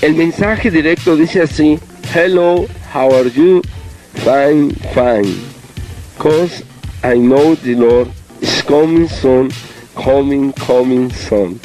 El 0.00 0.14
mensaje 0.14 0.70
directo 0.70 1.16
dice 1.16 1.42
así: 1.42 1.76
Hello, 2.14 2.66
how 2.94 3.12
are 3.16 3.28
you? 3.30 3.60
Fine, 4.14 4.70
fine. 4.94 5.34
Cause 6.18 6.62
I 7.02 7.18
know 7.18 7.56
the 7.56 7.74
Lord 7.74 8.08
is 8.40 8.62
coming 8.62 9.08
soon, 9.08 9.50
coming, 9.96 10.52
coming 10.52 11.10
soon. 11.10 11.58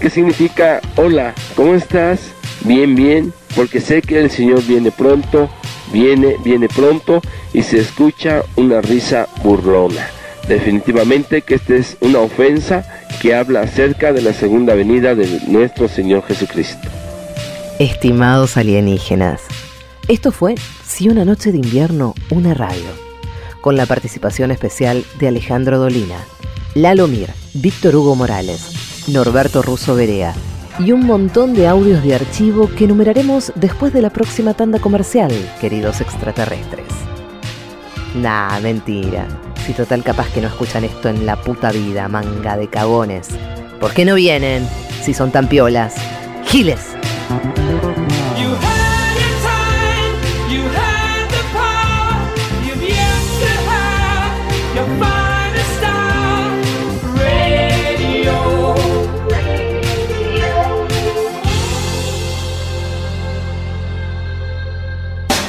¿Qué 0.00 0.08
significa? 0.08 0.80
Hola, 0.94 1.34
¿cómo 1.56 1.74
estás? 1.74 2.20
Bien, 2.60 2.94
bien, 2.94 3.32
porque 3.56 3.80
sé 3.80 4.02
que 4.02 4.20
el 4.20 4.30
Señor 4.30 4.64
viene 4.64 4.92
pronto, 4.92 5.50
viene, 5.92 6.36
viene 6.44 6.68
pronto 6.68 7.20
y 7.52 7.62
se 7.62 7.80
escucha 7.80 8.42
una 8.54 8.80
risa 8.80 9.26
burlona. 9.42 10.06
Definitivamente 10.46 11.42
que 11.42 11.56
esta 11.56 11.74
es 11.74 11.96
una 12.00 12.20
ofensa 12.20 12.84
que 13.20 13.34
habla 13.34 13.62
acerca 13.62 14.12
de 14.12 14.22
la 14.22 14.32
segunda 14.32 14.74
venida 14.74 15.16
de 15.16 15.40
nuestro 15.48 15.88
Señor 15.88 16.22
Jesucristo. 16.24 16.88
Estimados 17.78 18.56
alienígenas, 18.56 19.42
esto 20.08 20.32
fue 20.32 20.56
Si 20.84 21.08
una 21.08 21.24
noche 21.24 21.52
de 21.52 21.58
invierno, 21.58 22.12
una 22.28 22.52
radio, 22.52 22.90
con 23.60 23.76
la 23.76 23.86
participación 23.86 24.50
especial 24.50 25.04
de 25.20 25.28
Alejandro 25.28 25.78
Dolina, 25.78 26.16
Lalo 26.74 27.06
Mir, 27.06 27.30
Víctor 27.54 27.94
Hugo 27.94 28.16
Morales, 28.16 29.06
Norberto 29.06 29.62
Russo 29.62 29.94
Berea 29.94 30.34
y 30.80 30.90
un 30.90 31.06
montón 31.06 31.54
de 31.54 31.68
audios 31.68 32.02
de 32.02 32.16
archivo 32.16 32.68
que 32.76 32.86
enumeraremos 32.86 33.52
después 33.54 33.92
de 33.92 34.02
la 34.02 34.10
próxima 34.10 34.54
tanda 34.54 34.80
comercial, 34.80 35.30
queridos 35.60 36.00
extraterrestres. 36.00 36.88
Nah, 38.16 38.58
mentira. 38.58 39.28
Si 39.64 39.72
total 39.72 40.02
capaz 40.02 40.28
que 40.32 40.40
no 40.40 40.48
escuchan 40.48 40.82
esto 40.82 41.08
en 41.08 41.26
la 41.26 41.40
puta 41.40 41.70
vida, 41.70 42.08
manga 42.08 42.56
de 42.56 42.66
cagones. 42.68 43.28
¿Por 43.78 43.94
qué 43.94 44.04
no 44.04 44.16
vienen? 44.16 44.68
Si 45.00 45.14
son 45.14 45.30
tan 45.30 45.48
piolas. 45.48 45.94
Giles. 46.46 46.97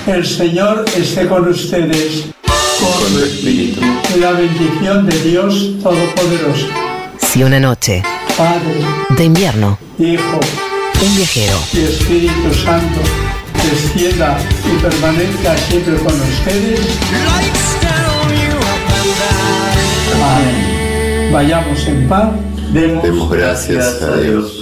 El 0.10 0.26
Señor 0.26 0.86
esté 0.98 1.28
con 1.28 1.48
ustedes. 1.48 2.26
Con 2.44 3.14
tu 3.14 3.20
espíritu. 3.24 3.80
La 4.20 4.32
bendición 4.32 5.06
de 5.06 5.16
Dios 5.20 5.76
Todopoderoso, 5.84 6.66
Si 7.20 7.44
una 7.44 7.60
noche 7.60 8.02
Padre, 8.36 8.84
de 9.16 9.24
invierno, 9.24 9.78
Hijo 10.00 10.40
un 11.02 11.16
viajero 11.16 11.60
y 11.74 11.80
Espíritu 11.82 12.54
Santo, 12.56 13.02
descienda 13.64 14.40
y 14.66 14.82
permanezca 14.82 15.56
siempre 15.70 15.96
con 15.98 16.14
ustedes. 16.20 16.80
Amén. 20.24 21.32
Vayamos 21.32 21.88
en 21.88 22.10
paz. 22.10 22.32
Demos, 22.74 23.04
Demos 23.04 23.30
gracias 23.30 24.02
a 24.02 24.18
Dios. 24.18 24.59